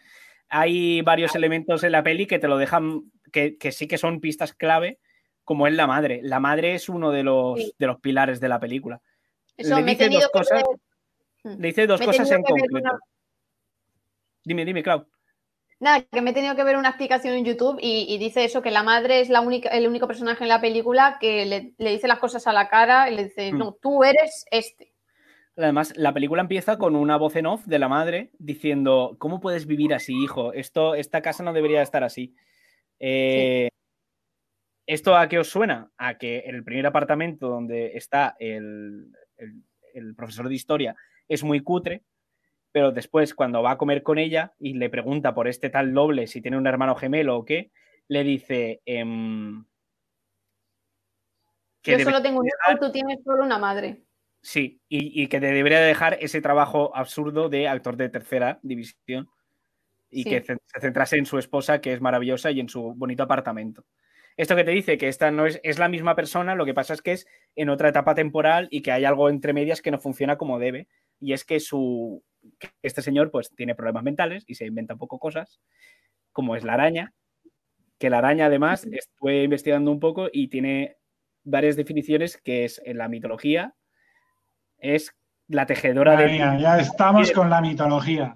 [0.50, 4.20] Hay varios elementos en la peli que te lo dejan, que, que sí que son
[4.20, 5.00] pistas clave,
[5.44, 6.20] como es la madre.
[6.24, 7.74] La madre es uno de los, Sí.
[7.78, 9.02] de los pilares de la película.
[9.58, 10.64] Eso le dice dos cosas.
[11.44, 12.78] ver- Le dice dos Me cosas en concreto.
[12.78, 13.00] una-
[14.46, 15.06] Dime, dime, Clau.
[15.80, 18.62] Nada, que me he tenido que ver una explicación en YouTube y, y dice eso,
[18.62, 21.92] que la madre es la única, el único personaje en la película que le, le
[21.92, 23.58] dice las cosas a la cara y le dice, Mm.
[23.58, 24.94] no, tú eres este.
[25.58, 29.68] Además, la película empieza con una voz en off de la madre diciendo, ¿cómo puedes
[29.68, 30.54] vivir así, hijo?
[30.54, 32.34] Esto, esta casa no debería estar así.
[33.00, 33.70] Eh,
[34.86, 35.92] ¿Esto a qué os suena?
[35.98, 40.96] A que el primer apartamento donde está el, el- el profesor de historia
[41.28, 42.04] es muy cutre
[42.72, 46.26] pero después cuando va a comer con ella y le pregunta por este tal doble
[46.26, 47.70] si tiene un hermano gemelo o qué,
[48.08, 49.64] le dice em,
[51.84, 54.02] que Yo solo tengo un hijo y tú tienes solo una madre.
[54.42, 59.30] sí, y, y que te debería dejar ese trabajo absurdo de actor de tercera división
[60.10, 60.30] y Sí.
[60.30, 63.86] que se centrase en su esposa, que es maravillosa, y en su bonito apartamento.
[64.38, 66.94] Esto que te dice que esta no es, es la misma persona, lo que pasa
[66.94, 70.00] es que es en otra etapa temporal y que hay algo entre medias que no
[70.00, 70.88] funciona como debe.
[71.20, 72.24] Y es que su
[72.60, 75.62] que este señor pues tiene problemas mentales y se inventa un poco cosas,
[76.32, 77.14] como es la araña,
[78.00, 80.98] que la araña además estuve investigando un poco y tiene
[81.44, 83.76] varias definiciones que es en la mitología,
[84.78, 85.16] es
[85.48, 86.32] la tejedora Madre de...
[86.34, 88.36] mía, ya estamos con la mitología.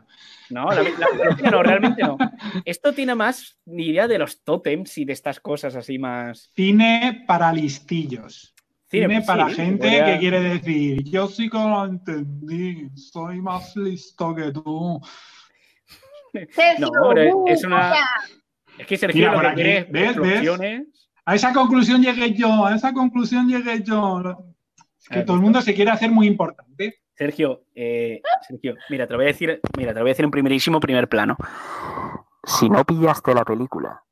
[0.50, 2.18] No, la, la mitología no, realmente no.
[2.66, 6.52] Esto tiene más ni idea de los tótems y de estas cosas así más...
[6.56, 8.54] Cine para listillos.
[8.90, 13.42] Cine, pues para sí, gente podría- que quiere decir, yo sí que lo entendí, soy
[13.42, 15.02] más listo que tú.
[16.52, 17.96] Sergio, No, pero ¡uh, es una-!
[18.78, 20.60] Es que Sergio Mira, lo por que aquí, quiere es ¿ves?
[20.60, 20.88] ¿Ves?
[21.26, 24.46] A esa conclusión llegué yo, a esa conclusión llegué yo.
[25.10, 27.02] Que Ah, todo el mundo se quiere hacer muy importante.
[27.14, 30.26] Sergio, eh, Sergio, mira, te lo voy a decir, mira, te lo voy a decir
[30.26, 31.36] en primerísimo primer plano.
[32.44, 34.04] Si no pillaste la película,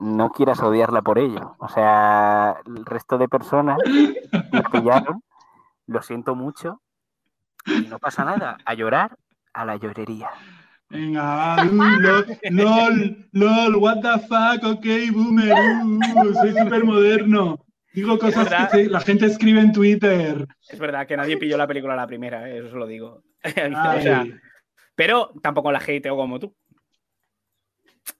[0.00, 1.54] no quieras odiarla por ello.
[1.58, 3.78] O sea, el resto de personas
[4.52, 5.22] la pillaron,
[5.86, 6.82] lo siento mucho,
[7.66, 8.58] y no pasa nada.
[8.64, 9.16] A llorar,
[9.52, 10.30] a la llorería.
[10.90, 15.52] Venga, lol, lol, lol, what the fuck, ok, boomer,
[15.84, 17.58] uh, soy súper moderno.
[17.98, 20.46] Digo cosas que se- la gente escribe en Twitter.
[20.68, 23.22] Es verdad que nadie pilló la película a la primera, eh, eso os lo digo.
[23.72, 24.26] O Ay, sea,
[24.94, 26.54] pero tampoco la hateo como tú.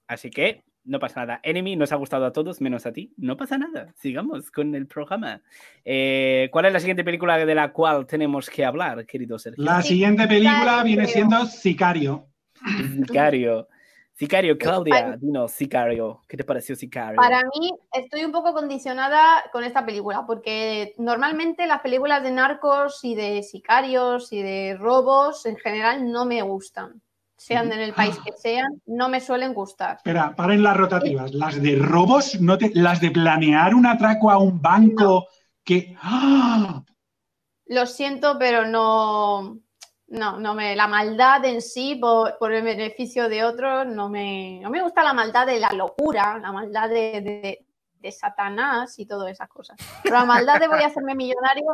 [0.07, 1.39] Así que no pasa nada.
[1.43, 3.13] Enemy nos ha gustado a todos, menos a ti.
[3.17, 3.93] No pasa nada.
[3.95, 5.41] Sigamos con el programa.
[5.85, 9.63] Eh, ¿Cuál es la siguiente película de la cual tenemos que hablar, querido Sergio?
[9.63, 12.27] la siguiente película viene siendo Sicario.
[13.05, 13.67] Sicario.
[14.19, 16.23] Sicario, Claudia, dinos, Sicario.
[16.27, 17.15] ¿Qué te pareció Sicario?
[17.15, 22.99] Para mí, estoy un poco condicionada con esta película, porque normalmente las películas de narcos
[23.05, 27.01] y de sicarios y de robos en general no me gustan.
[27.37, 29.95] Sean en el país que sean, no me suelen gustar.
[29.95, 31.33] Espera, paren las rotativas.
[31.33, 35.27] Las de robos, no te- las de planear un atraco a un banco
[35.63, 35.95] que.
[36.01, 36.83] ¡Ah!
[37.67, 39.59] Lo siento, pero no,
[40.09, 44.59] no, no me, la maldad en sí, por, por el beneficio de otros, no me,
[44.61, 47.65] no me gusta la maldad de la locura, la maldad de, de-
[47.99, 49.77] de Satanás y todas esas cosas.
[50.03, 51.65] Pero la maldad de voy a hacerme millonario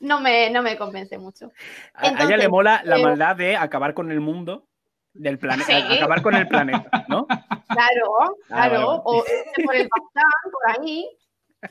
[0.00, 1.52] no me, no me convence mucho.
[1.94, 4.66] a, a ella le mola la eh, maldad de acabar con el mundo,
[5.14, 5.96] del planeta, Sí.
[5.98, 7.26] acabar con el planeta, ¿no?
[7.26, 9.02] Claro, Ah, claro.
[9.04, 11.08] O irse por el Baztán, por ahí.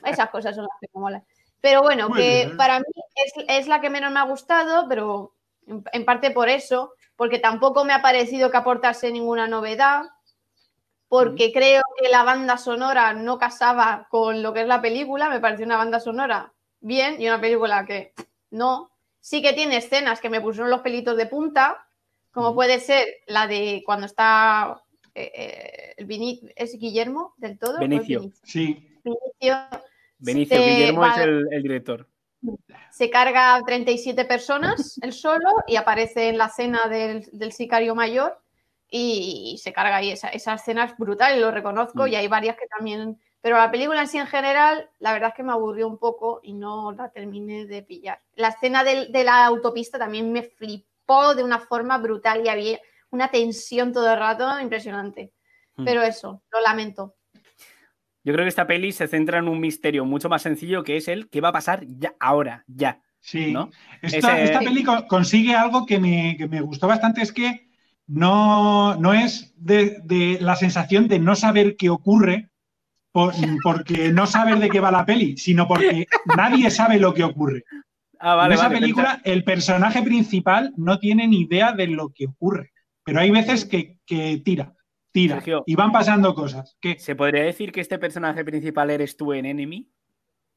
[0.04, 1.24] Esas cosas son las que me molan.
[1.60, 2.56] Pero bueno, Muy que bien.
[2.56, 5.34] para mí es, es la que menos me ha gustado, pero
[5.68, 10.02] en, en parte por eso, porque tampoco me ha parecido que aportase ninguna novedad,
[11.08, 15.40] porque creo que la banda sonora no casaba con lo que es la película, me
[15.40, 18.12] pareció una banda sonora bien y una película que
[18.50, 18.90] no.
[19.20, 21.86] Sí que tiene escenas que me pusieron los pelitos de punta,
[22.30, 24.80] como puede ser la de cuando está
[25.14, 27.72] eh, eh, el Vini- ¿es Guillermo del todo?
[27.72, 28.20] ¿O es Benicio.
[28.20, 28.40] Vinicio?
[28.44, 28.88] Sí.
[29.02, 29.56] Benicio
[30.18, 32.06] Benicio, Guillermo va- es el, el director.
[32.90, 37.94] Se carga a 37 personas él solo y aparece en la cena del, del sicario
[37.94, 38.40] mayor
[38.90, 40.10] y, se carga ahí.
[40.10, 42.08] Esa, esa escena es brutal y lo reconozco Mm.
[42.08, 43.20] y hay varias que también...
[43.40, 46.40] Pero la película en sí en general, la verdad es que me aburrió un poco
[46.42, 48.20] y no la terminé de pillar.
[48.34, 53.30] La escena de la autopista también me flipó de una forma brutal y había una
[53.30, 55.32] tensión todo el rato impresionante.
[55.76, 55.84] Mm.
[55.84, 57.14] Pero eso, lo lamento.
[58.24, 61.08] Yo creo que esta peli se centra en un misterio mucho más sencillo que es
[61.08, 63.00] el qué va a pasar ya, ahora, ya.
[63.20, 63.52] Sí.
[63.52, 63.70] ¿No?
[64.02, 67.68] Esta, Ese- esta peli co- consigue algo que me, que me gustó bastante, es que
[68.06, 72.48] no, no es de, de la sensación de no saber qué ocurre
[73.12, 73.32] por-
[73.62, 77.64] porque no saber de qué va la peli, sino porque nadie sabe lo que ocurre.
[78.20, 82.08] Ah, vale, en esa vale, película el personaje principal no tiene ni idea de lo
[82.08, 82.72] que ocurre,
[83.04, 84.74] pero hay veces que, que tira,
[85.22, 85.62] tira Sergio.
[85.66, 86.76] y van pasando cosas.
[86.80, 89.88] Que ¿Se podría decir que este personaje principal eres tú en Enemy?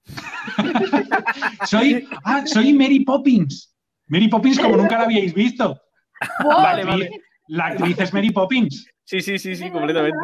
[1.65, 3.75] soy, ah, soy Mary Poppins.
[4.07, 5.79] Mary Poppins como nunca la habíais visto.
[6.43, 7.05] Vale, La vale.
[7.05, 8.85] actriz- La actriz es Mary Poppins.
[9.03, 10.17] Sí, sí, sí, sí, completamente.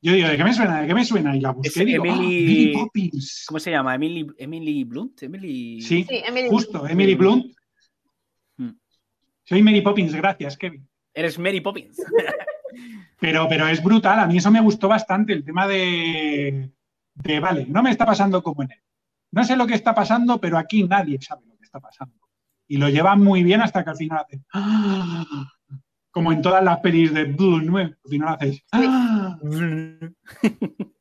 [0.00, 0.80] Yo digo, ¿de qué me suena?
[0.82, 1.34] ¿De qué me suena?
[1.34, 3.44] Y la busqué digo, ¡ah, Emily- Mary Poppins.
[3.48, 3.94] ¿Cómo se llama?
[3.94, 5.80] Emily, Emily Blunt, Emily.
[5.80, 6.48] Sí, Sí, Emily.
[6.48, 7.46] justo, Emily Blunt.
[8.58, 8.70] Mm.
[9.44, 10.86] Soy Mary Poppins, gracias, Kevin.
[11.14, 11.96] Eres Mary Poppins.
[13.20, 16.70] Pero, pero es brutal, a mí eso me gustó bastante, el tema de,
[17.14, 18.78] de, vale, no me está pasando como en él.
[19.30, 22.14] No sé lo que está pasando, pero aquí nadie sabe lo que está pasando.
[22.66, 25.24] Y lo llevan muy bien hasta que al final hacen, ¡ah!
[26.10, 28.64] Como en todas las pelis de Villeneuve, al final haces.
[28.72, 29.38] ¡Ah!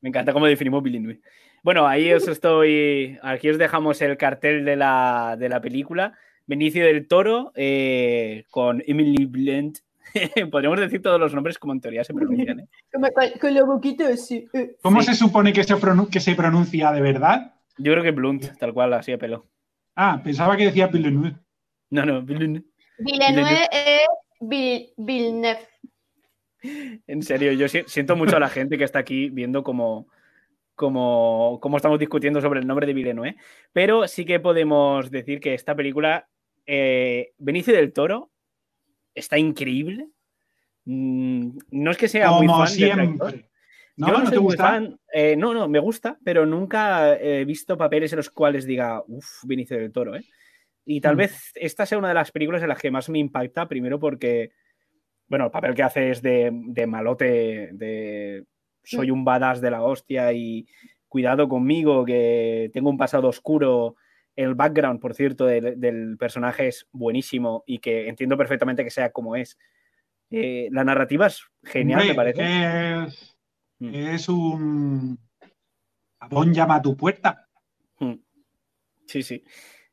[0.00, 1.20] Me encanta cómo definimos Villeneuve.
[1.62, 3.18] Bueno, ahí os estoy.
[3.22, 6.16] Aquí os dejamos el cartel de la, de la película.
[6.46, 9.78] Benicio del Toro eh, con Emily Blunt.
[10.50, 12.60] Podríamos decir todos los nombres como en teoría se pronuncian.
[12.60, 12.68] ¿eh?
[12.92, 13.08] Como
[13.40, 14.46] Con, la boquita así.
[14.52, 14.76] eh.
[14.82, 15.08] ¿Cómo Sí.
[15.08, 17.54] se supone que se, pronu- que se pronuncia de verdad?
[17.78, 19.46] Yo creo que Blunt, tal cual, así de pelo.
[19.94, 21.36] Ah, pensaba que decía Villeneuve.
[21.90, 22.64] No, no, Blunt.
[22.98, 24.06] Villeneuve es
[24.40, 25.58] Vil- Villeneuve.
[27.06, 30.08] En serio, yo si- siento mucho a la gente que está aquí viendo cómo,
[30.74, 33.36] cómo, cómo estamos discutiendo sobre el nombre de Villeneuve,
[33.72, 36.28] pero sí que podemos decir que esta película,
[36.66, 38.30] eh, Benicio del Toro,
[39.18, 40.08] está increíble.
[40.84, 43.30] Mm, No es que sea muy Como fan del director.
[43.30, 43.50] siempre.
[43.96, 44.06] ¿No?
[44.06, 44.62] Yo no, ¿No soy te muy gusta?
[44.64, 45.00] fan.
[45.12, 49.26] eh, no, no, me gusta, pero nunca he visto papeles en los cuales diga, uff,
[49.44, 50.24] Benicio del Toro, ¿eh?
[50.84, 51.18] Y tal Mm.
[51.18, 54.52] vez esta sea una de las películas en las que más me impacta, primero porque,
[55.26, 58.44] bueno, el papel que hace es de, de malote, de
[58.84, 60.66] soy un badass de la hostia y
[61.08, 63.96] cuidado conmigo, que tengo un pasado oscuro.
[64.38, 69.10] El background, por cierto, del, del personaje es buenísimo y que entiendo perfectamente que sea
[69.10, 69.58] como es.
[70.30, 73.04] Eh, la narrativa es genial, Hombre, me parece.
[73.06, 73.34] Es,
[73.80, 73.94] Mm.
[73.94, 75.18] es un.
[76.20, 77.46] Abón llama a tu puerta.
[78.00, 78.14] Mm.
[79.06, 79.44] Sí, sí.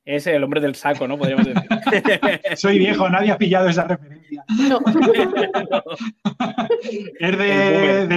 [0.03, 1.17] Es el hombre del saco, ¿no?
[1.17, 1.69] Podríamos decir.
[2.57, 4.43] Soy viejo, nadie ha pillado esa referencia.
[4.69, 4.79] No.
[7.19, 8.07] Es de-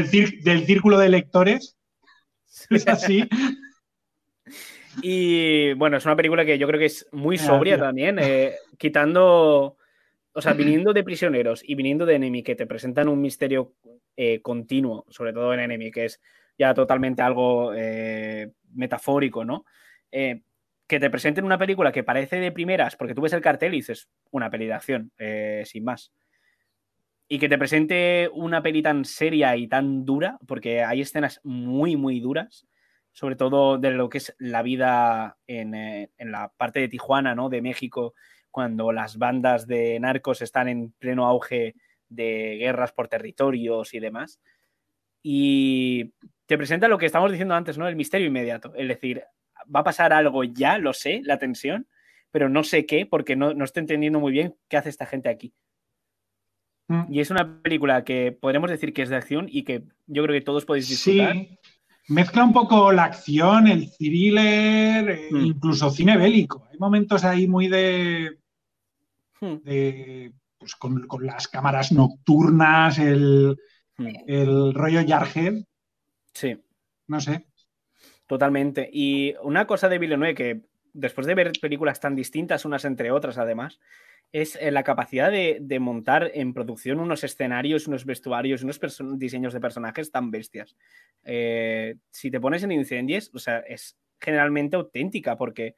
[0.42, 1.76] del círculo de lectores.
[2.70, 3.28] Es así.
[5.02, 8.54] Y bueno, es una película que yo creo que es muy Ah, sobria también, eh,
[8.78, 9.76] quitando,
[10.32, 13.74] o sea, viniendo de prisioneros y viniendo de Enemy, que te presentan un misterio
[14.16, 16.20] eh, continuo, sobre todo en Enemy, que es
[16.58, 19.64] ya totalmente algo eh, metafórico, ¿no?
[20.10, 23.78] Que te presenten una película que parece de primeras, porque tú ves el cartel y
[23.78, 25.12] dices, una peli de acción,
[25.64, 26.12] sin más.
[27.28, 31.94] Y que te presente una peli tan seria y tan dura, porque hay escenas muy,
[31.94, 32.66] muy duras,
[33.18, 37.34] sobre todo de lo que es la vida en, eh, en la parte de Tijuana,
[37.34, 37.48] ¿no?
[37.48, 38.14] De México,
[38.48, 41.74] cuando las bandas de narcos están en pleno auge
[42.08, 44.38] de guerras por territorios y demás.
[45.20, 46.12] Y
[46.46, 47.88] te presenta lo que estamos diciendo antes, ¿no?
[47.88, 48.72] El misterio inmediato.
[48.76, 49.24] Es decir,
[49.74, 51.88] va a pasar algo ya, lo sé, la tensión,
[52.30, 55.28] pero no sé qué, porque no, no estoy entendiendo muy bien qué hace esta gente
[55.28, 55.52] aquí.
[56.86, 57.12] Mm.
[57.12, 60.34] Y es una película que podremos decir que es de acción y que yo creo
[60.34, 61.32] que todos podéis disfrutar.
[61.32, 61.58] Sí.
[62.08, 65.44] Mezcla un poco la acción, el thriller, eh, Mm.
[65.44, 66.66] incluso cine bélico.
[66.70, 68.38] Hay momentos ahí muy de.
[69.40, 73.56] Hmm, de, pues con, con las cámaras nocturnas, el,
[73.98, 74.06] hmm.
[74.26, 75.62] el rollo Jarhead,
[76.32, 76.56] Sí.
[77.06, 77.46] no sé.
[78.26, 78.88] Totalmente.
[78.92, 80.60] Y una cosa de Villeneuve que
[80.92, 83.78] después de ver películas tan distintas unas entre otras, además,
[84.32, 88.78] es eh, la capacidad de, de montar en producción unos escenarios, unos vestuarios, unos
[89.18, 90.76] diseños de personajes tan bestias.
[91.24, 95.74] Eh, si te pones en Incendies, o sea, es generalmente auténtica porque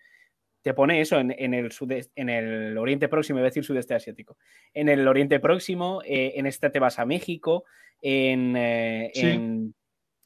[0.63, 1.71] te pone eso en, en el,
[2.17, 4.37] en el Oriente Próximo, iba a decir sudeste asiático,
[4.75, 7.65] en el Oriente Próximo, eh, en esta te vas a México,
[8.03, 9.27] en, eh, Sí.
[9.27, 9.75] en,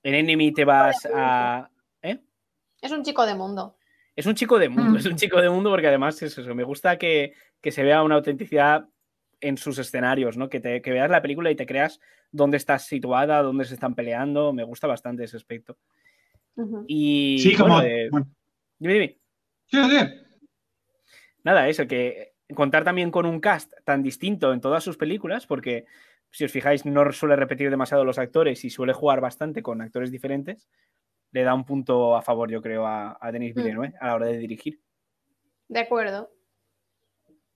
[0.02, 1.70] en Enemy te vas a...
[2.02, 2.18] ¿eh?
[2.80, 3.76] Es un chico de mundo.
[4.16, 4.96] Es un chico de mundo, Mm.
[4.96, 8.02] es un chico de mundo porque además es eso, me gusta que, que se vea
[8.02, 8.88] una autenticidad
[9.40, 10.48] en sus escenarios, ¿no?
[10.48, 12.00] Que, te, que veas la película y te creas
[12.30, 15.76] dónde estás situada, dónde se están peleando, me gusta bastante ese aspecto.
[16.86, 17.74] Y sí, como.
[17.74, 18.28] bueno, eh, bueno,
[18.78, 19.18] dime, dime.
[19.66, 20.46] sí, sí.
[21.42, 25.84] Nada, eso, que contar también con un cast tan distinto en todas sus películas, porque
[26.30, 30.10] si os fijáis, no suele repetir demasiado los actores y suele jugar bastante con actores
[30.10, 30.68] diferentes,
[31.34, 33.58] le da un punto a favor, yo creo, a, a Denis Mm.
[33.58, 34.80] Villeneuve a la hora de dirigir.
[35.68, 36.30] De acuerdo.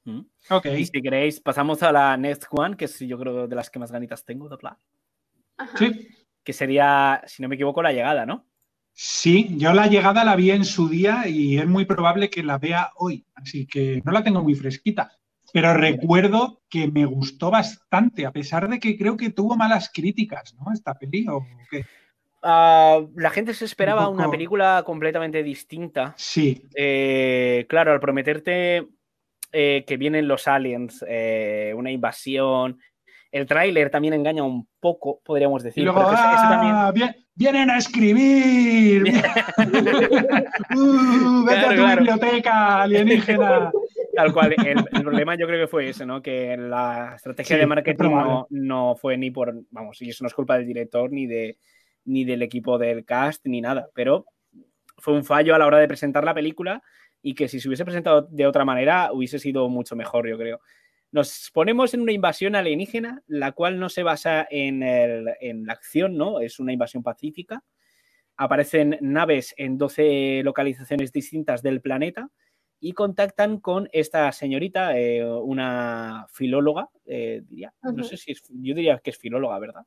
[0.04, 0.20] Mm.
[0.50, 0.66] Ok.
[0.76, 3.78] Y si queréis, pasamos a la next one, que es yo creo de las que
[3.78, 4.78] más ganitas tengo de hablar,
[5.56, 5.78] Ajá.
[5.78, 6.08] Sí.
[6.42, 8.44] que sería, si no me equivoco, la llegada, ¿no?
[8.92, 12.58] Sí, yo la llegada la vi en su día y es muy probable que la
[12.58, 15.12] vea hoy, así que no la tengo muy fresquita.
[15.52, 20.54] Pero recuerdo que me gustó bastante, a pesar de que creo que tuvo malas críticas,
[20.56, 20.72] ¿no?
[20.72, 21.84] Esta peli, ¿o qué?
[22.42, 26.14] Ah, la gente se esperaba Un una película completamente distinta.
[26.16, 28.86] Sí, Eh, claro, al prometerte
[29.52, 32.78] eh, que vienen los aliens, eh, una invasión,
[33.32, 35.82] el tráiler también engaña un poco, podríamos decir.
[35.82, 36.92] y luego, también- ¡ah!
[36.94, 39.04] bien- vienen a escribir.
[40.74, 41.96] ¡Uh, vete Claro, a tu claro.
[42.04, 43.70] biblioteca alienígena.
[44.14, 46.20] Tal cual, el, el problema yo creo que fue ese, ¿no?
[46.20, 50.28] Que la estrategia Sí, de marketing no, no fue ni por, vamos, y eso no
[50.28, 51.56] es culpa del director ni de
[52.08, 54.26] ni del equipo del cast ni nada, pero
[54.96, 56.82] fue un fallo a la hora de presentar la película
[57.22, 60.60] y que si se hubiese presentado de otra manera hubiese sido mucho mejor, yo creo.
[61.10, 65.72] Nos ponemos en una invasión alienígena, la cual no se basa en, el- en la
[65.72, 66.40] acción, ¿no?
[66.40, 67.62] Es una invasión pacífica.
[68.36, 72.30] Aparecen naves en 12 localizaciones distintas del planeta
[72.78, 77.72] y contactan con esta señorita, eh, una filóloga, eh, diría.
[77.96, 79.82] No sé si es, yo diría que es filóloga, ¿verdad?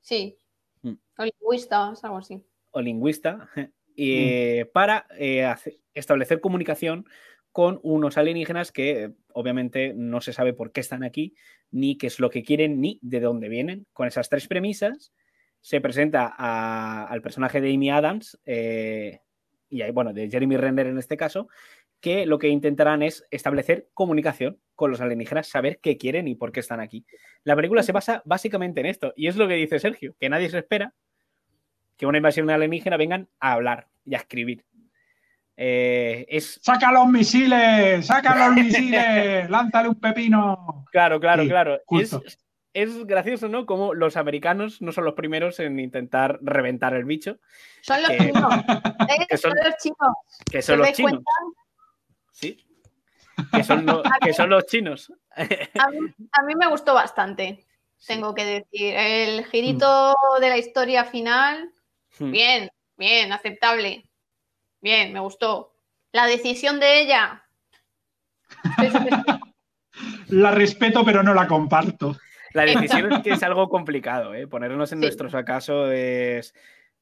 [0.00, 0.36] Sí.
[0.82, 0.92] Mm.
[1.18, 2.42] O lingüista, es algo así.
[2.70, 3.48] o lingüista
[3.96, 7.06] eh, para eh, hace- establecer comunicación
[7.50, 11.34] con unos alienígenas que eh, obviamente no se sabe por qué están aquí,
[11.70, 13.86] ni qué es lo que quieren, ni de dónde vienen.
[13.92, 15.12] Con esas tres premisas
[15.60, 19.20] se presenta a- al personaje de Amy Adams, eh,
[19.70, 21.48] y ahí, bueno, de Jeremy Renner en este caso,
[22.00, 26.52] que lo que intentarán es establecer comunicación con los alienígenas, saber qué quieren y por
[26.52, 27.04] qué están aquí.
[27.44, 30.48] La película se basa básicamente en esto, y es lo que dice Sergio, que nadie
[30.50, 30.94] se espera
[31.96, 34.64] que una invasión alienígena vengan a hablar y a escribir.
[35.56, 38.06] Eh, es ¡Saca los misiles!
[38.06, 39.50] ¡Saca los misiles!
[39.50, 40.84] ¡Lánzale un pepino!
[40.92, 41.80] claro, claro, Sí, claro.
[42.74, 43.66] Es, gracioso, ¿no?
[43.66, 47.38] Como los americanos no son los primeros en intentar reventar el bicho,
[47.80, 48.54] Son los Que- chinos.
[48.54, 50.16] Eh, que son- son los chinos.
[50.48, 51.22] que son ¿Os los chinos.
[52.40, 52.64] Sí.
[53.52, 55.12] Que son, lo- que son los chinos.
[55.34, 55.44] A
[55.90, 55.98] mí,
[56.32, 57.64] a mí me gustó bastante,
[58.06, 58.94] tengo que decir.
[58.96, 61.72] El girito de la historia final,
[62.18, 62.30] Hmm.
[62.32, 64.08] bien, bien, aceptable.
[64.80, 65.74] Bien, me gustó.
[66.12, 67.44] La decisión de ella.
[70.28, 72.16] La respeto, pero no la comparto.
[72.54, 74.46] La decisión es que es algo complicado, ¿eh?
[74.46, 75.02] Ponernos en Sí.
[75.06, 76.54] nuestros acaso es,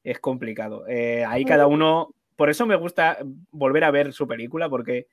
[0.03, 0.85] es complicado.
[0.87, 2.13] Eh, ahí cada uno.
[2.35, 3.17] Por eso me gusta
[3.51, 5.07] volver a ver su película, porque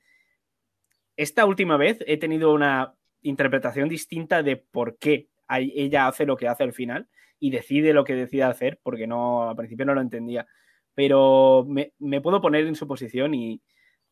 [1.17, 6.47] esta última vez he tenido una interpretación distinta de por qué ella hace lo que
[6.47, 7.07] hace al final
[7.39, 10.47] y decide lo que decide hacer, porque no, al principio no lo entendía.
[10.93, 13.61] Pero me, me puedo poner en su posición y,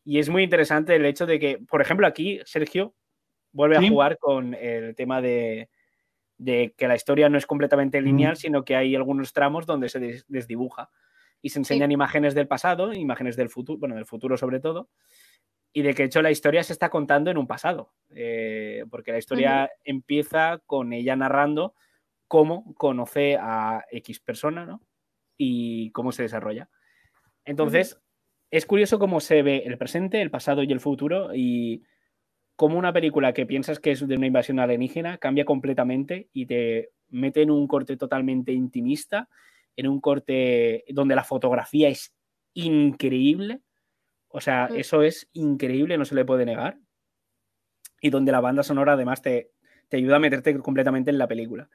[0.04, 2.94] y es muy interesante el hecho de que, por ejemplo, aquí Sergio
[3.52, 3.86] vuelve Sí.
[3.86, 5.70] a jugar con el tema de,
[6.38, 8.36] de que la historia no es completamente lineal, Mm.
[8.36, 10.90] sino que hay algunos tramos donde se des- desdibuja
[11.40, 14.88] y se enseñan imágenes del pasado, imágenes del futuro, bueno, del futuro sobre todo,
[15.76, 19.18] y de que hecho la historia se está contando en un pasado, eh, porque la
[19.18, 21.74] historia empieza con ella narrando
[22.28, 24.80] cómo conoce a X persona, ¿no?
[25.36, 26.70] Y cómo se desarrolla.
[27.44, 28.00] Entonces,
[28.52, 31.82] es curioso cómo se ve el presente, el pasado y el futuro y
[32.54, 36.90] cómo una película que piensas que es de una invasión alienígena cambia completamente y te
[37.08, 39.28] mete en un corte totalmente intimista,
[39.74, 42.14] en un corte donde la fotografía es
[42.52, 43.60] increíble.
[44.36, 44.76] O sea, Mm.
[44.76, 46.76] eso es increíble, no se le puede negar.
[48.00, 49.52] Y donde la banda sonora además te,
[49.88, 51.68] te ayuda a meterte completamente en la película.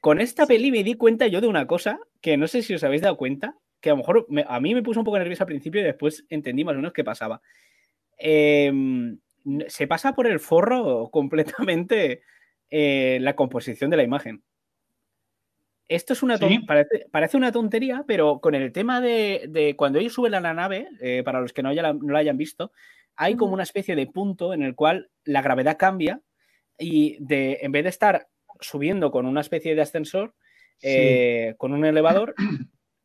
[0.00, 2.82] Con esta peli me di cuenta yo de una cosa que no sé si os
[2.82, 5.44] habéis dado cuenta, que a lo mejor me- a mí me puso un poco nervioso
[5.44, 7.40] al principio y después entendí más o menos qué pasaba.
[8.18, 9.18] Em,
[9.68, 11.08] se pasa por el forro
[11.68, 12.22] completamente
[12.70, 14.42] eh, la composición de la imagen.
[15.88, 16.58] Esto es una Sí.
[16.60, 20.52] parece, parece una tontería, pero con el tema de, de cuando ellos suben a la
[20.54, 22.72] nave, eh, para los que no, haya la- no la hayan visto,
[23.16, 26.20] hay como una especie de punto en el cual la gravedad cambia
[26.78, 28.28] y de, en vez de estar
[28.60, 30.34] subiendo con una especie de ascensor,
[30.76, 30.86] Sí.
[30.90, 32.34] eh, con un elevador,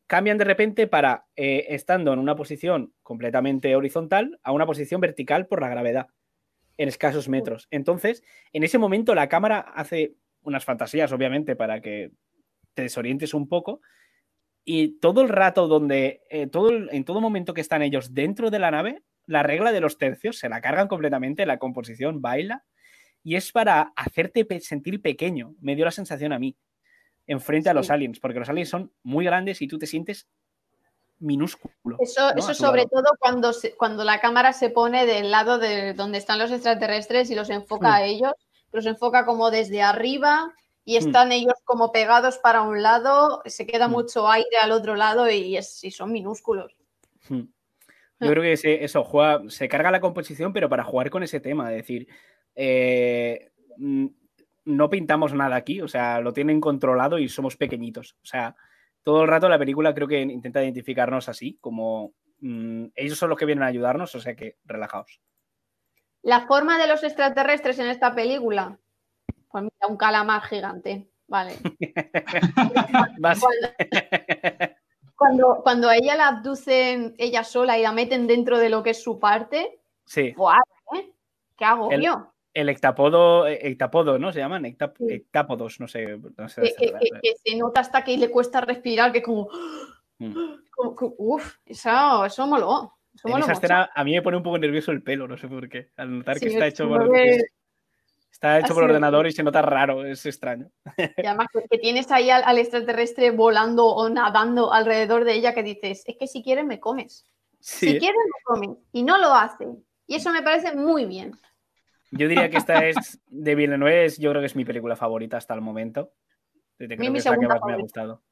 [0.06, 5.46] cambian de repente para, eh, estando en una posición completamente horizontal, a una posición vertical
[5.46, 6.06] por la gravedad,
[6.76, 7.66] en escasos metros.
[7.70, 12.10] Entonces, en ese momento la cámara hace unas fantasías, obviamente, para que
[12.74, 13.80] te desorientes un poco.
[14.64, 18.50] Y todo el rato donde, eh, todo el- en todo momento que están ellos dentro
[18.50, 22.64] de la nave, la regla de los tercios se la cargan completamente, la composición baila,
[23.22, 26.56] y es para hacerte sentir pequeño, me dio la sensación a mí,
[27.26, 27.92] enfrente a los Sí.
[27.92, 30.28] aliens, porque los aliens son muy grandes y tú te sientes
[31.18, 31.96] minúsculo.
[32.00, 32.38] Eso, ¿no?
[32.38, 32.90] eso sobre lado.
[32.90, 37.30] todo cuando, se- cuando la cámara se pone del lado de donde están los extraterrestres
[37.30, 37.92] y los enfoca Hmm.
[37.94, 38.32] a ellos,
[38.72, 40.52] los enfoca como desde arriba
[40.84, 41.06] y Hmm.
[41.06, 43.92] están ellos como pegados para un lado, se queda Hmm.
[43.92, 46.76] mucho aire al otro lado y, es, y son minúsculos.
[47.28, 47.42] Hmm.
[48.20, 51.40] Yo creo que ese- eso juega, se carga la composición, pero para jugar con ese
[51.40, 52.06] tema, es decir,
[52.54, 54.06] eh, mm,
[54.66, 58.16] no pintamos nada aquí, o sea, lo tienen controlado y somos pequeñitos.
[58.22, 58.54] O sea,
[59.02, 63.38] todo el rato la película creo que intenta identificarnos así, como mm, ellos son los
[63.38, 65.20] que vienen a ayudarnos, o sea que relajaos.
[66.22, 68.78] La forma de los extraterrestres en esta película,
[69.54, 71.52] pues mira, un calamar gigante, vale.
[75.16, 78.90] Cuando, cuando, a ella la abducen ella sola y la meten dentro de lo que
[78.90, 80.58] es su parte, sí, ¡guau!
[80.96, 81.12] ¿eh?
[81.56, 82.32] ¿Qué hago El- yo?
[82.52, 84.32] el hectapodo, eh, hectapodo, ¿no?
[84.32, 84.76] Se llaman Sí.
[85.08, 86.18] hectápodos, no sé.
[86.36, 89.48] no sé que, que- que- que se nota hasta que le cuesta respirar, que como.
[90.18, 90.34] Mm.
[90.76, 92.92] como que- uf, eso, eso moló.
[93.14, 93.66] Eso En moló esa mucho.
[93.66, 95.90] escena a mí me pone un poco nervioso el pelo, no sé por qué.
[95.96, 97.44] Al notar que está hecho por- es-
[98.34, 100.68] Está hecho por ordenador y se nota raro, es extraño.
[100.98, 105.54] Y además que, que tienes ahí al, al extraterrestre volando o nadando alrededor de ella
[105.54, 107.26] que dices, es que si quieres me comes.
[107.60, 108.78] Sí, Si quieres me comes.
[108.92, 109.66] Y no lo hace.
[110.08, 111.32] Y eso me parece muy bien.
[112.10, 115.36] Yo diría que esta es de Villeneuve, es- yo creo que es mi película favorita
[115.36, 116.12] hasta el momento.
[116.76, 118.22] Creo que mi es la que más me ha gustado.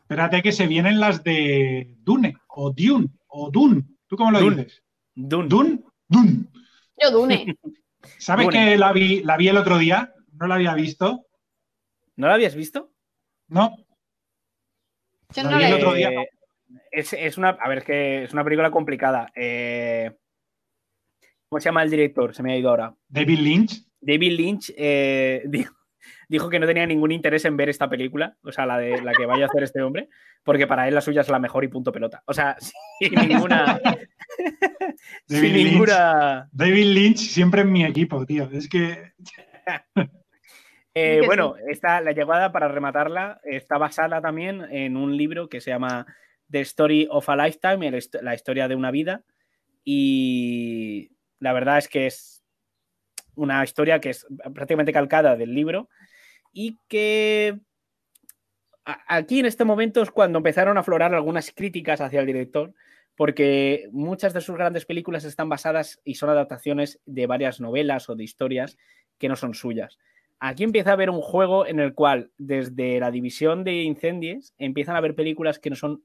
[0.00, 3.84] Espérate que se vienen las de Dune o Dune o Dune.
[4.08, 4.56] ¿Tú cómo lo Dune.
[4.64, 4.82] dices?
[5.14, 5.48] Dune.
[5.48, 6.44] Dune, Dune.
[7.00, 7.56] Yo, Dune.
[8.18, 8.58] ¿Sabes Dune.
[8.70, 10.12] que la vi, la vi el otro día?
[10.32, 11.26] No la había visto.
[12.16, 12.92] ¿No la habías visto?
[13.48, 13.76] No,
[15.34, 16.10] Yo La no vi la el he otro día.
[16.10, 16.28] Eh,
[16.90, 19.30] Es, es una, a ver, es que es una película complicada.
[19.34, 20.10] Eh,
[21.48, 22.34] ¿Cómo se llama el director?
[22.34, 22.94] Se me ha ido ahora.
[23.08, 23.82] David Lynch.
[24.00, 25.75] David Lynch eh, dijo,
[26.28, 29.12] dijo que no tenía ningún interés en ver esta película, o sea, la de la
[29.12, 30.08] que vaya a hacer este hombre,
[30.42, 32.22] porque para él la suya es la mejor y punto pelota.
[32.26, 33.80] O sea, sin ninguna.
[35.26, 35.72] sin David Lynch.
[35.72, 36.48] ninguna.
[36.52, 38.48] David Lynch siempre en mi equipo, tío.
[38.52, 39.12] Es que
[40.98, 45.68] Eh, bueno, esta, la llegada, para rematarla, está basada también en un libro que se
[45.68, 46.06] llama
[46.50, 49.22] The Story of a Lifetime, el la historia de una vida.
[49.84, 52.42] Y la verdad es que es
[53.34, 55.90] una historia que es prácticamente calcada del libro
[56.58, 57.60] y que
[59.04, 62.72] aquí en este momento es cuando empezaron a aflorar algunas críticas hacia el director,
[63.14, 68.16] porque muchas de sus grandes películas están basadas y son adaptaciones de varias novelas o
[68.16, 68.78] de historias
[69.18, 69.98] que no son suyas.
[70.40, 74.94] Aquí empieza a haber un juego en el cual, desde la división de incendies, empiezan
[74.94, 76.04] a haber películas que no son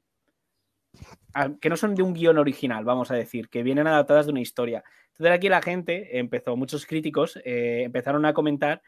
[1.62, 4.42] que no son de un guion original, vamos a decir, que vienen adaptadas de una
[4.42, 4.84] historia.
[5.12, 8.82] Entonces aquí la gente empezó, muchos críticos eh, empezaron a comentar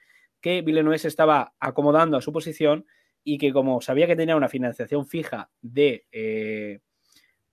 [0.44, 2.86] que Villeneuve se estaba acomodando a su posición
[3.24, 6.82] y que como sabía que tenía una financiación fija de, eh,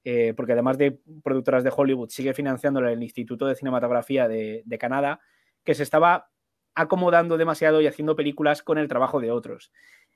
[0.02, 4.78] eh, porque además de productoras de Hollywood, sigue financiándole el Instituto de Cinematografía de, de
[4.78, 5.20] Canadá,
[5.62, 6.30] que se estaba
[6.74, 9.70] acomodando demasiado y haciendo películas con el trabajo de otros.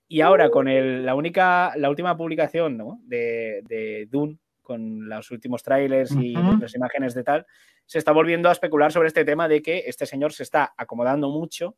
[0.09, 2.99] Y ahora con el- la única, la última publicación ¿no?
[3.05, 7.47] de, de Dune, con los últimos trailers y las imágenes de tal,
[7.87, 11.29] se está volviendo a especular sobre este tema de que este señor se está acomodando
[11.29, 11.77] mucho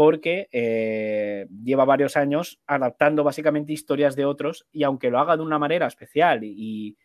[0.00, 5.42] porque eh, lleva varios años adaptando básicamente historias de otros y aunque lo haga de
[5.42, 6.96] una manera especial y,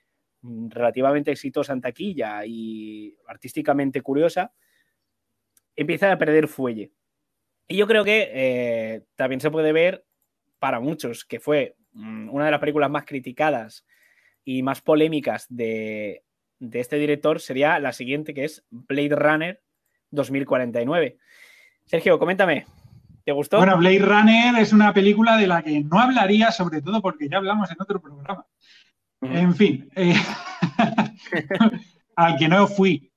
[0.41, 4.53] relativamente exitosa en taquilla y artísticamente curiosa,
[5.75, 6.93] empieza a perder fuelle.
[7.67, 10.05] Y yo creo que eh, también se puede ver
[10.57, 13.85] para muchos que fue mm, una de las películas más criticadas
[14.45, 16.23] y más polémicas de,
[16.59, 19.61] de este director sería la siguiente que es Blade Runner
[20.11, 21.17] 2049.
[21.87, 22.65] Sergio, coméntame,
[23.25, 23.57] ¿te gustó?
[23.57, 27.37] Bueno, Blade Runner es una película de la que no hablaría, sobre todo porque ya
[27.37, 28.45] hablamos en otro programa.
[29.21, 30.13] En fin, eh,
[32.15, 33.11] al que no fui.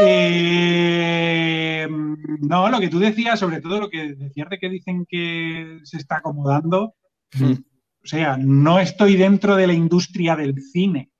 [0.00, 1.86] Eh,
[2.40, 5.98] no, lo que tú decías, sobre todo lo que decías de que dicen que se
[5.98, 6.94] está acomodando.
[7.34, 7.52] Mm.
[8.02, 11.10] O sea, no estoy dentro de la industria del cine,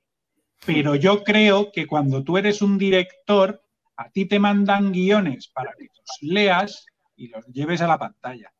[0.65, 3.63] pero yo creo que cuando tú eres un director,
[3.97, 6.87] a ti te mandan guiones para que los leas
[7.21, 8.51] y los lleves a la pantalla.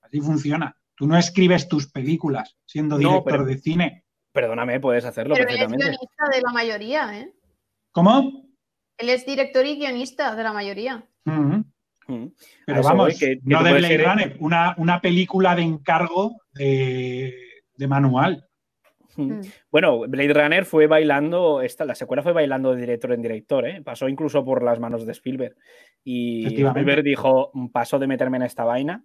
[0.00, 0.76] Así funciona.
[0.94, 4.04] Tú no escribes tus películas siendo No, director pero- de cine.
[4.32, 5.84] Perdóname, puedes hacerlo Pero él es perfectamente.
[5.98, 7.32] guionista de la mayoría, ¿eh?
[7.90, 8.44] ¿Cómo?
[8.98, 11.06] Él es director y guionista de la mayoría.
[11.24, 11.64] Ujú.
[12.08, 12.24] Mm.
[12.26, 12.30] A
[12.66, 15.62] Pero eso vamos, voy, que- que no de Blade ser- Runner, una, una película de
[15.62, 17.34] encargo de,
[17.74, 18.45] de manual.
[19.16, 19.40] Mm.
[19.70, 23.82] Bueno, Blade Runner fue bailando, esta, la secuela fue bailando de director en director, ¿eh?
[23.82, 25.56] pasó incluso por las manos de Spielberg.
[26.04, 26.46] Y.
[26.46, 29.02] Spielberg dijo, paso de meterme en esta vaina.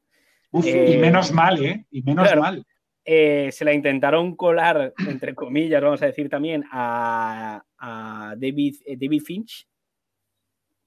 [0.51, 1.85] Uf, Eh, y menos mal, ¿eh?
[1.91, 2.41] Y menos claro.
[2.41, 2.65] mal.
[3.03, 8.97] Eh, se la intentaron colar, entre comillas, vamos a decir también, a, a David, eh,
[8.99, 9.67] David Finch.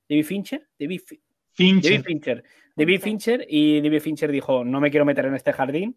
[0.09, 0.69] David Fincher?
[0.79, 1.21] David, Fi-
[1.53, 1.91] Fincher.
[1.93, 2.45] David Fincher.
[2.77, 5.97] David Fincher y David Fincher dijo, no me quiero meter en este jardín.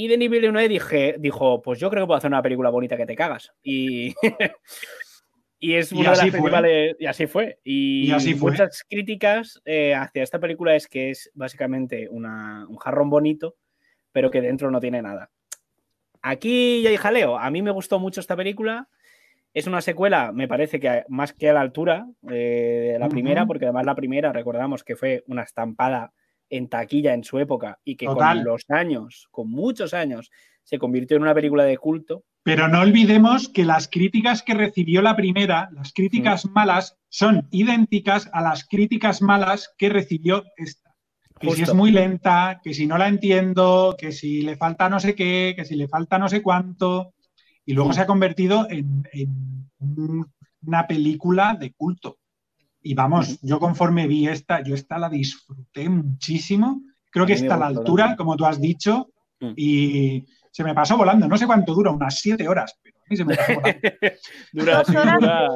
[0.00, 3.04] Y Denis Villeneuve dije, dijo, pues yo creo que puedo hacer una película bonita que
[3.04, 3.50] te cagas.
[3.64, 4.14] Y,
[5.58, 6.38] y es Y una de las así fue.
[6.38, 6.96] principales...
[7.00, 7.58] Y así fue.
[7.64, 8.52] Y, Y así fue.
[8.52, 13.56] muchas críticas eh, hacia esta película es que es básicamente una- un jarrón bonito,
[14.12, 15.30] pero que dentro no tiene nada.
[16.22, 17.36] Aquí ya hay jaleo.
[17.36, 18.88] A mí me gustó mucho esta película.
[19.52, 23.46] Es una secuela, me parece que más que a la altura eh, de la primera,
[23.46, 26.12] porque además la primera, recordamos que fue una estampada
[26.50, 28.38] en taquilla en su época y que Total.
[28.38, 30.30] con los años, con muchos años,
[30.62, 32.24] se convirtió en una película de culto.
[32.42, 36.52] Pero no olvidemos que las críticas que recibió la primera, las críticas Mm.
[36.52, 40.88] malas, son idénticas a las críticas malas que recibió esta.
[41.40, 44.98] Que si es muy lenta, que si no la entiendo, que si le falta no
[44.98, 47.14] sé qué, que si le falta no sé cuánto.
[47.64, 47.92] Y luego Mm.
[47.92, 50.26] se ha convertido en, en un-
[50.66, 52.18] una película de culto.
[52.82, 56.82] Y vamos, yo conforme vi esta, yo esta la disfruté muchísimo.
[57.10, 59.10] Creo que está a la altura, como tú has dicho,
[59.40, 59.52] Mm.
[59.56, 61.28] y se me pasó volando.
[61.28, 63.80] No sé cuánto dura, unas siete horas, pero a mí se me pasó volando.
[64.52, 65.48] Dura, Dos sí, horas dura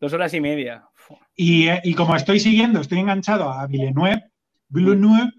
[0.00, 0.84] dos horas y media.
[1.34, 4.30] Y, eh, y como estoy siguiendo, estoy enganchado a Villeneuve,
[4.68, 5.32] Villeneuve,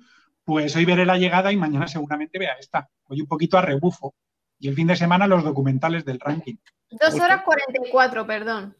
[0.43, 2.89] pues hoy veré la llegada y mañana seguramente vea esta.
[3.07, 4.15] Voy un poquito a rebufo.
[4.59, 6.55] Y el fin de semana los documentales del ranking.
[6.91, 8.75] Dos horas 44, perdón.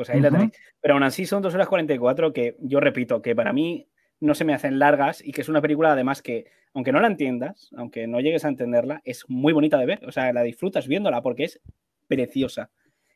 [0.00, 0.52] Pues ahí la tenéis.
[0.80, 3.86] Pero aún así son dos horas 44 que yo repito, que para mí
[4.18, 7.06] no se me hacen largas y que es una película además que, aunque no la
[7.06, 10.06] entiendas, aunque no llegues a entenderla, es muy bonita de ver.
[10.06, 11.60] O sea, la disfrutas viéndola porque es
[12.08, 12.70] preciosa.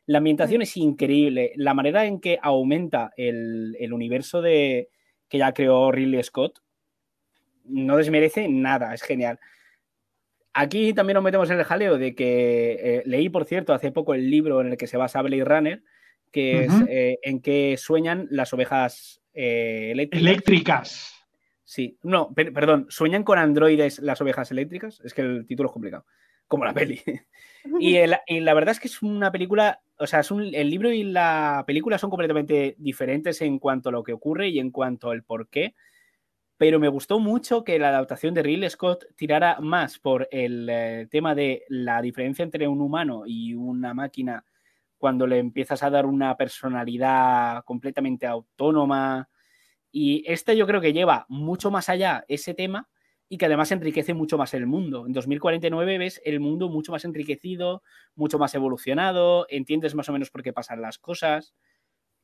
[0.05, 1.53] La ambientación es increíble.
[1.55, 4.89] La manera en que aumenta el, el universo de,
[5.27, 6.59] que ya creó Ridley Scott
[7.63, 9.39] no desmerece nada, es genial.
[10.53, 14.13] Aquí también nos metemos en el jaleo de que eh, leí, por cierto, hace poco
[14.13, 15.83] el libro en el que se basa Blade Runner,
[16.35, 20.27] que es eh, en que sueñan las ovejas eh, eléctricas.
[20.27, 21.11] Eléctricas.
[21.63, 25.01] Sí, no, per- perdón, sueñan con androides las ovejas eléctricas.
[25.05, 26.05] Es que el título es complicado,
[26.47, 27.01] como la peli.
[27.79, 30.69] Y, el- y la verdad es que es una película, o sea, es un- el
[30.69, 34.69] libro y la película son completamente diferentes en cuanto a lo que ocurre y en
[34.69, 35.73] cuanto al por qué.
[36.57, 41.07] Pero me gustó mucho que la adaptación de Ridley Scott tirara más por el eh,
[41.09, 44.45] tema de la diferencia entre un humano y una máquina
[44.97, 49.29] cuando le empiezas a dar una personalidad completamente autónoma.
[49.91, 52.89] Y este yo creo que lleva mucho más allá ese tema
[53.27, 55.05] y que además enriquece mucho más el mundo.
[55.07, 57.81] En 2049 ves el mundo mucho más enriquecido,
[58.15, 61.55] mucho más evolucionado, entiendes más o menos por qué pasan las cosas,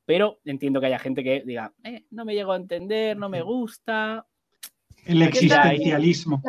[0.05, 3.41] pero entiendo que haya gente que diga, "Eh, no me llego a entender, no me
[3.41, 4.27] gusta.
[5.05, 6.41] El existencialismo.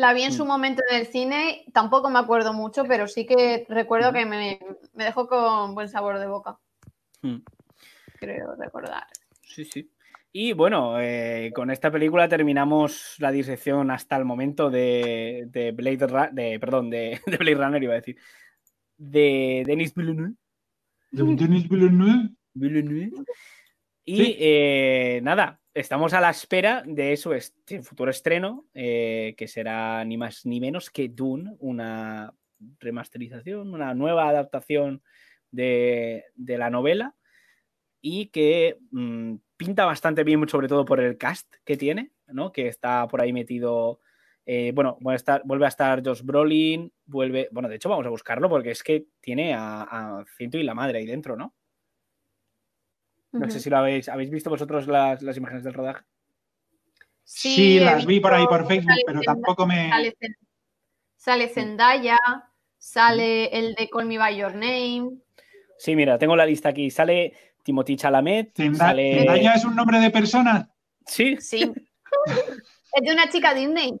[0.00, 3.66] La vi en su momento en el cine, tampoco me acuerdo mucho, pero sí que
[3.68, 4.58] recuerdo que me,
[4.94, 6.58] me dejó con buen sabor de boca,
[7.22, 7.42] Hmm.
[8.18, 9.04] creo recordar.
[9.42, 9.90] Sí, sí.
[10.32, 16.06] Y bueno, eh, con esta película terminamos la disección hasta el momento de, de Blade
[16.06, 18.16] Ra- de, perdón, de, de Blade Runner, iba a decir,
[18.96, 20.32] de Denis Villeneuve.
[21.10, 22.30] De Denis Villeneuve.
[22.54, 23.10] Villeneuve.
[24.04, 24.36] Y Sí.
[24.40, 30.16] eh, nada, estamos a la espera de su este futuro estreno, eh, que será ni
[30.16, 32.34] más ni menos que Dune, una
[32.78, 35.02] remasterización, una nueva adaptación
[35.50, 37.16] de, de la novela
[38.00, 42.52] y que mm, pinta bastante bien, sobre todo por el cast que tiene, ¿no?
[42.52, 44.00] que está por ahí metido.
[44.46, 47.48] eh, bueno, vuelve a, estar, Josh Brolin, vuelve.
[47.52, 50.98] Bueno, de hecho, vamos a buscarlo porque es que tiene a, a y la madre
[50.98, 51.54] ahí dentro, ¿no?
[53.32, 56.02] No sé si lo habéis, habéis visto vosotros las, las imágenes del rodaje.
[57.24, 59.88] Sí, las vi por ahí por Facebook, pero Zendaya- tampoco me.
[59.88, 60.36] Sale, Zen-
[61.16, 62.18] sale Zendaya,
[62.76, 65.10] sale el de Call Me By Your Name.
[65.78, 66.90] Sí, mira, tengo la lista aquí.
[66.90, 67.32] Sale
[67.62, 68.52] Timothy Chalamet.
[68.56, 69.18] Zenda- sale...
[69.18, 70.68] ¿Zendaya es un nombre de persona?
[71.06, 71.72] Sí, Sí.
[72.26, 73.92] es de una chica Disney.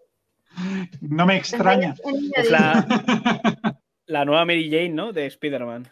[1.02, 1.94] No me extraña.
[1.94, 2.60] Zendaya es niña es Disney.
[2.60, 5.12] la, la nueva Mary Jane, ¿no?
[5.12, 5.88] De Spider-Man.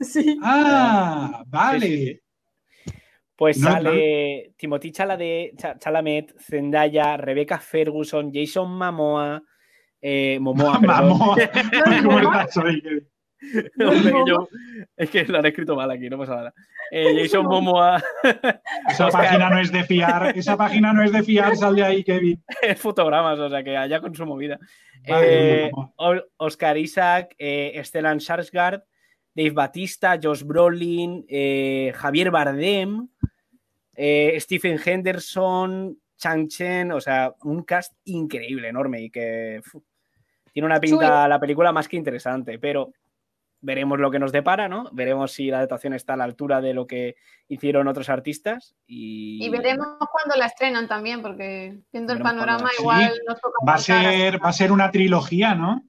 [0.00, 0.38] Sí.
[0.42, 1.86] Ah, vale.
[1.86, 2.20] Sí, sí, sí.
[3.40, 9.42] Pues No, sale Timothy Chalade- Chalamet, Zendaya, Rebecca Ferguson, Jason Momoa,
[10.02, 10.78] eh, Momoa,
[13.40, 14.48] que yo-
[14.94, 16.54] es que lo han escrito mal aquí, no pasa nada.
[16.90, 18.02] Eh, Jason Momoa,
[18.90, 19.22] Esa Oscar.
[19.24, 20.36] página no es de fiar.
[20.36, 21.56] Esa página no es de fiar.
[21.56, 22.42] Sal de ahí, Kevin.
[22.76, 24.58] fotogramas, o sea que allá con su movida.
[25.08, 25.70] Vale, Eh,
[26.36, 28.84] Oscar Isaac, eh, Stellan Skarsgård,
[29.34, 33.08] Dave Batista, Josh Brolin, eh, Javier Bardem,
[34.02, 39.60] eh, Stephen Henderson, Chang Chen, o sea, un cast increíble, enorme y que
[40.54, 42.94] tiene una pinta la película más que interesante, pero
[43.60, 44.88] veremos lo que nos depara, ¿no?
[44.92, 47.16] Veremos si la adaptación está a la altura de lo que
[47.46, 53.12] hicieron otros artistas y, Y veremos cuándo la estrenan también, porque viendo el panorama igual
[53.12, 53.20] Sí.
[53.28, 55.82] nos toca Va a ser, va a ser una trilogía, ¿no?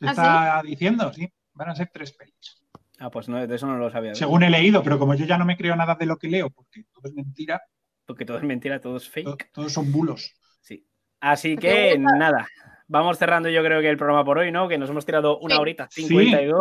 [0.00, 1.32] Se ¿Ah, está diciendo, sí.
[1.52, 2.61] Van a ser tres pelis.
[3.04, 4.14] Ah, pues no, de eso no lo sabía.
[4.14, 6.50] Según he leído, pero como yo ya no me creo nada de lo que leo,
[6.50, 7.60] porque todo es mentira,
[8.06, 9.24] Porque todo es mentira, todo es fake.
[9.26, 10.32] to- todos son bulos.
[10.60, 10.86] Sí.
[11.20, 12.46] Así que nada,
[12.86, 14.68] vamos cerrando yo creo que el programa por hoy, ¿no?
[14.68, 15.60] Que nos hemos tirado una Sí.
[15.60, 16.02] horita Sí.
[16.02, 16.60] 52.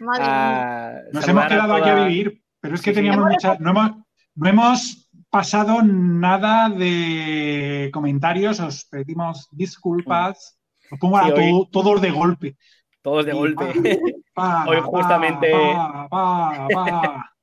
[0.00, 0.28] Madre mía.
[0.28, 2.96] Ah, Nos hemos quedado aquí a vivir, pero es que Sí, sí.
[2.96, 3.60] teníamos Hemos muchas.
[3.60, 3.90] No hemos,
[4.34, 10.58] no hemos pasado nada de comentarios, os pedimos disculpas.
[10.90, 12.56] Os pongo Sí, a hoy- to- todos de golpe.
[13.02, 14.00] Todos de golpe.
[14.34, 17.28] pa, Hoy justamente- pa, pa, pa.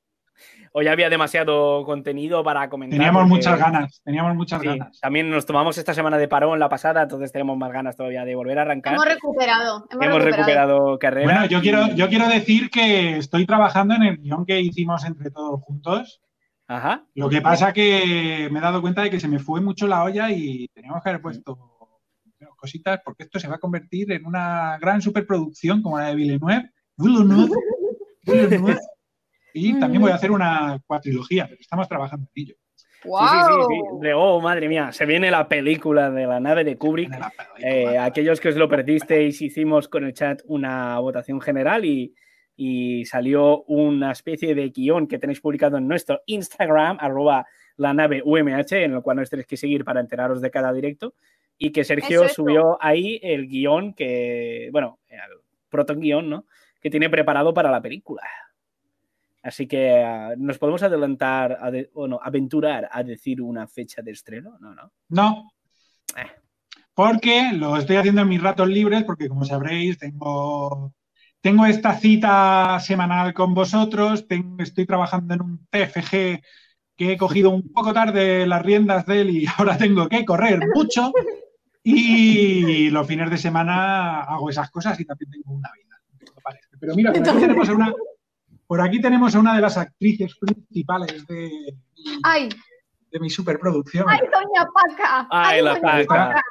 [0.72, 2.96] Hoy había demasiado contenido para comentar.
[2.96, 5.00] Teníamos porque- muchas ganas, teníamos muchas sí, ganas.
[5.00, 8.36] también nos tomamos esta semana de parón la pasada, entonces tenemos más ganas todavía de
[8.36, 8.94] volver a arrancar.
[8.94, 9.84] Hemos recuperado.
[9.90, 10.28] Hemos, Hemos recuperado.
[10.36, 11.24] recuperado carrera.
[11.24, 15.04] Bueno, yo y- quiero, yo quiero decir que estoy trabajando en el guion que hicimos
[15.04, 16.20] entre todos juntos
[16.68, 17.02] Ajá.
[17.16, 20.04] Lo que pasa que me he dado cuenta de que se me fue mucho la
[20.04, 21.58] olla y teníamos que haber puesto
[22.60, 26.70] cositas porque esto se va a convertir en una gran superproducción como la de Villeneuve.
[26.96, 27.56] Villeneuve,
[28.22, 28.78] Villeneuve.
[29.52, 32.54] Y también voy a hacer una cuatrilogía, pero estamos trabajando en ello.
[33.02, 33.98] Sí, sí, sí, sí.
[34.02, 37.08] De- oh, madre mía, se viene la película de la nave de Kubrick.
[37.08, 37.32] Película.
[37.58, 42.14] Eh, aquellos que os lo perdisteis, hicimos con el chat una votación general y,
[42.54, 47.46] y salió una especie de guion que tenéis publicado en nuestro Instagram, arroba
[47.78, 51.14] la nave UMH, en el cual nos tenéis que seguir para enteraros de cada directo.
[51.62, 55.20] Y que Sergio subió ahí el guion que, bueno, el
[55.68, 56.46] proto guion, ¿no?
[56.80, 58.22] Que tiene preparado para la película.
[59.42, 64.00] Así que ah, nos podemos adelantar, a de- o no, aventurar a decir una fecha
[64.00, 64.74] de estreno, ¿no?
[64.74, 64.90] no.
[65.10, 65.52] No.
[66.16, 66.30] Eh.
[66.94, 70.94] Porque lo estoy haciendo en mis ratos libres, porque como sabréis, tengo,
[71.42, 74.24] tengo esta cita semanal con vosotros,
[74.58, 76.42] estoy trabajando en un TFG
[76.96, 80.58] que he cogido un poco tarde las riendas de él y ahora tengo que correr
[80.74, 81.12] mucho.
[81.96, 85.96] Y los fines de semana hago esas cosas y también tengo una vida.
[86.80, 87.92] Pero mira, por aquí tenemos a una,
[88.66, 91.50] por aquí tenemos a una de las actrices principales de,
[92.22, 92.48] Ay,
[93.10, 94.06] de mi superproducción.
[94.08, 95.28] ay, doña Paca.
[95.30, 96.42] Ay, la Paca.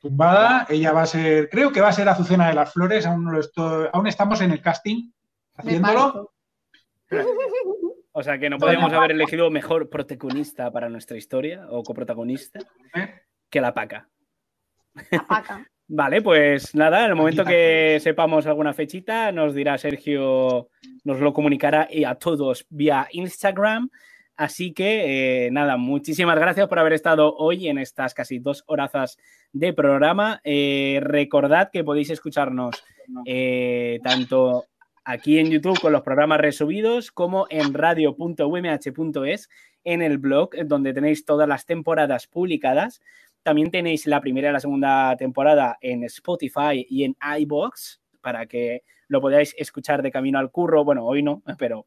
[0.00, 0.66] tumbada.
[0.68, 3.06] Ella va a ser, creo que va a ser Azucena de las Flores.
[3.06, 5.10] Aún, no lo estoy- aún estamos en el casting
[5.56, 6.32] haciéndolo.
[8.12, 12.58] O sea que no podemos haber elegido mejor protagonista para nuestra historia o coprotagonista
[12.94, 13.22] ¿eh?
[13.48, 14.08] que la paca.
[15.92, 20.68] Vale, pues nada, en el momento que sepamos alguna fechita, nos dirá Sergio,
[21.02, 23.90] nos lo comunicará y a todos vía Instagram.
[24.36, 29.18] Así que eh, nada, muchísimas gracias por haber estado hoy en estas casi dos horazas
[29.52, 30.40] de programa.
[30.44, 32.82] Eh, recordad que podéis escucharnos
[33.26, 34.66] eh, tanto
[35.04, 39.48] aquí en YouTube con los programas resubidos como en radio.umh.es
[39.84, 43.02] en el blog donde tenéis todas las temporadas publicadas.
[43.42, 48.82] También tenéis la primera y la segunda temporada en Spotify y en iBox para que
[49.08, 50.84] lo podáis escuchar de camino al curro.
[50.84, 51.86] Bueno, hoy no, pero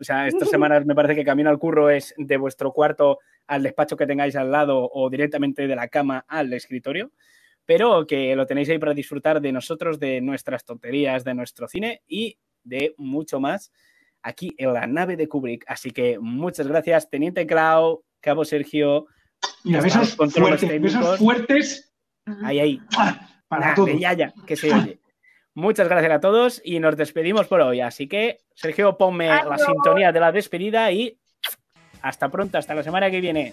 [0.00, 3.62] o sea, estas semanas me parece que camino al curro es de vuestro cuarto al
[3.62, 7.12] despacho que tengáis al lado o directamente de la cama al escritorio,
[7.64, 12.02] pero que lo tenéis ahí para disfrutar de nosotros, de nuestras tonterías, de nuestro cine
[12.06, 13.72] y de mucho más
[14.22, 15.64] aquí en la nave de Kubrick.
[15.66, 19.06] Así que muchas gracias, Teniente Clau, Cabo Sergio.
[19.64, 20.16] Mira, Ya besos
[20.80, 21.92] besos fuertes
[22.44, 22.80] Ahí, ahí.
[23.48, 23.88] para Nah, todos.
[23.88, 24.98] de yaya, que se oye.
[25.54, 27.80] Muchas gracias a todos y nos despedimos por hoy.
[27.80, 29.66] Así que, Sergio, ponme la Adiós.
[29.66, 31.18] sintonía de la despedida y
[32.00, 33.52] hasta pronto, hasta la semana que viene.